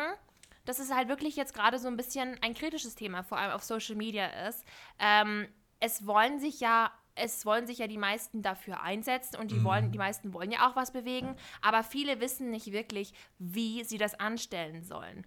dass 0.64 0.78
es 0.78 0.92
halt 0.92 1.08
wirklich 1.08 1.34
jetzt 1.34 1.54
gerade 1.54 1.80
so 1.80 1.88
ein 1.88 1.96
bisschen 1.96 2.38
ein 2.40 2.54
kritisches 2.54 2.94
Thema, 2.94 3.24
vor 3.24 3.38
allem 3.38 3.50
auf 3.50 3.64
Social 3.64 3.96
Media 3.96 4.26
ist. 4.48 4.64
Ähm, 5.00 5.48
es 5.80 6.06
wollen 6.06 6.38
sich 6.38 6.60
ja 6.60 6.92
es 7.16 7.46
wollen 7.46 7.66
sich 7.66 7.78
ja 7.78 7.86
die 7.86 7.98
meisten 7.98 8.42
dafür 8.42 8.82
einsetzen 8.82 9.36
und 9.36 9.50
die 9.50 9.64
wollen, 9.64 9.90
die 9.90 9.96
meisten 9.96 10.34
wollen 10.34 10.52
ja 10.52 10.68
auch 10.68 10.76
was 10.76 10.92
bewegen, 10.92 11.34
aber 11.62 11.82
viele 11.82 12.20
wissen 12.20 12.50
nicht 12.50 12.72
wirklich, 12.72 13.14
wie 13.38 13.84
sie 13.84 13.96
das 13.96 14.20
anstellen 14.20 14.84
sollen. 14.84 15.24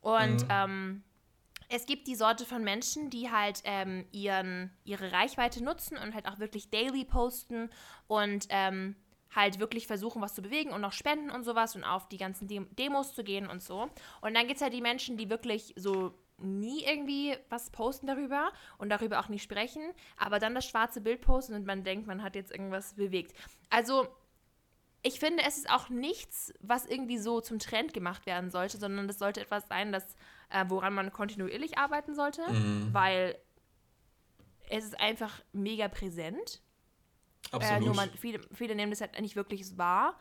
Und 0.00 0.42
mhm. 0.42 0.48
ähm, 0.50 1.04
es 1.68 1.86
gibt 1.86 2.06
die 2.06 2.14
Sorte 2.14 2.44
von 2.44 2.64
Menschen, 2.64 3.10
die 3.10 3.30
halt 3.30 3.60
ähm, 3.64 4.06
ihren, 4.10 4.70
ihre 4.84 5.12
Reichweite 5.12 5.62
nutzen 5.62 5.98
und 5.98 6.14
halt 6.14 6.26
auch 6.26 6.38
wirklich 6.38 6.70
daily 6.70 7.04
posten 7.04 7.70
und 8.06 8.46
ähm, 8.48 8.96
halt 9.34 9.58
wirklich 9.58 9.86
versuchen, 9.86 10.22
was 10.22 10.34
zu 10.34 10.42
bewegen 10.42 10.70
und 10.70 10.80
noch 10.80 10.92
spenden 10.92 11.30
und 11.30 11.44
sowas 11.44 11.76
und 11.76 11.84
auf 11.84 12.08
die 12.08 12.16
ganzen 12.16 12.48
Dem 12.48 12.74
Demos 12.76 13.14
zu 13.14 13.22
gehen 13.22 13.46
und 13.46 13.62
so. 13.62 13.88
Und 14.22 14.34
dann 14.34 14.46
gibt 14.46 14.56
es 14.56 14.62
halt 14.62 14.72
die 14.72 14.80
Menschen, 14.80 15.18
die 15.18 15.28
wirklich 15.28 15.74
so 15.76 16.14
nie 16.38 16.84
irgendwie 16.84 17.36
was 17.50 17.70
posten 17.70 18.06
darüber 18.06 18.52
und 18.78 18.88
darüber 18.88 19.20
auch 19.20 19.28
nicht 19.28 19.42
sprechen, 19.42 19.82
aber 20.16 20.38
dann 20.38 20.54
das 20.54 20.66
schwarze 20.66 21.00
Bild 21.00 21.20
posten 21.20 21.54
und 21.54 21.66
man 21.66 21.84
denkt, 21.84 22.06
man 22.06 22.22
hat 22.22 22.36
jetzt 22.36 22.52
irgendwas 22.52 22.94
bewegt. 22.94 23.34
Also 23.70 24.06
ich 25.02 25.20
finde, 25.20 25.42
es 25.46 25.58
ist 25.58 25.70
auch 25.70 25.88
nichts, 25.88 26.52
was 26.60 26.86
irgendwie 26.86 27.18
so 27.18 27.40
zum 27.40 27.58
Trend 27.58 27.92
gemacht 27.92 28.26
werden 28.26 28.50
sollte, 28.50 28.78
sondern 28.78 29.08
es 29.08 29.18
sollte 29.18 29.40
etwas 29.40 29.68
sein, 29.68 29.92
das, 29.92 30.16
äh, 30.50 30.64
woran 30.68 30.94
man 30.94 31.12
kontinuierlich 31.12 31.78
arbeiten 31.78 32.14
sollte, 32.14 32.42
mhm. 32.50 32.88
weil 32.92 33.36
es 34.68 34.84
ist 34.84 35.00
einfach 35.00 35.40
mega 35.52 35.88
präsent 35.88 36.60
Absolut. 37.50 37.82
Äh, 37.82 37.84
nur 37.84 37.94
man, 37.94 38.10
viele, 38.10 38.40
viele 38.52 38.74
nehmen 38.74 38.90
das 38.90 39.00
halt 39.00 39.18
nicht 39.20 39.36
wirklich 39.36 39.78
wahr. 39.78 40.18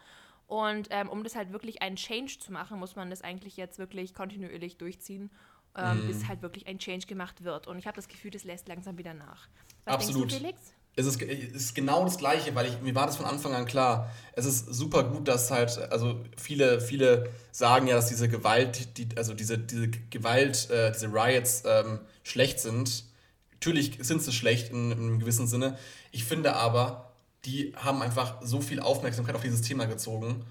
Und 0.47 0.87
ähm, 0.91 1.09
um 1.09 1.23
das 1.23 1.35
halt 1.35 1.51
wirklich 1.51 1.81
einen 1.81 1.97
Change 1.97 2.39
zu 2.39 2.53
machen, 2.53 2.79
muss 2.79 2.95
man 2.95 3.09
das 3.09 3.21
eigentlich 3.21 3.57
jetzt 3.57 3.79
wirklich 3.79 4.13
kontinuierlich 4.13 4.77
durchziehen, 4.77 5.29
ähm, 5.75 6.05
mm. 6.05 6.07
bis 6.07 6.27
halt 6.27 6.41
wirklich 6.41 6.67
ein 6.67 6.79
Change 6.79 7.05
gemacht 7.05 7.43
wird. 7.43 7.67
Und 7.67 7.79
ich 7.79 7.85
habe 7.85 7.95
das 7.95 8.07
Gefühl, 8.07 8.31
das 8.31 8.45
lässt 8.45 8.67
langsam 8.69 8.97
wieder 8.97 9.13
nach. 9.13 9.49
Was 9.83 9.95
Absolut. 9.95 10.31
Du, 10.31 10.35
Felix? 10.35 10.73
Es 10.97 11.05
ist, 11.05 11.21
es 11.21 11.53
ist 11.53 11.75
genau 11.75 12.03
das 12.03 12.17
Gleiche, 12.17 12.53
weil 12.55 12.65
ich, 12.65 12.81
mir 12.81 12.95
war 12.95 13.05
das 13.05 13.15
von 13.15 13.25
Anfang 13.25 13.53
an 13.53 13.65
klar. 13.65 14.11
Es 14.33 14.45
ist 14.45 14.73
super 14.73 15.03
gut, 15.03 15.27
dass 15.27 15.51
halt, 15.51 15.77
also 15.91 16.19
viele, 16.35 16.81
viele 16.81 17.29
sagen 17.51 17.87
ja, 17.87 17.95
dass 17.95 18.07
diese 18.07 18.27
Gewalt, 18.27 18.97
die, 18.97 19.07
also 19.15 19.33
diese, 19.33 19.59
diese 19.59 19.89
Gewalt, 19.89 20.69
äh, 20.71 20.91
diese 20.91 21.07
Riots 21.07 21.63
ähm, 21.65 21.99
schlecht 22.23 22.59
sind. 22.59 23.05
Natürlich 23.53 23.99
sind 24.01 24.23
sie 24.23 24.33
schlecht 24.33 24.71
in, 24.71 24.91
in 24.91 24.97
einem 24.97 25.19
gewissen 25.19 25.47
Sinne. 25.47 25.77
Ich 26.11 26.25
finde 26.25 26.55
aber, 26.55 27.13
die 27.45 27.73
haben 27.75 28.01
einfach 28.01 28.41
so 28.41 28.59
viel 28.59 28.79
Aufmerksamkeit 28.79 29.35
auf 29.35 29.41
dieses 29.43 29.61
Thema 29.61 29.85
gezogen. 29.85 30.45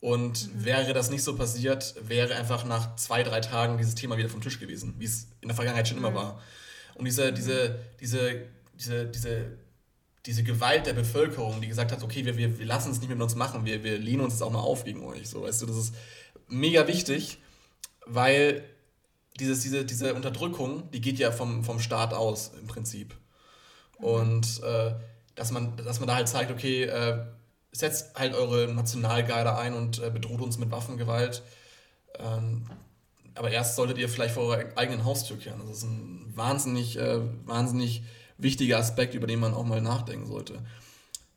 Und 0.00 0.52
mhm. 0.52 0.64
wäre 0.64 0.92
das 0.92 1.08
nicht 1.08 1.22
so 1.22 1.34
passiert, 1.34 1.94
wäre 2.02 2.34
einfach 2.34 2.64
nach 2.64 2.96
zwei, 2.96 3.22
drei 3.22 3.40
Tagen 3.40 3.78
dieses 3.78 3.94
Thema 3.94 4.18
wieder 4.18 4.28
vom 4.28 4.42
Tisch 4.42 4.60
gewesen, 4.60 4.96
wie 4.98 5.06
es 5.06 5.28
in 5.40 5.48
der 5.48 5.54
Vergangenheit 5.54 5.88
schon 5.88 5.98
mhm. 5.98 6.04
immer 6.04 6.14
war. 6.14 6.42
Und 6.96 7.06
diese, 7.06 7.32
diese, 7.32 7.78
diese, 8.00 8.42
diese, 8.78 9.06
diese, 9.06 9.46
diese 10.26 10.42
Gewalt 10.42 10.86
der 10.86 10.94
Bevölkerung, 10.94 11.60
die 11.60 11.68
gesagt 11.68 11.92
hat, 11.92 12.02
okay, 12.02 12.24
wir, 12.24 12.36
wir, 12.36 12.58
wir 12.58 12.66
lassen 12.66 12.90
es 12.90 12.98
nicht 12.98 13.08
mehr 13.08 13.16
mit 13.16 13.24
uns 13.24 13.34
machen, 13.34 13.64
wir, 13.64 13.84
wir 13.84 13.98
lehnen 13.98 14.22
uns 14.22 14.34
jetzt 14.34 14.42
auch 14.42 14.50
mal 14.50 14.60
auf 14.60 14.84
gegen 14.84 15.04
euch. 15.04 15.28
So, 15.28 15.42
weißt 15.42 15.62
du, 15.62 15.66
das 15.66 15.76
ist 15.76 15.94
mega 16.48 16.86
wichtig, 16.86 17.38
weil 18.06 18.64
dieses, 19.38 19.60
diese, 19.60 19.84
diese 19.84 20.14
Unterdrückung, 20.14 20.90
die 20.92 21.00
geht 21.00 21.18
ja 21.18 21.30
vom, 21.30 21.64
vom 21.64 21.78
Staat 21.78 22.14
aus 22.14 22.52
im 22.58 22.66
Prinzip. 22.66 23.14
Mhm. 23.98 24.04
Und 24.04 24.62
äh, 24.62 24.94
dass 25.34 25.50
man, 25.50 25.76
dass 25.76 26.00
man 26.00 26.06
da 26.06 26.14
halt 26.14 26.28
zeigt, 26.28 26.50
okay, 26.50 26.84
äh, 26.84 27.24
setzt 27.72 28.16
halt 28.18 28.34
eure 28.34 28.72
Nationalgarde 28.72 29.56
ein 29.56 29.74
und 29.74 30.02
äh, 30.02 30.10
bedroht 30.10 30.40
uns 30.40 30.58
mit 30.58 30.70
Waffengewalt. 30.70 31.42
Ähm, 32.18 32.66
aber 33.34 33.50
erst 33.50 33.74
solltet 33.74 33.98
ihr 33.98 34.08
vielleicht 34.08 34.34
vor 34.34 34.44
eurer 34.44 34.64
eigenen 34.76 35.04
Haustür 35.04 35.36
kehren. 35.36 35.60
Das 35.66 35.78
ist 35.78 35.82
ein 35.82 36.32
wahnsinnig, 36.34 36.96
äh, 36.96 37.20
wahnsinnig 37.44 38.04
wichtiger 38.38 38.78
Aspekt, 38.78 39.14
über 39.14 39.26
den 39.26 39.40
man 39.40 39.54
auch 39.54 39.64
mal 39.64 39.80
nachdenken 39.80 40.26
sollte. 40.26 40.60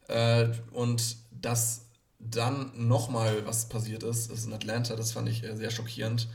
Äh, 0.08 0.50
und 0.72 1.18
dass 1.32 1.86
dann 2.20 2.72
nochmal 2.76 3.45
was 3.45 3.70
passiert 3.70 4.04
ist, 4.04 4.32
ist 4.32 4.45
in 4.45 4.54
Atlanta, 4.54 4.95
das 4.95 5.12
fand 5.12 5.30
ich 5.30 5.43
äh, 5.43 5.56
sehr 5.56 5.70
schockierend. 5.70 6.28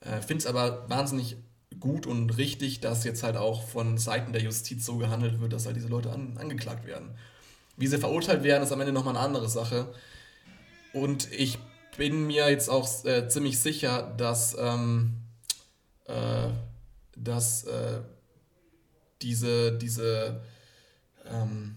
Äh, 0.00 0.20
Finde 0.20 0.42
es 0.42 0.46
aber 0.46 0.88
wahnsinnig 0.88 1.36
gut 1.80 2.06
und 2.06 2.30
richtig, 2.36 2.80
dass 2.80 3.04
jetzt 3.04 3.22
halt 3.22 3.36
auch 3.36 3.62
von 3.62 3.98
Seiten 3.98 4.32
der 4.32 4.42
Justiz 4.42 4.84
so 4.84 4.98
gehandelt 4.98 5.40
wird, 5.40 5.52
dass 5.52 5.66
halt 5.66 5.76
diese 5.76 5.88
Leute 5.88 6.12
an, 6.12 6.36
angeklagt 6.38 6.86
werden. 6.86 7.10
Wie 7.76 7.86
sie 7.86 7.98
verurteilt 7.98 8.42
werden, 8.42 8.62
ist 8.62 8.72
am 8.72 8.80
Ende 8.80 8.92
nochmal 8.92 9.16
eine 9.16 9.24
andere 9.24 9.48
Sache. 9.48 9.92
Und 10.92 11.32
ich 11.32 11.58
bin 11.96 12.26
mir 12.26 12.48
jetzt 12.48 12.68
auch 12.68 12.88
äh, 13.04 13.28
ziemlich 13.28 13.58
sicher, 13.58 14.14
dass, 14.16 14.56
ähm, 14.58 15.14
äh, 16.04 16.48
dass 17.16 17.64
äh, 17.64 18.00
diese, 19.24 19.72
diese, 19.72 20.42
ähm, 21.26 21.76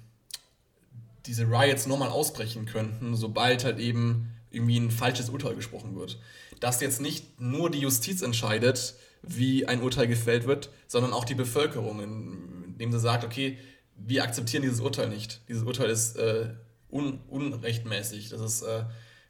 diese 1.25 1.45
Riots 1.45 1.87
nochmal 1.87 2.09
ausbrechen 2.09 2.65
könnten, 2.65 3.15
sobald 3.15 3.63
halt 3.63 3.79
eben 3.79 4.33
irgendwie 4.51 4.79
ein 4.79 4.91
falsches 4.91 5.29
Urteil 5.29 5.55
gesprochen 5.55 5.95
wird. 5.95 6.19
Dass 6.59 6.81
jetzt 6.81 7.01
nicht 7.01 7.39
nur 7.39 7.69
die 7.71 7.79
Justiz 7.79 8.21
entscheidet, 8.21 8.95
wie 9.21 9.67
ein 9.67 9.81
Urteil 9.81 10.07
gefällt 10.07 10.45
wird, 10.45 10.69
sondern 10.87 11.13
auch 11.13 11.25
die 11.25 11.35
Bevölkerung, 11.35 12.01
indem 12.01 12.91
sie 12.91 12.99
sagt, 12.99 13.23
okay, 13.23 13.57
wir 13.95 14.23
akzeptieren 14.23 14.61
dieses 14.61 14.79
Urteil 14.79 15.09
nicht. 15.09 15.41
Dieses 15.47 15.63
Urteil 15.63 15.89
ist 15.89 16.17
äh, 16.17 16.53
un 16.89 17.19
unrechtmäßig, 17.27 18.29
das 18.29 18.41
ist 18.41 18.61
äh, 18.61 18.83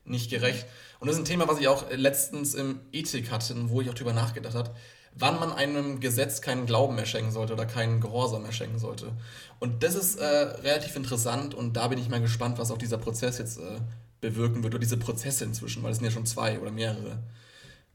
nicht 0.03 0.29
gerecht. 0.29 0.65
Und 0.99 1.07
das 1.07 1.15
ist 1.15 1.21
ein 1.21 1.25
Thema, 1.25 1.47
was 1.47 1.59
ich 1.59 1.67
auch 1.67 1.89
letztens 1.91 2.53
im 2.53 2.79
Ethik 2.91 3.31
hatte, 3.31 3.55
wo 3.69 3.81
ich 3.81 3.89
auch 3.89 3.93
drüber 3.93 4.13
nachgedacht 4.13 4.55
habe, 4.55 4.75
wann 5.13 5.39
man 5.39 5.51
einem 5.51 5.99
Gesetz 5.99 6.41
keinen 6.41 6.65
Glauben 6.65 6.95
mehr 6.95 7.05
schenken 7.05 7.31
sollte 7.31 7.53
oder 7.53 7.65
keinen 7.65 8.01
Gehorsam 8.01 8.43
mehr 8.43 8.51
schenken 8.51 8.79
sollte. 8.79 9.11
Und 9.59 9.83
das 9.83 9.95
ist 9.95 10.17
äh, 10.17 10.25
relativ 10.25 10.95
interessant 10.95 11.53
und 11.55 11.73
da 11.73 11.87
bin 11.87 11.99
ich 11.99 12.09
mal 12.09 12.21
gespannt, 12.21 12.59
was 12.59 12.71
auch 12.71 12.77
dieser 12.77 12.97
Prozess 12.97 13.37
jetzt 13.37 13.57
äh, 13.57 13.79
bewirken 14.21 14.63
wird, 14.63 14.73
oder 14.73 14.79
diese 14.79 14.97
Prozesse 14.97 15.45
inzwischen, 15.45 15.83
weil 15.83 15.91
es 15.91 15.97
sind 15.97 16.05
ja 16.05 16.11
schon 16.11 16.25
zwei 16.25 16.59
oder 16.59 16.71
mehrere 16.71 17.19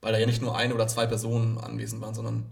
weil 0.02 0.12
da 0.12 0.18
ja 0.18 0.26
nicht 0.26 0.42
nur 0.42 0.54
eine 0.54 0.74
oder 0.74 0.86
zwei 0.88 1.06
Personen 1.06 1.56
anwesend 1.58 2.02
waren, 2.02 2.14
sondern 2.14 2.44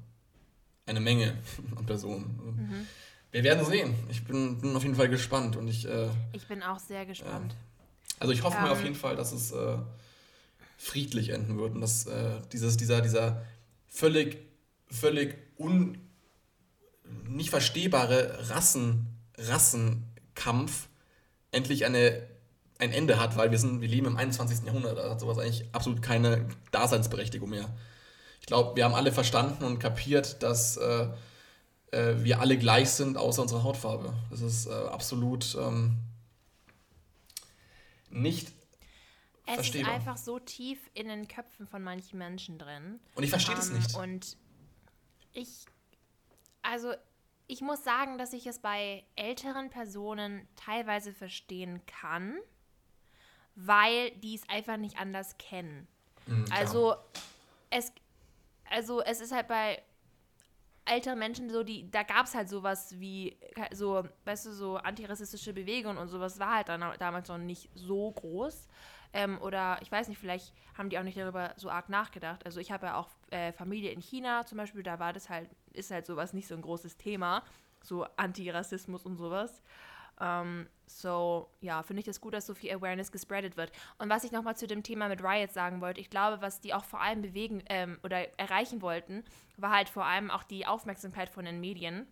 eine 0.86 1.00
Menge 1.00 1.36
an 1.76 1.84
Personen. 1.84 2.40
Mhm. 2.42 2.86
Wir 3.32 3.44
werden 3.44 3.64
sehen. 3.66 3.94
Ich 4.08 4.24
bin, 4.24 4.58
bin, 4.60 4.74
auf 4.74 4.82
jeden 4.82 4.94
Fall 4.94 5.08
gespannt 5.08 5.56
und 5.56 5.68
ich. 5.68 5.86
Äh, 5.86 6.08
ich 6.32 6.48
bin 6.48 6.62
auch 6.62 6.78
sehr 6.78 7.04
gespannt. 7.04 7.52
Äh, 7.52 8.20
also 8.20 8.32
ich 8.32 8.42
hoffe 8.42 8.56
ähm, 8.56 8.64
mir 8.64 8.70
auf 8.70 8.82
jeden 8.82 8.94
Fall, 8.94 9.16
dass 9.16 9.32
es 9.32 9.52
äh, 9.52 9.76
friedlich 10.78 11.30
enden 11.30 11.58
wird 11.58 11.74
und 11.74 11.80
dass 11.80 12.06
äh, 12.06 12.40
dieses, 12.52 12.76
dieser, 12.76 13.00
dieser 13.02 13.44
völlig, 13.88 14.38
völlig 14.90 15.36
un, 15.58 15.98
nicht 17.28 17.50
verstehbare 17.50 18.50
Rassen, 18.50 19.06
Rassenkampf 19.36 20.88
endlich 21.52 21.84
eine 21.84 22.28
ein 22.80 22.92
Ende 22.92 23.20
hat, 23.20 23.36
weil 23.36 23.50
wir 23.50 23.58
sind, 23.58 23.80
wir 23.80 23.88
leben 23.88 24.06
im 24.06 24.16
21. 24.16 24.64
Jahrhundert, 24.64 24.96
da 24.96 25.10
hat 25.10 25.20
sowas 25.20 25.38
eigentlich 25.38 25.66
absolut 25.72 26.00
keine 26.02 26.48
Daseinsberechtigung 26.70 27.50
mehr. 27.50 27.68
Ich 28.40 28.46
glaube, 28.46 28.74
wir 28.74 28.84
haben 28.84 28.94
alle 28.94 29.12
verstanden 29.12 29.64
und 29.64 29.78
kapiert, 29.78 30.42
dass 30.42 30.78
äh, 30.78 31.08
äh, 31.90 32.14
wir 32.24 32.40
alle 32.40 32.56
gleich 32.56 32.90
sind, 32.90 33.18
außer 33.18 33.42
unserer 33.42 33.64
Hautfarbe. 33.64 34.14
Das 34.30 34.40
ist 34.40 34.66
äh, 34.66 34.70
absolut 34.70 35.54
ähm, 35.60 35.98
nicht 38.08 38.52
es 39.58 39.74
ist 39.74 39.84
einfach 39.84 40.16
so 40.16 40.38
tief 40.38 40.78
in 40.94 41.08
den 41.08 41.26
Köpfen 41.26 41.66
von 41.66 41.82
manchen 41.82 42.18
Menschen 42.18 42.58
drin. 42.58 43.00
Und 43.16 43.24
ich 43.24 43.30
verstehe 43.30 43.54
ähm, 43.54 43.60
das 43.60 43.70
nicht. 43.70 43.96
Und 43.96 44.36
ich, 45.32 45.66
also 46.62 46.92
ich 47.46 47.60
muss 47.60 47.82
sagen, 47.82 48.18
dass 48.18 48.32
ich 48.32 48.46
es 48.46 48.60
bei 48.60 49.04
älteren 49.16 49.70
Personen 49.70 50.46
teilweise 50.56 51.12
verstehen 51.12 51.84
kann 51.86 52.38
weil 53.54 54.10
die 54.12 54.34
es 54.34 54.48
einfach 54.48 54.76
nicht 54.76 54.98
anders 54.98 55.36
kennen. 55.38 55.86
Mhm, 56.26 56.46
also 56.50 56.96
es, 57.70 57.92
also 58.70 59.02
es 59.02 59.20
ist 59.20 59.32
halt 59.32 59.48
bei 59.48 59.82
älteren 60.84 61.18
Menschen 61.18 61.50
so, 61.50 61.62
die, 61.62 61.90
da 61.90 62.02
gab 62.02 62.26
es 62.26 62.34
halt 62.34 62.48
sowas 62.48 62.98
wie, 62.98 63.38
so, 63.72 64.04
weißt 64.24 64.46
du, 64.46 64.52
so 64.52 64.76
antirassistische 64.76 65.52
Bewegungen 65.52 65.98
und 65.98 66.08
sowas 66.08 66.38
war 66.38 66.56
halt 66.56 66.68
dann 66.68 66.82
damals 66.98 67.28
noch 67.28 67.38
nicht 67.38 67.70
so 67.74 68.10
groß. 68.12 68.66
Ähm, 69.12 69.40
oder 69.40 69.78
ich 69.82 69.90
weiß 69.90 70.08
nicht, 70.08 70.18
vielleicht 70.18 70.52
haben 70.76 70.88
die 70.88 70.98
auch 70.98 71.02
nicht 71.02 71.18
darüber 71.18 71.52
so 71.56 71.70
arg 71.70 71.88
nachgedacht. 71.88 72.44
Also 72.44 72.60
ich 72.60 72.70
habe 72.70 72.86
ja 72.86 72.96
auch 72.96 73.08
äh, 73.30 73.52
Familie 73.52 73.90
in 73.90 74.00
China 74.00 74.46
zum 74.46 74.58
Beispiel, 74.58 74.82
da 74.82 74.98
war 74.98 75.12
das 75.12 75.28
halt, 75.28 75.50
ist 75.72 75.90
halt 75.90 76.06
sowas 76.06 76.32
nicht 76.32 76.46
so 76.46 76.54
ein 76.54 76.62
großes 76.62 76.96
Thema, 76.96 77.42
so 77.82 78.06
Antirassismus 78.16 79.04
und 79.04 79.16
sowas. 79.16 79.62
Um, 80.20 80.26
ähm, 80.26 80.68
so, 80.86 81.48
ja, 81.62 81.82
finde 81.82 82.00
ich 82.00 82.06
das 82.06 82.20
gut, 82.20 82.34
dass 82.34 82.44
so 82.44 82.54
viel 82.54 82.70
Awareness 82.72 83.10
gespreadet 83.10 83.56
wird. 83.56 83.72
Und 83.96 84.10
was 84.10 84.22
ich 84.22 84.32
nochmal 84.32 84.54
zu 84.54 84.66
dem 84.66 84.82
Thema 84.82 85.08
mit 85.08 85.22
Riots 85.22 85.54
sagen 85.54 85.80
wollte, 85.80 86.00
ich 86.00 86.10
glaube, 86.10 86.42
was 86.42 86.60
die 86.60 86.74
auch 86.74 86.84
vor 86.84 87.00
allem 87.00 87.22
bewegen 87.22 87.62
ähm, 87.70 87.98
oder 88.02 88.38
erreichen 88.38 88.82
wollten, 88.82 89.24
war 89.56 89.70
halt 89.70 89.88
vor 89.88 90.04
allem 90.04 90.30
auch 90.30 90.42
die 90.42 90.66
Aufmerksamkeit 90.66 91.30
von 91.30 91.46
den 91.46 91.58
Medien, 91.58 92.06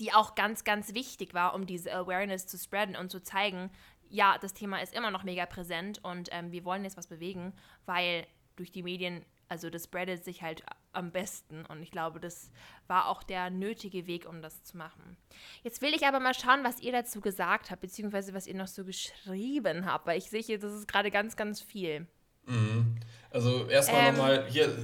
die 0.00 0.14
auch 0.14 0.36
ganz, 0.36 0.64
ganz 0.64 0.94
wichtig 0.94 1.34
war, 1.34 1.54
um 1.54 1.66
diese 1.66 1.92
Awareness 1.92 2.46
zu 2.46 2.56
spreaden 2.56 2.96
und 2.96 3.10
zu 3.10 3.22
zeigen, 3.22 3.70
ja, 4.10 4.38
das 4.38 4.54
Thema 4.54 4.80
ist 4.82 4.94
immer 4.94 5.10
noch 5.10 5.24
mega 5.24 5.46
präsent 5.46 6.02
und 6.02 6.28
ähm, 6.32 6.52
wir 6.52 6.64
wollen 6.64 6.84
jetzt 6.84 6.96
was 6.96 7.06
bewegen, 7.06 7.52
weil 7.86 8.26
durch 8.56 8.72
die 8.72 8.82
Medien, 8.82 9.24
also 9.48 9.70
das 9.70 9.84
spreadet 9.84 10.24
sich 10.24 10.42
halt 10.42 10.62
am 10.92 11.12
besten 11.12 11.64
und 11.66 11.82
ich 11.82 11.90
glaube, 11.90 12.18
das 12.20 12.50
war 12.86 13.08
auch 13.08 13.22
der 13.22 13.50
nötige 13.50 14.06
Weg, 14.06 14.28
um 14.28 14.42
das 14.42 14.64
zu 14.64 14.76
machen. 14.76 15.16
Jetzt 15.62 15.80
will 15.82 15.94
ich 15.94 16.06
aber 16.06 16.20
mal 16.20 16.34
schauen, 16.34 16.64
was 16.64 16.80
ihr 16.80 16.92
dazu 16.92 17.20
gesagt 17.20 17.70
habt, 17.70 17.80
beziehungsweise 17.80 18.34
was 18.34 18.46
ihr 18.46 18.54
noch 18.54 18.66
so 18.66 18.84
geschrieben 18.84 19.86
habt, 19.86 20.06
weil 20.06 20.18
ich 20.18 20.30
sehe 20.30 20.42
hier, 20.42 20.58
das 20.58 20.72
ist 20.72 20.88
gerade 20.88 21.10
ganz, 21.10 21.36
ganz 21.36 21.60
viel. 21.60 22.06
Mhm. 22.46 22.96
Also 23.30 23.66
erstmal 23.68 24.08
ähm, 24.08 24.16
nochmal 24.16 24.46
hier 24.48 24.74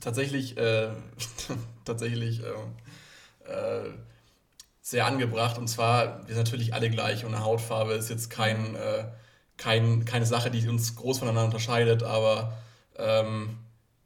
tatsächlich, 0.00 0.56
äh, 0.56 0.90
tatsächlich 1.84 2.42
äh, 2.42 3.50
äh, 3.50 3.92
sehr 4.82 5.06
angebracht. 5.06 5.56
Und 5.56 5.68
zwar, 5.68 6.26
wir 6.26 6.34
sind 6.34 6.44
natürlich 6.44 6.74
alle 6.74 6.90
gleich 6.90 7.24
und 7.24 7.34
eine 7.34 7.44
Hautfarbe 7.44 7.94
ist 7.94 8.10
jetzt 8.10 8.28
kein, 8.28 8.74
äh, 8.74 9.04
kein, 9.56 10.04
keine 10.04 10.26
Sache, 10.26 10.50
die 10.50 10.68
uns 10.68 10.96
groß 10.96 11.20
voneinander 11.20 11.46
unterscheidet, 11.46 12.02
aber 12.02 12.58
ähm, 12.96 13.58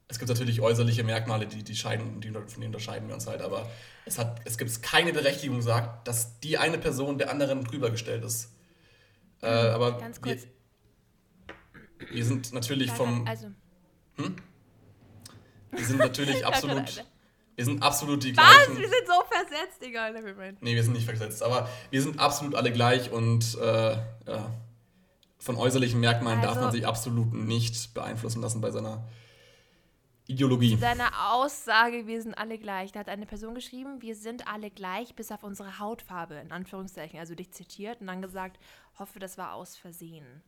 es 0.07 0.19
gibt 0.19 0.29
natürlich 0.29 0.61
äußerliche 0.61 1.03
Merkmale, 1.03 1.47
die, 1.47 1.65
die, 1.65 1.75
scheiden, 1.75 2.21
die, 2.21 2.31
von 2.31 2.47
denen 2.47 2.67
unterscheiden 2.67 3.09
wir 3.09 3.15
uns 3.15 3.27
halt, 3.27 3.41
aber 3.41 3.69
es, 4.05 4.19
hat, 4.19 4.41
es 4.45 4.59
gibt 4.59 4.83
keine 4.83 5.13
Berechtigung, 5.13 5.63
sagt, 5.63 6.07
dass 6.07 6.39
die 6.41 6.59
eine 6.59 6.79
Person 6.79 7.19
der 7.19 7.31
anderen 7.31 7.65
drüber 7.65 7.91
gestellt 7.91 8.23
ist. 8.23 8.53
Äh, 9.43 9.49
aber 9.49 9.99
Ganz 9.99 10.21
kurz. 10.21 10.47
Wir, 11.99 12.11
wir 12.11 12.25
sind 12.25 12.53
natürlich 12.53 12.93
vom. 12.93 13.27
Also. 13.27 13.49
Hm? 14.17 14.37
Wir 15.73 15.85
sind 15.85 15.99
natürlich 15.99 16.47
absolut. 16.47 17.05
Wir 17.57 17.65
sind 17.65 17.83
absolut 17.83 18.23
die 18.23 18.33
gleichen. 18.33 18.75
Was? 18.75 18.79
Wir 18.79 18.89
sind 18.89 19.07
so 19.07 19.25
versetzt, 19.31 19.83
egal. 19.83 20.13
Nee, 20.61 20.75
wir 20.75 20.85
sind 20.85 20.93
nicht 20.93 21.07
versetzt, 21.07 21.43
aber 21.43 21.69
wir 21.91 22.03
sind 22.03 22.21
absolut 22.21 22.55
alle 22.55 22.71
gleich 22.71 23.11
und 23.11 23.57
äh, 23.59 23.93
ja, 23.93 24.51
von 25.39 25.57
äußerlichen 25.57 25.99
Merkmalen 25.99 26.41
also, 26.41 26.49
darf 26.49 26.57
man 26.57 26.65
also 26.67 26.77
sich 26.77 26.87
absolut 26.87 27.33
nicht 27.33 27.95
beeinflussen 27.95 28.43
lassen 28.43 28.61
bei 28.61 28.71
seiner 28.71 29.09
Ideologie. 30.27 30.77
Seine 30.77 31.31
Aussage, 31.31 32.07
wir 32.07 32.21
sind 32.21 32.37
alle 32.37 32.59
gleich. 32.59 32.93
Da 32.93 33.01
hat 33.01 33.09
eine 33.09 33.27
Person 33.27 33.55
geschrieben, 33.55 34.03
wir 34.03 34.17
sind 34.17 34.47
alle 34.49 34.71
gleich, 34.71 35.15
bis 35.15 35.31
auf 35.31 35.43
unsere 35.45 35.79
Hautfarbe, 35.79 36.35
in 36.35 36.53
Anführungszeichen. 36.53 37.19
Also 37.19 37.35
dich 37.35 37.53
zitiert 37.53 38.01
und 38.01 38.09
dann 38.09 38.23
gesagt, 38.23 38.59
hoffe, 38.99 39.19
das 39.19 39.39
war 39.39 39.55
aus 39.55 39.77
Versehen. 39.77 40.43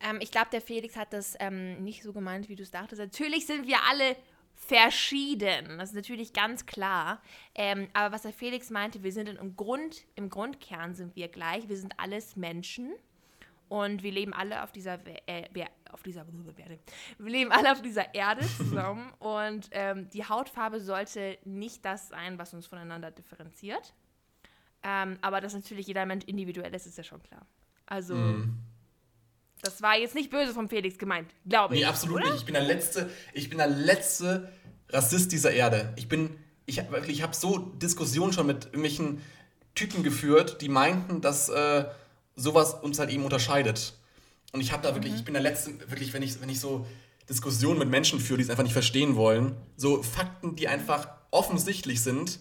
Ähm, 0.00 0.18
ich 0.20 0.30
glaube, 0.30 0.48
der 0.52 0.60
Felix 0.60 0.96
hat 0.96 1.12
das 1.12 1.34
ähm, 1.40 1.82
nicht 1.82 2.04
so 2.04 2.12
gemeint, 2.12 2.48
wie 2.48 2.54
du 2.56 2.62
es 2.62 2.70
dachtest. 2.70 3.00
Natürlich 3.00 3.44
sind 3.46 3.66
wir 3.66 3.78
alle 3.90 4.16
verschieden. 4.58 5.78
Das 5.78 5.90
ist 5.90 5.94
natürlich 5.94 6.32
ganz 6.32 6.66
klar. 6.66 7.22
Ähm, 7.54 7.88
aber 7.94 8.14
was 8.14 8.22
der 8.22 8.32
Felix 8.32 8.70
meinte, 8.70 9.02
wir 9.02 9.12
sind 9.12 9.28
im 9.28 9.56
Grund, 9.56 10.04
im 10.14 10.28
Grundkern 10.28 10.94
sind 10.94 11.16
wir 11.16 11.28
gleich. 11.28 11.68
Wir 11.68 11.76
sind 11.76 11.94
alles 11.98 12.36
Menschen. 12.36 12.92
Und 13.68 14.02
wir 14.02 14.12
leben 14.12 14.32
alle 14.32 14.62
auf 14.62 14.72
dieser, 14.72 14.98
äh, 15.26 15.44
auf 15.92 16.02
dieser, 16.02 16.26
wir 17.18 17.30
leben 17.30 17.52
alle 17.52 17.72
auf 17.72 17.82
dieser 17.82 18.14
Erde 18.14 18.46
zusammen. 18.46 19.12
und 19.18 19.68
ähm, 19.72 20.08
die 20.10 20.24
Hautfarbe 20.24 20.80
sollte 20.80 21.38
nicht 21.44 21.84
das 21.84 22.08
sein, 22.08 22.38
was 22.38 22.54
uns 22.54 22.66
voneinander 22.66 23.10
differenziert. 23.10 23.94
Ähm, 24.82 25.18
aber 25.20 25.40
dass 25.40 25.54
natürlich 25.54 25.86
jeder 25.86 26.06
Mensch 26.06 26.24
individuell 26.24 26.74
ist, 26.74 26.86
ist 26.86 26.96
ja 26.96 27.04
schon 27.04 27.22
klar. 27.22 27.46
Also, 27.86 28.14
mm. 28.14 28.58
Das 29.62 29.82
war 29.82 29.96
jetzt 29.96 30.14
nicht 30.14 30.30
böse 30.30 30.54
vom 30.54 30.68
Felix 30.68 30.98
gemeint, 30.98 31.28
glaube 31.46 31.74
ich. 31.74 31.80
Nee, 31.80 31.86
absolut 31.86 32.22
oder? 32.22 32.30
nicht. 32.30 32.40
Ich 32.40 32.44
bin 32.44 32.54
der 32.54 32.64
letzte, 32.64 33.10
ich 33.32 33.48
bin 33.48 33.58
der 33.58 33.68
letzte 33.68 34.52
Rassist 34.90 35.32
dieser 35.32 35.52
Erde. 35.52 35.92
Ich 35.96 36.08
bin, 36.08 36.36
ich 36.66 36.78
habe 36.78 37.06
ich 37.06 37.22
hab 37.22 37.34
so 37.34 37.58
Diskussionen 37.58 38.32
schon 38.32 38.46
mit 38.46 38.66
irgendwelchen 38.66 39.20
Typen 39.74 40.02
geführt, 40.02 40.60
die 40.60 40.68
meinten, 40.68 41.20
dass 41.20 41.48
äh, 41.48 41.84
sowas 42.36 42.74
uns 42.74 42.98
halt 42.98 43.10
eben 43.10 43.24
unterscheidet. 43.24 43.94
Und 44.52 44.60
ich 44.60 44.72
habe 44.72 44.82
da 44.82 44.94
wirklich, 44.94 45.12
mhm. 45.12 45.18
ich 45.18 45.24
bin 45.24 45.34
der 45.34 45.42
Letzte, 45.42 45.78
wirklich, 45.90 46.12
wenn 46.12 46.22
ich, 46.22 46.40
wenn 46.40 46.48
ich 46.48 46.60
so 46.60 46.86
Diskussionen 47.28 47.78
mit 47.78 47.88
Menschen 47.88 48.20
führe, 48.20 48.38
die 48.38 48.44
es 48.44 48.50
einfach 48.50 48.62
nicht 48.62 48.72
verstehen 48.72 49.16
wollen, 49.16 49.56
so 49.76 50.02
Fakten, 50.02 50.56
die 50.56 50.68
einfach 50.68 51.08
offensichtlich 51.30 52.02
sind, 52.02 52.40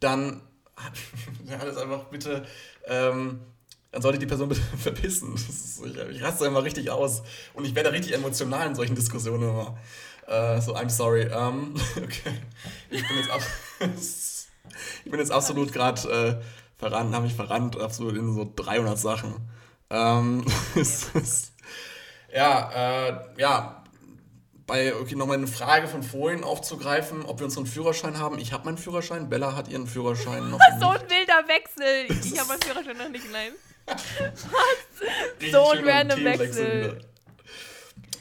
dann 0.00 0.42
ja, 1.46 1.56
das 1.56 1.76
einfach 1.78 2.04
bitte, 2.04 2.46
ähm, 2.86 3.40
dann 3.92 4.02
sollte 4.02 4.18
die 4.18 4.26
Person 4.26 4.48
bitte 4.50 4.60
verpissen. 4.60 5.34
Ist, 5.34 5.82
ich, 5.84 5.96
ich 5.96 6.22
raste 6.22 6.46
immer 6.46 6.62
richtig 6.62 6.90
aus. 6.90 7.22
Und 7.54 7.64
ich 7.64 7.74
werde 7.74 7.92
richtig 7.92 8.14
emotional 8.14 8.66
in 8.66 8.74
solchen 8.74 8.94
Diskussionen 8.94 9.48
immer. 9.48 9.78
Äh, 10.26 10.60
so, 10.60 10.76
I'm 10.76 10.90
sorry. 10.90 11.26
Um, 11.32 11.74
okay. 11.96 12.34
Ich 12.90 13.06
bin 13.06 13.16
jetzt, 13.18 13.30
ab 13.30 13.40
ich 15.04 15.10
bin 15.10 15.20
jetzt 15.20 15.32
absolut 15.32 15.72
gerade 15.72 16.40
äh, 16.40 16.44
verrannt, 16.78 17.14
habe 17.14 17.24
mich 17.24 17.34
verrannt, 17.34 17.78
absolut 17.78 18.16
in 18.16 18.34
so 18.34 18.50
300 18.56 18.98
Sachen. 18.98 19.34
Ähm, 19.88 20.44
ja, 22.34 23.08
äh, 23.08 23.18
ja, 23.38 23.84
bei, 24.66 24.94
okay, 24.96 25.14
nochmal 25.14 25.36
eine 25.36 25.46
Frage 25.46 25.86
von 25.86 26.02
vorhin 26.02 26.42
aufzugreifen, 26.42 27.24
ob 27.24 27.38
wir 27.38 27.44
unseren 27.44 27.66
Führerschein 27.66 28.18
haben. 28.18 28.38
Ich 28.40 28.52
habe 28.52 28.64
meinen 28.64 28.78
Führerschein, 28.78 29.28
Bella 29.28 29.54
hat 29.54 29.68
ihren 29.68 29.86
Führerschein 29.86 30.50
noch 30.50 30.58
nicht. 30.58 30.80
so 30.80 30.88
ein 30.88 31.00
wilder 31.02 31.46
Wechsel. 31.46 32.26
Ich 32.26 32.38
habe 32.38 32.48
meinen 32.48 32.62
Führerschein 32.62 32.96
noch 32.96 33.08
nicht, 33.08 33.30
nein. 33.30 33.52
Was? 33.86 35.50
so 35.50 35.70
ein 35.70 35.88
random 35.88 36.24
Wechsel. 36.24 37.00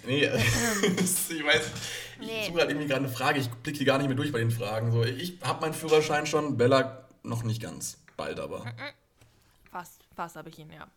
Nee, 0.06 0.26
ich 0.28 1.46
weiß, 1.46 1.72
nee. 2.20 2.42
ich 2.42 2.48
suche 2.48 2.60
halt 2.60 2.70
irgendwie 2.70 2.88
gerade 2.88 3.06
eine 3.06 3.10
Frage, 3.10 3.40
ich 3.40 3.50
blicke 3.50 3.80
die 3.80 3.86
gar 3.86 3.98
nicht 3.98 4.08
mehr 4.08 4.16
durch 4.16 4.32
bei 4.32 4.40
den 4.40 4.52
Fragen. 4.52 4.92
So, 4.92 5.04
ich 5.04 5.40
habe 5.42 5.62
meinen 5.62 5.74
Führerschein 5.74 6.28
schon, 6.28 6.58
Bella 6.58 7.08
noch 7.24 7.44
nicht 7.44 7.62
ganz. 7.62 7.98
Bald 8.16 8.40
aber. 8.40 8.72
Fast, 9.72 10.04
fast 10.16 10.36
habe 10.36 10.50
ich 10.50 10.60
ihn, 10.60 10.72
ja. 10.72 10.88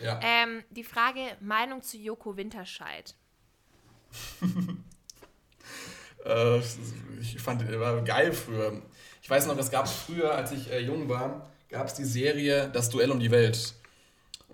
ja. 0.00 0.20
Ähm, 0.22 0.64
die 0.70 0.84
Frage, 0.84 1.20
Meinung 1.40 1.82
zu 1.82 1.98
Joko 1.98 2.36
Winterscheid. 2.36 3.14
äh, 6.24 6.58
ich 7.20 7.38
fand, 7.38 7.68
er 7.68 7.80
war 7.80 8.02
geil 8.02 8.32
früher. 8.32 8.82
Ich 9.22 9.30
weiß 9.30 9.46
noch, 9.46 9.56
das 9.56 9.70
gab 9.70 9.86
es 9.86 9.92
früher, 9.92 10.34
als 10.34 10.52
ich 10.52 10.70
äh, 10.70 10.80
jung 10.80 11.08
war, 11.08 11.50
gab 11.68 11.86
es 11.86 11.94
die 11.94 12.04
Serie 12.04 12.70
Das 12.72 12.90
Duell 12.90 13.10
um 13.10 13.20
die 13.20 13.30
Welt. 13.30 13.74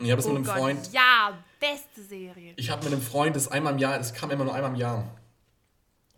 Und 0.01 0.07
ich 0.07 0.13
habe 0.13 0.23
das 0.23 0.27
oh 0.27 0.31
mit 0.31 0.39
einem 0.39 0.47
Gott, 0.47 0.57
Freund. 0.57 0.93
Ja, 0.93 1.39
beste 1.61 2.03
Serie. 2.03 2.55
Ich 2.57 2.71
habe 2.71 2.83
mit 2.85 2.93
einem 2.93 3.03
Freund 3.03 3.37
das 3.37 3.49
einmal 3.49 3.75
im 3.75 3.79
Jahr, 3.79 3.99
das 3.99 4.15
kam 4.15 4.31
immer 4.31 4.45
nur 4.45 4.55
einmal 4.55 4.71
im 4.71 4.77
Jahr. 4.77 5.15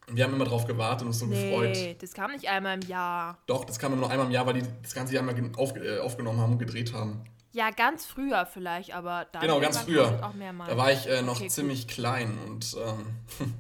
Und 0.07 0.17
wir 0.17 0.25
haben 0.25 0.35
immer 0.35 0.45
drauf 0.45 0.67
gewartet 0.67 1.03
und 1.03 1.09
uns 1.09 1.19
so 1.19 1.27
nee, 1.27 1.51
gefreut. 1.51 1.71
Nee, 1.73 1.97
das 2.01 2.13
kam 2.13 2.31
nicht 2.31 2.49
einmal 2.49 2.81
im 2.81 2.89
Jahr. 2.89 3.39
Doch, 3.47 3.65
das 3.65 3.81
kam 3.81 3.93
immer 3.93 4.03
nur 4.03 4.11
einmal 4.11 4.27
im 4.27 4.33
Jahr, 4.33 4.47
weil 4.47 4.55
die 4.55 4.63
das 4.83 4.95
ganze 4.95 5.15
Jahr 5.15 5.25
mal 5.25 5.35
auf, 5.57 5.75
äh, 5.75 5.99
aufgenommen 5.99 6.41
haben 6.41 6.53
und 6.53 6.59
gedreht 6.59 6.93
haben. 6.93 7.25
Ja, 7.53 7.71
ganz 7.71 8.07
früher 8.07 8.47
vielleicht, 8.47 8.95
aber 8.95 9.27
da 9.33 9.41
Genau, 9.41 9.61
ganz 9.61 9.79
früher. 9.79 10.21
Auch 10.25 10.33
mehrmals. 10.33 10.71
Da 10.71 10.77
war 10.77 10.93
ich 10.93 11.09
äh, 11.09 11.23
noch 11.23 11.37
okay, 11.37 11.49
ziemlich 11.49 11.89
gut. 11.89 11.95
klein 11.95 12.39
und 12.47 12.77
ähm, 12.77 13.55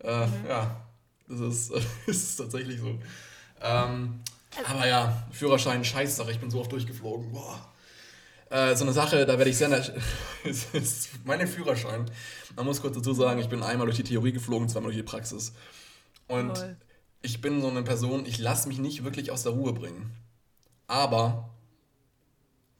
äh, 0.04 0.26
mhm. 0.26 0.46
ja, 0.48 0.76
das 1.28 1.40
ist, 1.40 1.70
äh, 1.72 1.80
ist 2.10 2.36
tatsächlich 2.36 2.78
so. 2.78 2.98
Ähm, 3.62 4.20
also, 4.56 4.70
aber 4.70 4.86
ja, 4.86 5.26
Führerschein, 5.32 5.82
Scheißsache, 5.82 6.30
ich 6.30 6.38
bin 6.38 6.50
so 6.50 6.60
oft 6.60 6.70
durchgeflogen. 6.70 7.32
Boah. 7.32 7.72
Äh, 8.50 8.76
so 8.76 8.84
eine 8.84 8.92
Sache, 8.92 9.26
da 9.26 9.38
werde 9.38 9.50
ich 9.50 9.58
sehr. 9.58 9.70
ist, 10.44 10.74
ist 10.74 11.10
meine 11.24 11.46
Führerschein. 11.46 12.10
Man 12.54 12.64
muss 12.64 12.80
kurz 12.80 12.96
dazu 12.96 13.12
sagen, 13.12 13.40
ich 13.40 13.48
bin 13.48 13.62
einmal 13.62 13.86
durch 13.86 13.96
die 13.96 14.04
Theorie 14.04 14.32
geflogen, 14.32 14.68
zweimal 14.68 14.92
durch 14.92 14.96
die 14.96 15.02
Praxis. 15.02 15.52
Und 16.28 16.54
Toll. 16.54 16.76
ich 17.22 17.40
bin 17.40 17.60
so 17.60 17.68
eine 17.68 17.82
Person, 17.82 18.24
ich 18.26 18.38
lasse 18.38 18.68
mich 18.68 18.78
nicht 18.78 19.04
wirklich 19.04 19.30
aus 19.30 19.42
der 19.42 19.52
Ruhe 19.52 19.72
bringen. 19.72 20.14
Aber 20.86 21.50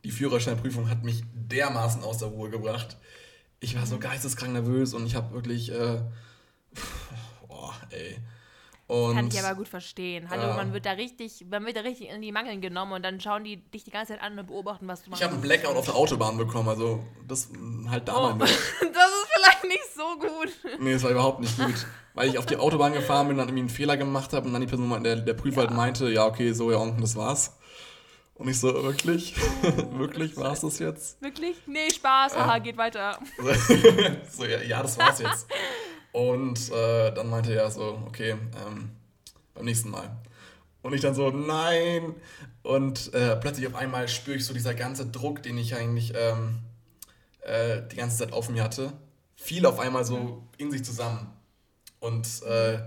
die 0.05 0.13
Führerscheinprüfung 0.13 0.89
hat 0.89 1.03
mich 1.03 1.25
dermaßen 1.35 2.05
aus 2.05 2.19
der 2.19 2.29
Ruhe 2.29 2.49
gebracht. 2.49 2.97
Ich 3.59 3.77
war 3.77 3.87
so 3.87 3.99
geisteskrank 3.99 4.53
nervös 4.53 4.95
und 4.95 5.07
ich 5.07 5.17
habe 5.17 5.35
wirklich. 5.35 5.73
Äh, 5.73 6.01
boah, 7.49 7.75
ey. 7.91 8.19
Und, 8.89 9.17
Kann 9.17 9.27
ich 9.27 9.39
aber 9.43 9.57
gut 9.57 9.67
verstehen. 9.67 10.31
Hallo, 10.31 10.53
äh, 10.53 10.57
man 10.57 10.73
wird 10.73 10.87
da 10.87 10.93
richtig, 10.93 11.45
man 11.51 11.67
wird 11.67 11.77
da 11.77 11.81
richtig 11.81 12.09
in 12.09 12.23
die 12.23 12.31
Mangeln 12.31 12.61
genommen 12.61 12.93
und 12.93 13.05
dann 13.05 13.21
schauen 13.21 13.43
die 13.43 13.57
dich 13.57 13.83
die 13.83 13.91
ganze 13.91 14.13
Zeit 14.13 14.23
an 14.23 14.39
und 14.39 14.47
beobachten, 14.47 14.87
was 14.87 15.03
du 15.03 15.11
machst. 15.11 15.21
Ich 15.21 15.25
habe 15.25 15.35
einen 15.35 15.43
Blackout 15.43 15.77
auf 15.77 15.87
der 15.87 15.97
Autobahn 15.97 16.37
bekommen, 16.37 16.69
also 16.69 17.03
das 17.27 17.49
halt 17.91 18.07
damals. 18.07 18.35
Oh, 18.81 18.85
das 18.93 19.09
ist 19.09 19.29
vielleicht 19.35 19.65
nicht 19.65 19.95
so 19.95 20.19
gut. 20.21 20.81
Nee, 20.81 20.93
das 20.93 21.03
war 21.03 21.11
überhaupt 21.11 21.41
nicht 21.41 21.57
gut. 21.57 21.87
Weil 22.15 22.29
ich 22.29 22.39
auf 22.39 22.47
die 22.47 22.57
Autobahn 22.57 22.93
gefahren 22.93 23.27
bin, 23.27 23.37
dann 23.39 23.49
irgendwie 23.49 23.63
einen 23.63 23.71
Fehler 23.71 23.97
gemacht 23.97 24.33
habe 24.33 24.47
und 24.47 24.53
dann 24.53 24.63
die 24.63 24.69
Person, 24.69 25.03
der, 25.03 25.17
der 25.17 25.35
Prüfer 25.35 25.63
halt 25.63 25.71
ja. 25.71 25.77
halt 25.77 25.87
meinte, 25.87 26.09
ja, 26.09 26.25
okay, 26.25 26.53
so, 26.53 26.71
ja, 26.71 26.79
und 26.79 27.01
das 27.03 27.17
war's. 27.17 27.57
Und 28.35 28.49
ich 28.49 28.61
so, 28.61 28.73
wirklich? 28.85 29.35
Wirklich? 29.93 30.37
War 30.37 30.53
es 30.53 30.61
das 30.61 30.79
jetzt? 30.79 31.21
Wirklich? 31.23 31.57
Nee, 31.67 31.91
Spaß, 31.91 32.37
haha, 32.37 32.59
geht 32.59 32.77
weiter. 32.77 33.19
so, 34.31 34.45
ja, 34.45 34.61
ja, 34.61 34.83
das 34.83 34.99
war's 34.99 35.21
jetzt. 35.21 35.47
Und 36.17 36.73
äh, 36.73 37.13
dann 37.13 37.29
meinte 37.29 37.55
er 37.55 37.71
so, 37.71 38.03
okay, 38.07 38.31
ähm, 38.31 38.89
beim 39.53 39.65
nächsten 39.67 39.91
Mal. 39.91 40.17
Und 40.81 40.95
ich 40.95 41.03
dann 41.03 41.15
so, 41.15 41.29
nein. 41.29 42.15
Und 42.63 43.13
äh, 43.13 43.37
plötzlich 43.37 43.67
auf 43.67 43.75
einmal 43.75 44.09
spüre 44.09 44.39
ich 44.39 44.47
so 44.47 44.55
dieser 44.55 44.73
ganze 44.73 45.05
Druck, 45.05 45.43
den 45.43 45.59
ich 45.59 45.77
eigentlich 45.77 46.15
ähm, 46.17 46.61
äh, 47.43 47.83
die 47.93 47.97
ganze 47.97 48.17
Zeit 48.17 48.33
auf 48.33 48.49
mir 48.49 48.65
hatte, 48.65 48.95
fiel 49.35 49.67
auf 49.67 49.79
einmal 49.79 50.07
so 50.07 50.43
in 50.57 50.71
sich 50.71 50.87
zusammen. 50.87 51.31
Und 52.01 52.27
äh, 52.45 52.79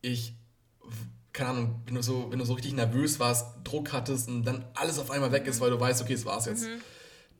ich, 0.00 0.32
keine 1.32 1.50
Ahnung, 1.50 1.82
wenn 1.86 1.96
du, 1.96 2.02
so, 2.04 2.30
wenn 2.30 2.38
du 2.38 2.44
so 2.44 2.52
richtig 2.52 2.74
nervös 2.74 3.18
warst, 3.18 3.56
Druck 3.64 3.92
hattest 3.92 4.28
und 4.28 4.44
dann 4.44 4.64
alles 4.74 5.00
auf 5.00 5.10
einmal 5.10 5.32
weg 5.32 5.48
ist, 5.48 5.60
weil 5.60 5.70
du 5.70 5.80
weißt, 5.80 6.00
okay, 6.00 6.12
es 6.12 6.24
war's 6.24 6.46
jetzt. 6.46 6.62
Mhm. 6.62 6.80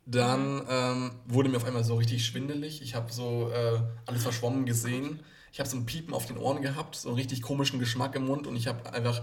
Dann 0.07 0.63
ähm, 0.71 1.11
wurde 1.27 1.49
mir 1.49 1.57
auf 1.57 1.65
einmal 1.65 1.83
so 1.83 1.97
richtig 1.97 2.25
schwindelig. 2.25 2.81
Ich 2.81 2.95
habe 2.95 3.13
so 3.13 3.51
äh, 3.51 3.81
alles 4.07 4.23
verschwommen 4.23 4.65
gesehen. 4.65 5.21
Ich 5.53 5.59
habe 5.59 5.69
so 5.69 5.77
ein 5.77 5.85
Piepen 5.85 6.15
auf 6.15 6.27
den 6.27 6.39
Ohren 6.39 6.63
gehabt, 6.63 6.95
so 6.95 7.09
einen 7.09 7.19
richtig 7.19 7.43
komischen 7.43 7.81
Geschmack 7.81 8.15
im 8.15 8.27
Mund 8.27 8.47
und 8.47 8.55
ich 8.57 8.69
habe 8.69 8.93
einfach, 8.93 9.23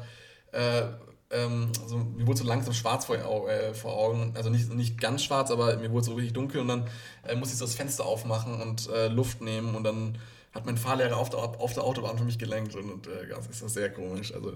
äh, 0.51 0.83
ähm, 1.31 1.71
so, 1.87 1.97
mir 1.97 2.27
wurde 2.27 2.39
so 2.39 2.45
langsam 2.45 2.73
schwarz 2.73 3.05
vor, 3.05 3.15
äh, 3.15 3.73
vor 3.73 3.97
Augen. 3.97 4.33
Also 4.35 4.49
nicht, 4.49 4.73
nicht 4.73 4.99
ganz 4.99 5.23
schwarz, 5.23 5.51
aber 5.51 5.77
mir 5.77 5.91
wurde 5.91 6.05
so 6.05 6.15
richtig 6.15 6.33
dunkel 6.33 6.59
und 6.59 6.67
dann 6.67 6.87
äh, 7.25 7.35
musste 7.35 7.53
ich 7.53 7.59
so 7.59 7.65
das 7.65 7.75
Fenster 7.75 8.05
aufmachen 8.05 8.61
und 8.61 8.89
äh, 8.89 9.07
Luft 9.07 9.41
nehmen 9.41 9.75
und 9.75 9.83
dann 9.83 10.17
hat 10.53 10.65
mein 10.65 10.77
Fahrlehrer 10.77 11.17
auf 11.17 11.29
der, 11.29 11.39
auf 11.39 11.73
der 11.73 11.83
Autobahn 11.83 12.17
für 12.17 12.25
mich 12.25 12.37
gelenkt 12.37 12.75
und, 12.75 12.91
und 12.91 13.07
äh, 13.07 13.27
das 13.29 13.61
ist 13.61 13.73
sehr 13.73 13.91
komisch. 13.91 14.33
Also 14.33 14.53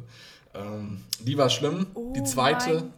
ähm, 0.53 1.03
die 1.19 1.38
war 1.38 1.49
schlimm. 1.49 1.88
Oh 1.93 2.11
die 2.13 2.23
zweite. 2.23 2.91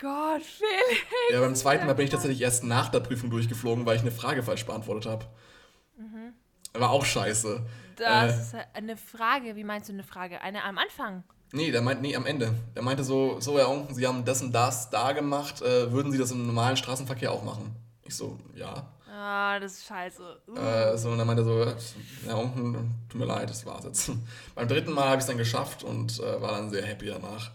Gott, 0.00 0.42
Felix. 0.42 1.00
Ja, 1.32 1.40
beim 1.40 1.54
zweiten 1.54 1.86
Mal 1.86 1.94
bin 1.94 2.04
ich 2.06 2.10
tatsächlich 2.10 2.40
erst 2.40 2.64
nach 2.64 2.88
der 2.88 3.00
Prüfung 3.00 3.30
durchgeflogen, 3.30 3.84
weil 3.86 3.96
ich 3.96 4.02
eine 4.02 4.10
Frage 4.12 4.42
falsch 4.42 4.64
beantwortet 4.66 5.06
habe. 5.10 5.26
Mhm. 5.96 6.32
War 6.72 6.90
auch 6.90 7.04
scheiße. 7.04 7.60
Das 7.96 8.32
Äh, 8.32 8.40
ist 8.40 8.54
eine 8.74 8.96
Frage. 8.96 9.56
Wie 9.56 9.64
meinst 9.64 9.88
du 9.88 9.92
eine 9.92 10.04
Frage? 10.04 10.40
Eine 10.40 10.64
am 10.64 10.78
Anfang? 10.78 11.24
nee, 11.52 11.70
der 11.72 11.82
meint, 11.82 12.00
nee, 12.00 12.14
am 12.14 12.26
Ende. 12.26 12.54
Der 12.76 12.82
meinte 12.82 13.02
so, 13.02 13.40
so, 13.40 13.58
Herr 13.58 13.68
Onken, 13.68 13.94
Sie 13.94 14.06
haben 14.06 14.24
das 14.24 14.40
und 14.40 14.52
das 14.52 14.88
da 14.88 15.10
gemacht, 15.12 15.60
äh, 15.62 15.90
würden 15.90 16.12
Sie 16.12 16.18
das 16.18 16.30
im 16.30 16.46
normalen 16.46 16.76
Straßenverkehr 16.76 17.32
auch 17.32 17.42
machen? 17.42 17.74
Ich 18.04 18.14
so, 18.14 18.38
ja. 18.54 18.86
Ah, 19.12 19.58
das 19.58 19.72
ist 19.72 19.86
scheiße. 19.86 20.40
Uh. 20.48 20.56
Äh, 20.56 20.96
so, 20.96 21.10
und 21.10 21.18
dann 21.18 21.26
meinte 21.26 21.42
er 21.42 21.46
so, 21.46 21.74
Herr 22.24 22.38
Onken, 22.38 22.94
tut 23.08 23.20
mir 23.20 23.26
leid, 23.26 23.50
das 23.50 23.66
war's 23.66 23.84
jetzt. 23.84 24.12
Beim 24.54 24.68
dritten 24.68 24.92
Mal 24.92 25.06
habe 25.06 25.16
ich 25.16 25.20
es 25.22 25.26
dann 25.26 25.38
geschafft 25.38 25.82
und 25.82 26.20
äh, 26.20 26.40
war 26.40 26.52
dann 26.52 26.70
sehr 26.70 26.86
happy 26.86 27.06
danach. 27.06 27.50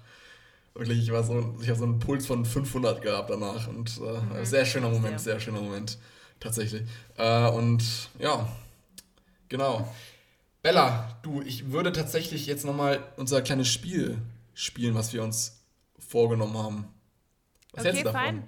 Wirklich, 0.75 0.99
ich 0.99 1.11
war 1.11 1.23
so, 1.23 1.55
ich 1.61 1.69
habe 1.69 1.79
so 1.79 1.85
einen 1.85 1.99
Puls 1.99 2.27
von 2.27 2.43
500 2.43 3.01
gehabt 3.01 3.29
danach 3.29 3.67
und 3.69 3.99
äh, 4.01 4.45
sehr 4.45 4.65
schöner 4.65 4.89
Moment, 4.89 5.21
sehr 5.21 5.39
schöner 5.39 5.61
Moment, 5.61 5.97
tatsächlich. 6.41 6.83
Äh, 7.17 7.47
und 7.47 7.81
ja, 8.19 8.47
genau. 9.47 9.87
Bella, 10.61 11.17
du, 11.21 11.41
ich 11.41 11.71
würde 11.71 11.93
tatsächlich 11.93 12.45
jetzt 12.45 12.65
nochmal 12.65 13.01
unser 13.15 13.41
kleines 13.41 13.69
Spiel 13.69 14.17
spielen, 14.53 14.95
was 14.95 15.13
wir 15.13 15.23
uns 15.23 15.61
vorgenommen 15.97 16.57
haben. 16.57 16.87
Was 17.71 17.81
okay, 17.81 17.93
hältst 17.93 18.01
du 18.01 18.11
davon? 18.11 18.21
fein. 18.21 18.43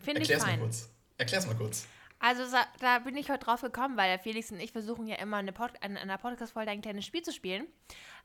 Ich 0.00 0.08
Erklär's 0.08 0.42
mal 0.42 0.48
fein. 0.48 0.60
kurz. 0.60 0.88
Erklär's 1.18 1.46
mal 1.46 1.56
kurz. 1.56 1.86
Also 2.18 2.44
da 2.80 2.98
bin 3.00 3.16
ich 3.16 3.30
heute 3.30 3.44
drauf 3.44 3.60
gekommen, 3.60 3.96
weil 3.96 4.08
der 4.08 4.18
Felix 4.18 4.50
und 4.50 4.58
ich 4.58 4.72
versuchen 4.72 5.06
ja 5.06 5.16
immer 5.16 5.36
eine 5.36 5.52
Pod 5.52 5.72
in 5.84 5.96
einer 5.96 6.18
Podcast-Folge 6.18 6.70
ein 6.70 6.80
kleines 6.80 7.04
Spiel 7.04 7.22
zu 7.22 7.32
spielen. 7.32 7.66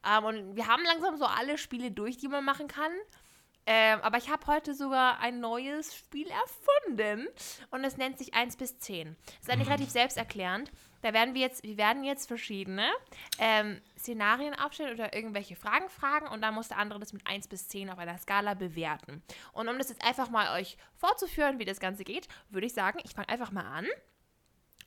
Ähm, 0.08 0.24
und 0.24 0.56
wir 0.56 0.68
haben 0.68 0.84
langsam 0.84 1.18
so 1.18 1.26
alle 1.26 1.58
Spiele 1.58 1.92
durch, 1.92 2.18
die 2.18 2.28
man 2.28 2.46
machen 2.46 2.68
kann. 2.68 2.92
Ähm, 3.66 4.00
aber 4.02 4.18
ich 4.18 4.30
habe 4.30 4.48
heute 4.48 4.74
sogar 4.74 5.20
ein 5.20 5.40
neues 5.40 5.96
Spiel 5.96 6.28
erfunden 6.28 7.28
und 7.70 7.84
es 7.84 7.98
nennt 7.98 8.18
sich 8.18 8.34
1 8.34 8.58
bis 8.58 8.80
10. 8.80 9.16
Das 9.26 9.36
ist 9.42 9.50
eigentlich 9.50 9.68
relativ 9.68 9.90
selbsterklärend. 9.90 10.72
Da 11.02 11.14
werden 11.14 11.34
wir 11.34 11.42
jetzt, 11.42 11.64
wir 11.64 11.78
werden 11.78 12.04
jetzt 12.04 12.28
verschiedene 12.28 12.88
ähm, 13.40 13.82
Szenarien 13.98 14.54
aufstellen 14.54 14.94
oder 14.94 15.16
irgendwelche 15.16 15.56
Fragen 15.56 15.90
fragen 15.90 16.28
und 16.28 16.42
dann 16.42 16.54
muss 16.54 16.68
der 16.68 16.78
andere 16.78 17.00
das 17.00 17.14
mit 17.14 17.26
1 17.26 17.48
bis 17.48 17.68
10 17.68 17.90
auf 17.90 17.98
einer 17.98 18.18
Skala 18.18 18.54
bewerten. 18.54 19.24
Und 19.54 19.68
um 19.68 19.78
das 19.78 19.90
jetzt 19.90 20.04
einfach 20.06 20.30
mal 20.30 20.60
euch 20.60 20.78
vorzuführen, 20.96 21.60
wie 21.60 21.66
das 21.66 21.80
Ganze 21.80 22.04
geht, 22.04 22.28
würde 22.50 22.68
ich 22.68 22.74
sagen, 22.74 23.00
ich 23.04 23.14
fange 23.14 23.30
einfach 23.30 23.52
mal 23.52 23.66
an 23.66 23.88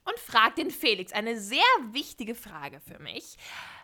und 0.05 0.19
frage 0.19 0.57
den 0.57 0.71
Felix 0.71 1.13
eine 1.13 1.41
sehr 1.41 1.61
wichtige 1.93 2.35
Frage 2.35 2.81
für 2.81 2.99
mich. 2.99 3.37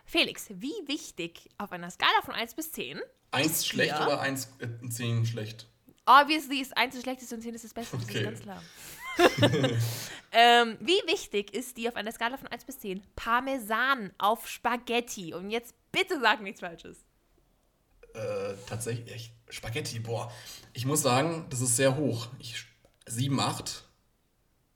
Felix, 0.05 0.47
wie 0.49 0.73
wichtig 0.87 1.49
auf 1.57 1.71
einer 1.71 1.89
Skala 1.89 2.21
von 2.23 2.33
1 2.33 2.55
bis 2.55 2.71
10 2.71 2.99
Eins 3.31 3.65
schlecht 3.65 3.91
Ja. 3.91 4.05
oder 4.05 4.19
eins, 4.21 4.49
äh, 4.59 4.89
zehn 4.89 5.25
schlecht? 5.25 5.67
Obviously 6.05 6.59
ist 6.59 6.75
1 6.75 6.95
das 6.95 7.03
Schlechteste 7.03 7.35
und 7.35 7.41
10 7.41 7.53
ist 7.53 7.63
das 7.63 7.73
Beste, 7.73 7.95
das 7.97 8.05
Okay. 8.05 8.17
ist 8.19 8.23
ganz 8.25 8.41
klar. 8.41 8.61
ähm, 10.31 10.77
wie 10.81 10.99
wichtig 11.07 11.53
ist 11.53 11.77
die 11.77 11.87
auf 11.87 11.95
einer 11.95 12.11
Skala 12.11 12.37
von 12.37 12.47
1 12.47 12.65
bis 12.65 12.79
10 12.79 13.01
Parmesan 13.15 14.11
auf 14.17 14.47
Spaghetti? 14.47 15.33
Und 15.33 15.49
jetzt 15.49 15.73
bitte 15.91 16.19
sag 16.19 16.41
nichts 16.41 16.59
Falsches. 16.59 16.97
Äh, 18.13 18.55
tatsächlich, 18.67 19.13
echt, 19.13 19.33
Spaghetti, 19.49 19.99
boah. 19.99 20.31
Ich 20.73 20.85
muss 20.85 21.01
sagen, 21.01 21.45
das 21.49 21.61
ist 21.61 21.75
sehr 21.77 21.95
hoch. 21.95 22.27
Ich, 22.39 22.65
7, 23.07 23.39
8. 23.39 23.83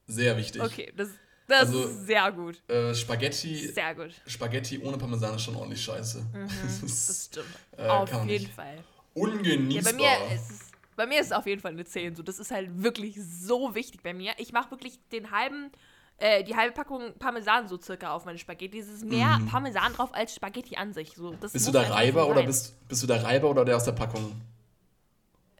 Sehr 0.08 0.38
wichtig. 0.38 0.62
Okay, 0.62 0.94
das, 0.96 1.10
das 1.48 1.60
Also- 1.62 1.84
ist 1.84 2.06
sehr 2.08 2.32
gut. 2.32 2.62
Äh, 2.70 2.94
Spaghetti, 2.96 3.68
Sehr 3.70 3.94
gut. 3.96 4.12
Spaghetti 4.26 4.80
ohne 4.80 4.98
Parmesan 4.98 5.36
ist 5.36 5.44
schon 5.44 5.56
ordentlich 5.56 5.82
scheiße. 5.84 6.26
das 6.34 6.82
Das 6.82 7.10
ist 7.10 7.26
stimmt. 7.34 7.48
Äh, 7.78 7.88
auf 7.88 8.12
jeden 8.12 8.26
nicht. 8.26 8.54
Fall. 8.54 8.76
Ja, 8.76 8.84
ungenießbar. 9.14 9.94
bei 9.94 9.98
mir 9.98 10.36
ist 10.36 10.52
es. 10.52 10.60
Bei 10.96 11.06
mir 11.06 11.20
ist 11.20 11.26
es 11.28 11.32
auf 11.34 11.46
jeden 11.46 11.62
Fall 11.62 11.72
eine 11.74 11.84
10. 11.84 12.16
So, 12.16 12.24
das 12.24 12.40
ist 12.40 12.52
halt 12.52 12.70
wirklich 12.82 13.18
so 13.22 13.76
wichtig 13.76 14.02
bei 14.02 14.14
mir. 14.14 14.32
Ich 14.38 14.54
mache 14.54 14.72
wirklich 14.72 14.98
den 15.12 15.30
halben, 15.32 15.70
äh, 16.18 16.42
die 16.46 16.56
halbe 16.56 16.74
Packung 16.74 17.14
Parmesan 17.20 17.68
so 17.68 17.78
circa 17.82 18.12
auf 18.12 18.24
meine 18.24 18.38
Spaghetti. 18.40 18.80
Es 18.80 18.88
ist 18.88 19.04
mehr 19.04 19.40
Parmesan 19.52 19.92
drauf 19.94 20.14
als 20.14 20.34
Spaghetti 20.34 20.78
an 20.78 20.94
sich. 20.94 21.12
So, 21.16 21.34
Mhm. 21.34 21.38
bist 21.40 21.68
du 21.68 21.72
der 21.74 21.90
Reiber 21.92 22.28
oder 22.30 22.44
bist, 22.44 22.88
bist 22.88 23.04
du 23.04 23.08
der 23.08 23.22
Reiber 23.24 23.50
oder 23.50 23.66
der 23.66 23.76
aus 23.76 23.84
der 23.84 23.92
Packung? 23.92 24.40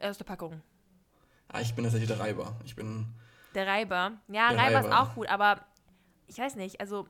Aus 0.00 0.16
der 0.18 0.24
Packung. 0.24 0.62
Ah, 1.48 1.60
ich 1.60 1.74
bin 1.74 1.84
tatsächlich 1.84 2.08
der 2.08 2.18
Reiber. 2.18 2.56
Ich 2.64 2.74
bin. 2.74 3.06
Der 3.54 3.66
Reiber. 3.66 4.12
Ja, 4.28 4.48
Der 4.50 4.58
Reiber, 4.58 4.78
ist 4.80 4.84
Reiber. 4.86 5.02
auch 5.02 5.14
gut, 5.14 5.28
aber 5.28 5.60
ich 6.26 6.38
weiß 6.38 6.56
nicht, 6.56 6.80
also 6.80 7.06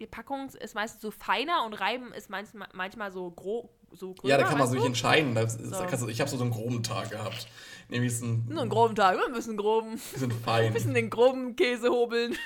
die 0.00 0.06
Packung 0.06 0.48
ist 0.48 0.74
meistens 0.74 1.00
so 1.02 1.10
feiner 1.10 1.64
und 1.64 1.74
Reiben 1.74 2.12
ist 2.12 2.28
manchmal, 2.30 2.68
manchmal 2.72 3.12
so 3.12 3.30
grob. 3.30 3.70
So 3.92 4.12
gröber, 4.14 4.28
Ja, 4.28 4.38
da 4.38 4.44
kann 4.48 4.58
man 4.58 4.66
sich 4.68 4.80
du? 4.80 4.86
entscheiden. 4.86 5.36
Da, 5.36 5.42
ist- 5.42 5.58
da 5.60 5.96
So. 5.96 6.08
ich 6.08 6.20
habe 6.20 6.28
so, 6.28 6.36
so 6.36 6.42
einen 6.42 6.50
groben 6.52 6.82
Tag 6.82 7.10
gehabt. 7.10 7.46
Nämlich 7.88 8.20
ein, 8.20 8.44
Nur 8.48 8.62
einen 8.62 8.70
groben 8.70 8.96
Tag, 8.96 9.16
ein 9.24 9.32
bisschen 9.32 9.56
groben. 9.56 9.90
Ein 9.92 10.00
die 10.14 10.18
sind 10.18 10.32
fein. 10.32 10.72
bisschen 10.72 10.94
den 10.94 11.10
groben 11.10 11.54
Käse 11.54 11.90
hobeln. 11.90 12.36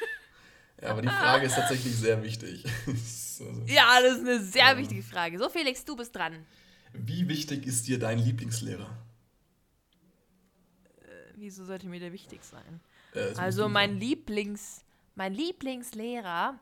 Ja, 0.83 0.91
aber 0.91 1.01
die 1.03 1.09
Frage 1.09 1.47
ist 1.47 1.55
tatsächlich 1.55 1.97
sehr 1.97 2.23
wichtig. 2.23 2.65
also, 2.87 3.45
Ja, 3.67 3.99
das 4.03 4.19
ist 4.19 4.21
eine 4.21 4.41
sehr 4.41 4.77
wichtige 4.77 5.03
Frage. 5.03 5.39
So, 5.39 5.49
Felix, 5.49 5.85
du 5.87 5.97
bist 5.97 6.15
dran. 6.15 6.45
wie 6.93 7.29
wichtig 7.29 7.67
ist 7.67 7.89
dir 7.89 7.99
dein 7.99 8.19
Lieblingslehrer? 8.19 8.91
Wieso 11.35 11.65
sollte 11.65 11.87
mir 11.87 12.01
der 12.01 12.13
wichtig 12.13 12.41
sein? 12.45 12.81
Äh, 13.15 13.29
das 13.31 13.39
Also 13.39 13.69
mein 13.69 13.91
sagen. 13.91 14.01
Lieblings, 14.01 14.85
mein 15.19 15.35
Lieblingslehrer 15.35 16.59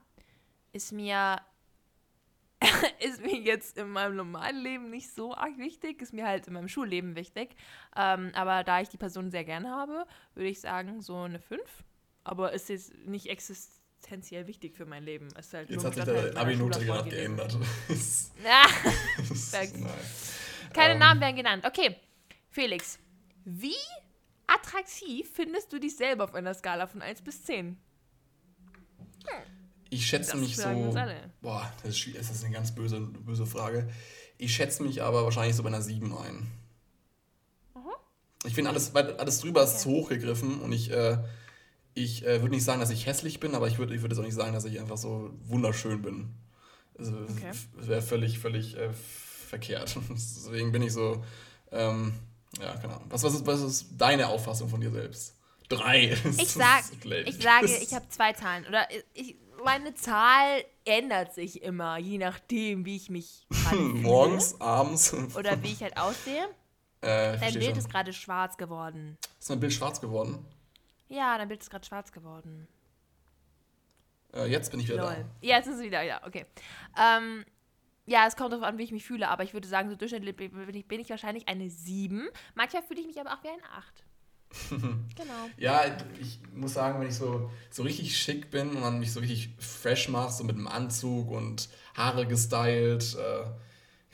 ist 0.73 0.91
mir 0.91 1.37
ist 3.01 3.21
mir 3.21 3.39
jetzt 3.39 3.77
in 3.77 3.91
meinem 3.91 4.17
normalen 4.17 4.57
Leben 4.57 4.89
nicht 4.89 5.15
so 5.15 5.35
arg 5.35 5.59
wichtig, 5.59 6.01
ist 6.01 6.15
mir 6.15 6.27
halt 6.27 6.47
in 6.47 6.55
meinem 6.55 6.69
Schulleben 6.69 7.17
wichtig. 7.17 7.55
Ähm, 7.95 8.33
aber 8.35 8.65
da 8.65 8.81
ich 8.81 8.89
die 8.89 8.97
Person 8.97 9.31
sehr 9.31 9.45
gerne 9.45 9.71
habe, 9.71 10.07
würde 10.35 10.49
ich 10.49 10.63
sagen 10.63 11.03
so 11.03 11.19
eine 11.19 11.39
5. 11.39 11.61
Aber 12.25 12.55
ist 12.55 12.71
jetzt 12.71 12.95
nicht 13.05 13.27
existenziell 13.27 14.47
wichtig 14.47 14.75
für 14.75 14.87
mein 14.87 15.05
Leben. 15.05 15.29
Ist 15.39 15.53
halt 15.53 15.69
Jetzt 15.69 15.85
hat 15.85 15.95
sich 15.95 16.05
der 16.05 16.15
meiner 16.15 16.37
Abi-Note 16.39 16.83
gerade 16.83 17.11
geändert. 17.11 17.59
Keine 20.73 20.95
Ähm. 20.95 20.99
Namen 20.99 21.21
werden 21.21 21.37
genannt. 21.37 21.67
Okay, 21.67 21.95
Felix, 22.49 22.99
wie 23.45 23.77
attraktiv 24.47 25.31
findest 25.31 25.75
du 25.75 25.79
dich 25.79 25.95
selber 25.95 26.25
auf 26.25 26.35
einer 26.35 26.55
Skala 26.55 26.87
von 26.87 27.03
1 27.03 27.21
bis 27.21 27.45
10? 27.45 27.79
Ich 29.91 30.07
schätze 30.07 30.33
Das 30.33 30.41
mich 30.41 30.57
so. 30.57 30.65
alle. 30.65 31.31
Boah, 31.41 31.73
das 31.83 31.97
ist, 31.97 32.17
das 32.17 32.31
ist 32.31 32.45
eine 32.45 32.53
ganz 32.55 32.75
böse, 32.75 33.01
böse 33.01 33.47
Frage. 33.47 33.89
Ich 34.39 34.55
schätze 34.55 34.83
mich 34.83 35.03
aber 35.03 35.25
wahrscheinlich 35.25 35.57
so 35.57 35.63
bei 35.63 35.69
einer 35.69 35.83
7 35.83 36.17
ein. 36.17 36.51
Ich 38.45 38.55
finde 38.55 38.71
alles, 38.71 38.95
alles 38.95 39.41
drüber 39.41 39.65
ist 39.65 39.81
zu 39.81 39.91
hoch 39.91 40.09
gegriffen 40.09 40.61
und 40.61 40.73
ich, 40.73 40.91
äh, 40.93 41.19
ich 41.95 42.25
äh, 42.25 42.41
würde 42.43 42.55
nicht 42.55 42.65
sagen, 42.65 42.81
dass 42.81 42.91
ich 42.91 43.07
hässlich 43.07 43.41
bin, 43.41 43.55
aber 43.55 43.67
ich 43.67 43.79
würde 43.79 43.95
ich 43.95 44.03
würd 44.03 44.13
jetzt 44.13 44.21
auch 44.21 44.25
nicht 44.25 44.35
sagen, 44.35 44.53
dass 44.53 44.65
ich 44.65 44.79
einfach 44.79 44.99
so 44.99 45.31
wunderschön 45.47 46.03
bin. 46.03 46.35
Also, 46.99 47.13
Okay. 47.13 47.53
Das 47.77 47.89
wäre 47.89 48.03
völlig, 48.03 48.39
völlig 48.39 48.77
äh, 48.77 48.91
verkehrt. 48.93 49.97
Deswegen 50.11 50.73
bin 50.73 50.83
ich 50.83 50.93
so, 50.93 51.25
ähm, 51.73 52.15
ja, 52.61 52.77
keine 52.77 52.95
Ahnung. 52.95 53.07
Was, 53.11 53.23
was, 53.23 53.35
ist, 53.35 53.47
was 53.47 53.61
ist 53.63 53.87
deine 53.99 54.29
Auffassung 54.29 54.69
von 54.69 54.81
dir 54.81 54.91
selbst? 54.91 55.36
Drei. 55.69 56.17
Ich 56.39 56.53
sag, 56.53 56.85
ich 57.25 57.37
sage, 57.43 57.67
ich 57.67 57.95
habe 57.95 58.09
zwei 58.09 58.33
Zahlen. 58.33 58.67
Oder 58.67 58.87
ich, 59.15 59.37
meine 59.65 59.95
Zahl 59.95 60.65
ändert 60.85 61.35
sich 61.35 61.63
immer, 61.63 61.99
je 61.99 62.19
nachdem, 62.19 62.85
wie 62.85 62.97
ich 62.97 63.11
mich 63.11 63.47
Morgens, 63.73 64.61
abends. 64.61 65.13
Oder 65.35 65.63
wie 65.63 65.73
ich 65.73 65.83
halt 65.83 65.97
aussehe. 65.97 66.47
Äh, 67.03 67.39
Dein 67.39 67.53
Bild 67.53 67.67
schon. 67.67 67.79
ist 67.79 67.91
gerade 67.91 68.13
schwarz 68.15 68.57
geworden. 68.57 69.19
Ist 69.39 69.51
mein 69.51 69.61
Bild 69.61 69.73
schwarz 69.75 70.01
geworden? 70.01 70.45
Ja, 71.09 71.37
dein 71.37 71.47
Bild 71.47 71.61
ist 71.63 71.71
gerade 71.71 71.85
schwarz 71.85 72.11
geworden. 72.11 72.67
Äh, 74.35 74.47
jetzt 74.47 74.71
bin 74.71 74.81
ich 74.81 74.89
wieder 74.89 75.03
Lol. 75.03 75.25
Ja, 75.43 75.59
jetzt 75.59 75.69
ist 75.69 75.77
es 75.77 75.83
wieder, 75.83 76.03
ja, 76.03 76.27
okay. 76.27 76.47
Ähm, 76.99 77.45
ja, 78.07 78.27
es 78.27 78.35
kommt 78.35 78.53
darauf 78.53 78.65
an, 78.65 78.79
wie 78.79 78.83
ich 78.83 78.93
mich 78.93 79.05
fühle, 79.05 79.29
aber 79.29 79.45
ich 79.45 79.53
würde 79.53 79.69
sagen, 79.69 79.91
so 79.91 79.95
durchschnittlich 79.95 80.35
bin 80.37 80.75
ich, 80.75 80.89
bin 80.89 80.99
ich 81.01 81.11
wahrscheinlich 81.11 81.47
eine 81.49 81.69
7. 81.69 82.29
Manchmal 82.55 82.83
fühle 82.83 83.01
ich 83.01 83.07
mich 83.07 83.21
aber 83.21 83.35
auch 83.35 83.45
wie 83.45 83.49
eine 83.49 83.63
8. 83.71 84.05
genau. 84.71 85.51
Ja, 85.59 85.83
ich 86.21 86.39
muss 86.55 86.75
sagen, 86.75 87.01
wenn 87.01 87.09
ich 87.09 87.15
so, 87.15 87.51
so 87.71 87.83
richtig 87.83 88.17
schick 88.19 88.51
bin 88.51 88.71
und 88.71 88.83
dann 88.83 88.99
mich 88.99 89.13
so 89.13 89.21
richtig 89.21 89.51
fresh 89.59 90.09
mache, 90.09 90.33
so 90.33 90.45
mit 90.45 90.57
einem 90.57 90.67
Anzug 90.69 91.31
und 91.31 91.69
Haare 91.95 92.27
gestylt, 92.27 93.15
äh, 93.17 93.45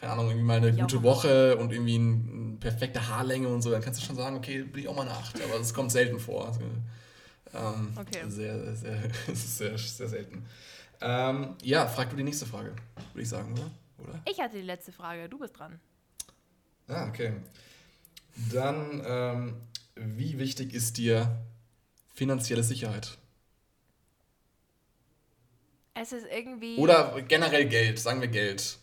keine 0.00 0.12
Ahnung, 0.12 0.26
irgendwie 0.28 0.44
mal 0.46 0.56
eine 0.58 0.70
Ich 0.70 0.78
gute. 0.80 1.02
Woche 1.02 1.56
und 1.56 1.72
irgendwie 1.72 1.94
eine 1.96 2.56
perfekte 2.58 3.06
Haarlänge 3.08 3.48
und 3.48 3.62
so, 3.62 3.70
dann 3.70 3.80
kannst 3.82 4.00
du 4.00 4.04
schon 4.04 4.16
sagen, 4.16 4.36
okay, 4.36 4.62
bin 4.62 4.82
ich 4.82 4.88
auch 4.88 4.96
mal 4.96 5.02
eine 5.02 5.12
8. 5.12 5.42
Aber 5.42 5.58
das 5.58 5.72
kommt 5.72 5.92
selten 5.92 6.18
vor. 6.18 6.48
Also, 6.48 6.60
Ähm, 7.54 7.92
okay. 8.00 8.24
Sehr, 8.28 8.74
sehr, 8.76 9.10
sehr, 9.34 9.78
sehr 9.78 10.08
selten. 10.08 10.44
Ähm, 11.00 11.56
ja, 11.62 11.86
frag 11.86 12.08
du 12.10 12.16
die 12.16 12.22
nächste 12.22 12.46
Frage, 12.46 12.74
würde 13.12 13.22
ich 13.22 13.28
sagen, 13.28 13.52
oder? 13.52 13.70
oder? 13.98 14.20
Ich 14.28 14.40
hatte 14.40 14.56
die 14.56 14.62
letzte 14.62 14.90
Frage, 14.92 15.28
du 15.28 15.38
bist 15.38 15.58
dran. 15.58 15.78
Ah, 16.88 17.08
okay. 17.08 17.34
Dann, 18.52 19.02
ähm, 19.04 19.54
wie 19.96 20.38
wichtig 20.38 20.74
ist 20.74 20.96
dir 20.96 21.38
finanzielle 22.14 22.62
Sicherheit? 22.62 23.18
Es 25.94 26.12
ist 26.12 26.26
irgendwie. 26.26 26.76
Oder 26.76 27.20
generell 27.22 27.68
Geld, 27.68 27.98
sagen 27.98 28.20
wir 28.20 28.28
Geld. 28.28 28.78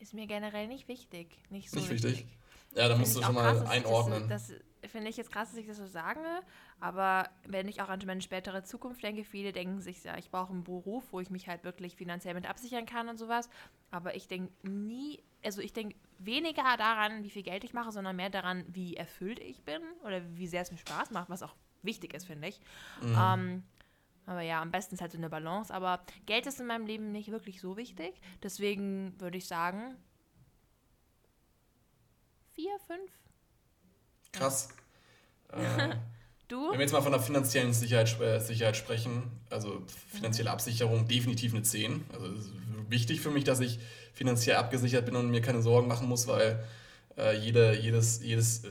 Ist 0.00 0.14
mir 0.14 0.26
generell 0.26 0.66
nicht 0.66 0.88
wichtig. 0.88 1.28
Nicht 1.50 1.70
so 1.70 1.78
nicht 1.78 1.90
wichtig. 1.90 2.10
wichtig. 2.12 2.26
Ja, 2.74 2.88
da 2.88 2.96
musst 2.96 3.16
du 3.16 3.22
schon 3.22 3.34
mal 3.34 3.54
krass, 3.54 3.68
einordnen. 3.68 4.28
Das, 4.28 4.48
das, 4.48 4.56
das 4.56 4.66
finde 4.90 5.08
ich 5.08 5.16
jetzt 5.16 5.32
krass, 5.32 5.50
dass 5.50 5.58
ich 5.58 5.66
das 5.66 5.76
so 5.76 5.86
sage, 5.86 6.20
aber 6.80 7.28
wenn 7.46 7.68
ich 7.68 7.82
auch 7.82 7.88
an 7.88 8.00
meine 8.06 8.20
spätere 8.20 8.62
Zukunft 8.64 9.02
denke, 9.02 9.24
viele 9.24 9.52
denken 9.52 9.80
sich 9.80 10.02
ja, 10.04 10.16
ich 10.18 10.30
brauche 10.30 10.52
einen 10.52 10.64
Beruf, 10.64 11.12
wo 11.12 11.20
ich 11.20 11.30
mich 11.30 11.48
halt 11.48 11.64
wirklich 11.64 11.96
finanziell 11.96 12.34
mit 12.34 12.48
absichern 12.48 12.86
kann 12.86 13.08
und 13.08 13.18
sowas. 13.18 13.48
Aber 13.90 14.14
ich 14.14 14.28
denke 14.28 14.52
nie, 14.68 15.22
also 15.44 15.60
ich 15.60 15.72
denke 15.72 15.96
weniger 16.18 16.76
daran, 16.76 17.22
wie 17.22 17.30
viel 17.30 17.42
Geld 17.42 17.64
ich 17.64 17.72
mache, 17.72 17.92
sondern 17.92 18.16
mehr 18.16 18.30
daran, 18.30 18.64
wie 18.68 18.96
erfüllt 18.96 19.38
ich 19.40 19.62
bin 19.62 19.82
oder 20.04 20.22
wie 20.36 20.46
sehr 20.46 20.62
es 20.62 20.70
mir 20.70 20.78
Spaß 20.78 21.10
macht, 21.10 21.30
was 21.30 21.42
auch 21.42 21.54
wichtig 21.82 22.14
ist, 22.14 22.26
finde 22.26 22.48
ich. 22.48 22.60
Mhm. 23.02 23.16
Ähm, 23.18 23.62
aber 24.26 24.42
ja, 24.42 24.62
am 24.62 24.70
besten 24.70 24.94
ist 24.94 25.00
halt 25.00 25.12
so 25.12 25.18
eine 25.18 25.28
Balance. 25.28 25.74
Aber 25.74 26.00
Geld 26.26 26.46
ist 26.46 26.60
in 26.60 26.66
meinem 26.66 26.86
Leben 26.86 27.10
nicht 27.10 27.30
wirklich 27.30 27.60
so 27.60 27.76
wichtig. 27.76 28.20
Deswegen 28.42 29.20
würde 29.20 29.38
ich 29.38 29.48
sagen, 29.48 29.96
vier, 32.54 32.78
fünf. 32.86 33.10
Krass. 34.32 34.68
Äh, 35.52 35.96
du? 36.48 36.70
Wenn 36.70 36.78
wir 36.78 36.80
jetzt 36.80 36.92
mal 36.92 37.02
von 37.02 37.12
der 37.12 37.20
finanziellen 37.20 37.72
Sicherheit, 37.72 38.20
äh, 38.20 38.40
Sicherheit 38.40 38.76
sprechen, 38.76 39.30
also 39.50 39.82
finanzielle 40.12 40.50
Absicherung, 40.50 41.08
definitiv 41.08 41.52
eine 41.52 41.62
10. 41.62 42.04
Also 42.12 42.26
es 42.26 42.46
ist 42.46 42.52
wichtig 42.88 43.20
für 43.20 43.30
mich, 43.30 43.44
dass 43.44 43.60
ich 43.60 43.78
finanziell 44.12 44.56
abgesichert 44.56 45.06
bin 45.06 45.16
und 45.16 45.30
mir 45.30 45.40
keine 45.40 45.62
Sorgen 45.62 45.88
machen 45.88 46.08
muss, 46.08 46.26
weil 46.26 46.64
äh, 47.16 47.36
jede, 47.38 47.78
jedes, 47.78 48.22
jedes 48.22 48.64
äh, 48.64 48.68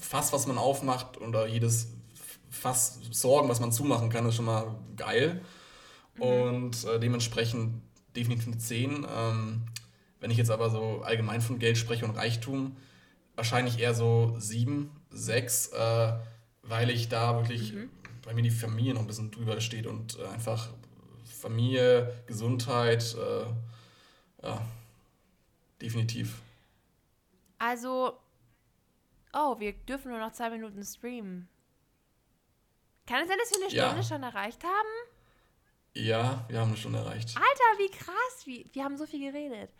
Fass, 0.00 0.32
was 0.32 0.46
man 0.46 0.58
aufmacht 0.58 1.20
oder 1.20 1.46
jedes 1.46 1.88
Fass 2.50 3.00
Sorgen, 3.10 3.48
was 3.48 3.60
man 3.60 3.72
zumachen 3.72 4.10
kann, 4.10 4.26
ist 4.26 4.36
schon 4.36 4.44
mal 4.46 4.74
geil. 4.96 5.42
Mhm. 6.16 6.22
Und 6.22 6.84
äh, 6.84 6.98
dementsprechend 6.98 7.82
definitiv 8.14 8.46
eine 8.46 8.58
10. 8.58 9.06
Ähm, 9.08 9.62
wenn 10.20 10.30
ich 10.30 10.38
jetzt 10.38 10.50
aber 10.50 10.70
so 10.70 11.02
allgemein 11.02 11.40
von 11.40 11.58
Geld 11.58 11.76
spreche 11.76 12.04
und 12.04 12.16
Reichtum, 12.16 12.76
wahrscheinlich 13.36 13.78
eher 13.78 13.94
so 13.94 14.34
sieben, 14.38 14.90
sechs, 15.10 15.68
äh, 15.68 16.12
weil 16.62 16.90
ich 16.90 17.08
da 17.08 17.36
wirklich 17.36 17.72
mhm. 17.72 17.90
bei 18.24 18.34
mir 18.34 18.42
die 18.42 18.50
Familie 18.50 18.94
noch 18.94 19.02
ein 19.02 19.06
bisschen 19.06 19.30
drüber 19.30 19.60
steht 19.60 19.86
und 19.86 20.18
äh, 20.18 20.26
einfach 20.26 20.70
Familie, 21.24 22.12
Gesundheit, 22.26 23.14
äh, 23.14 24.46
ja, 24.46 24.60
definitiv. 25.80 26.40
Also, 27.58 28.18
oh, 29.32 29.58
wir 29.58 29.72
dürfen 29.72 30.10
nur 30.10 30.20
noch 30.20 30.32
zwei 30.32 30.50
Minuten 30.50 30.82
streamen. 30.82 31.48
Kann 33.06 33.22
es 33.22 33.28
sein, 33.28 33.38
dass 33.38 33.50
wir 33.50 33.58
eine 33.58 33.70
Stunde 33.70 33.96
ja. 33.96 34.02
schon 34.02 34.22
erreicht 34.22 34.64
haben? 34.64 35.10
Ja, 35.94 36.44
wir 36.48 36.60
haben 36.60 36.68
eine 36.68 36.76
Stunde 36.76 36.98
erreicht. 36.98 37.34
Alter, 37.36 37.78
wie 37.78 37.90
krass. 37.90 38.44
Wie, 38.44 38.68
wir 38.72 38.84
haben 38.84 38.98
so 38.98 39.06
viel 39.06 39.32
geredet. 39.32 39.70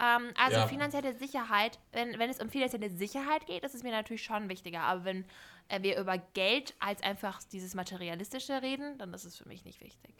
Ähm, 0.00 0.32
also 0.36 0.58
ja. 0.58 0.66
finanzielle 0.66 1.14
Sicherheit, 1.14 1.78
wenn, 1.92 2.18
wenn 2.18 2.30
es 2.30 2.40
um 2.40 2.50
finanzielle 2.50 2.90
Sicherheit 2.90 3.46
geht, 3.46 3.64
ist 3.64 3.74
es 3.74 3.82
mir 3.82 3.92
natürlich 3.92 4.24
schon 4.24 4.48
wichtiger. 4.48 4.80
Aber 4.80 5.04
wenn 5.04 5.24
äh, 5.68 5.82
wir 5.82 5.98
über 5.98 6.18
Geld 6.18 6.74
als 6.80 7.02
einfach 7.02 7.40
dieses 7.52 7.74
Materialistische 7.74 8.60
reden, 8.62 8.98
dann 8.98 9.14
ist 9.14 9.24
es 9.24 9.36
für 9.36 9.48
mich 9.48 9.64
nicht 9.64 9.80
wichtig. 9.80 10.14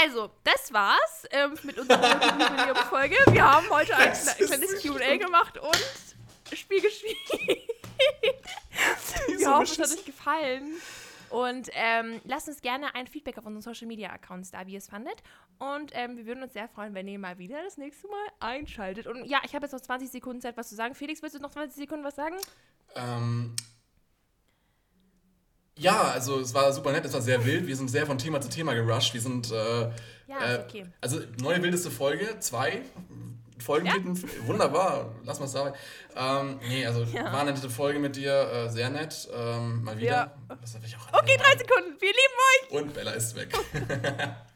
Also, 0.00 0.30
das 0.44 0.72
war's 0.72 1.26
ähm, 1.30 1.54
mit 1.64 1.78
unserer 1.78 2.74
Folge. 2.88 3.16
Wir 3.30 3.44
haben 3.44 3.68
heute 3.68 3.94
ein 3.96 4.12
kleines 4.12 4.82
QA 4.82 5.16
gemacht 5.18 5.58
und 5.58 6.56
Spiel 6.56 6.80
gespielt. 6.80 7.16
Wir 9.38 9.50
hoffen, 9.50 9.62
es 9.62 9.78
hat 9.78 9.98
euch 9.98 10.04
gefallen. 10.04 10.74
Und 11.32 11.70
ähm, 11.72 12.20
lasst 12.24 12.46
uns 12.48 12.60
gerne 12.60 12.94
ein 12.94 13.06
Feedback 13.06 13.38
auf 13.38 13.46
unseren 13.46 13.62
Social 13.62 13.88
Media 13.88 14.10
Accounts 14.10 14.50
da, 14.50 14.66
wie 14.66 14.72
ihr 14.72 14.78
es 14.78 14.88
fandet. 14.88 15.22
Und 15.58 15.90
ähm, 15.94 16.18
wir 16.18 16.26
würden 16.26 16.42
uns 16.42 16.52
sehr 16.52 16.68
freuen, 16.68 16.94
wenn 16.94 17.08
ihr 17.08 17.18
mal 17.18 17.38
wieder 17.38 17.62
das 17.62 17.78
nächste 17.78 18.06
Mal 18.06 18.26
einschaltet. 18.40 19.06
Und 19.06 19.24
ja, 19.24 19.40
ich 19.44 19.54
habe 19.54 19.64
jetzt 19.64 19.72
noch 19.72 19.80
20 19.80 20.10
Sekunden 20.10 20.42
Zeit, 20.42 20.58
was 20.58 20.68
zu 20.68 20.74
sagen. 20.74 20.94
Felix, 20.94 21.22
willst 21.22 21.34
du 21.34 21.40
noch 21.40 21.50
20 21.50 21.74
Sekunden 21.74 22.04
was 22.04 22.16
sagen? 22.16 22.36
Ähm. 22.94 23.56
Ja, 25.78 26.02
also 26.02 26.38
es 26.38 26.52
war 26.52 26.70
super 26.74 26.92
nett, 26.92 27.06
es 27.06 27.14
war 27.14 27.22
sehr 27.22 27.42
wild. 27.46 27.66
Wir 27.66 27.76
sind 27.76 27.88
sehr 27.88 28.04
von 28.04 28.18
Thema 28.18 28.42
zu 28.42 28.50
Thema 28.50 28.74
gerusht. 28.74 29.14
Wir 29.14 29.20
sind. 29.22 29.50
Äh, 29.50 29.90
ja, 30.26 30.54
äh, 30.54 30.64
okay. 30.68 30.86
also 31.00 31.18
neue 31.40 31.62
wildeste 31.62 31.90
Folge, 31.90 32.38
zwei. 32.40 32.82
Folgentitel, 33.62 34.26
ja. 34.26 34.46
wunderbar, 34.46 35.14
lass 35.24 35.40
mal 35.40 35.46
sagen. 35.46 35.74
Ähm, 36.16 36.58
nee, 36.68 36.84
also 36.84 37.02
ja. 37.04 37.24
war 37.24 37.40
eine 37.40 37.52
nette 37.52 37.70
Folge 37.70 37.98
mit 37.98 38.16
dir, 38.16 38.32
äh, 38.32 38.68
sehr 38.68 38.90
nett. 38.90 39.28
Ähm, 39.34 39.84
mal 39.84 39.96
wieder. 39.96 40.06
Ja. 40.10 40.34
okay, 41.12 41.36
drei 41.38 41.56
Sekunden, 41.56 42.00
wir 42.00 42.08
lieben 42.08 42.38
euch. 42.50 42.82
Und 42.82 42.94
Bella 42.94 43.12
ist 43.12 43.34
weg. 43.36 43.56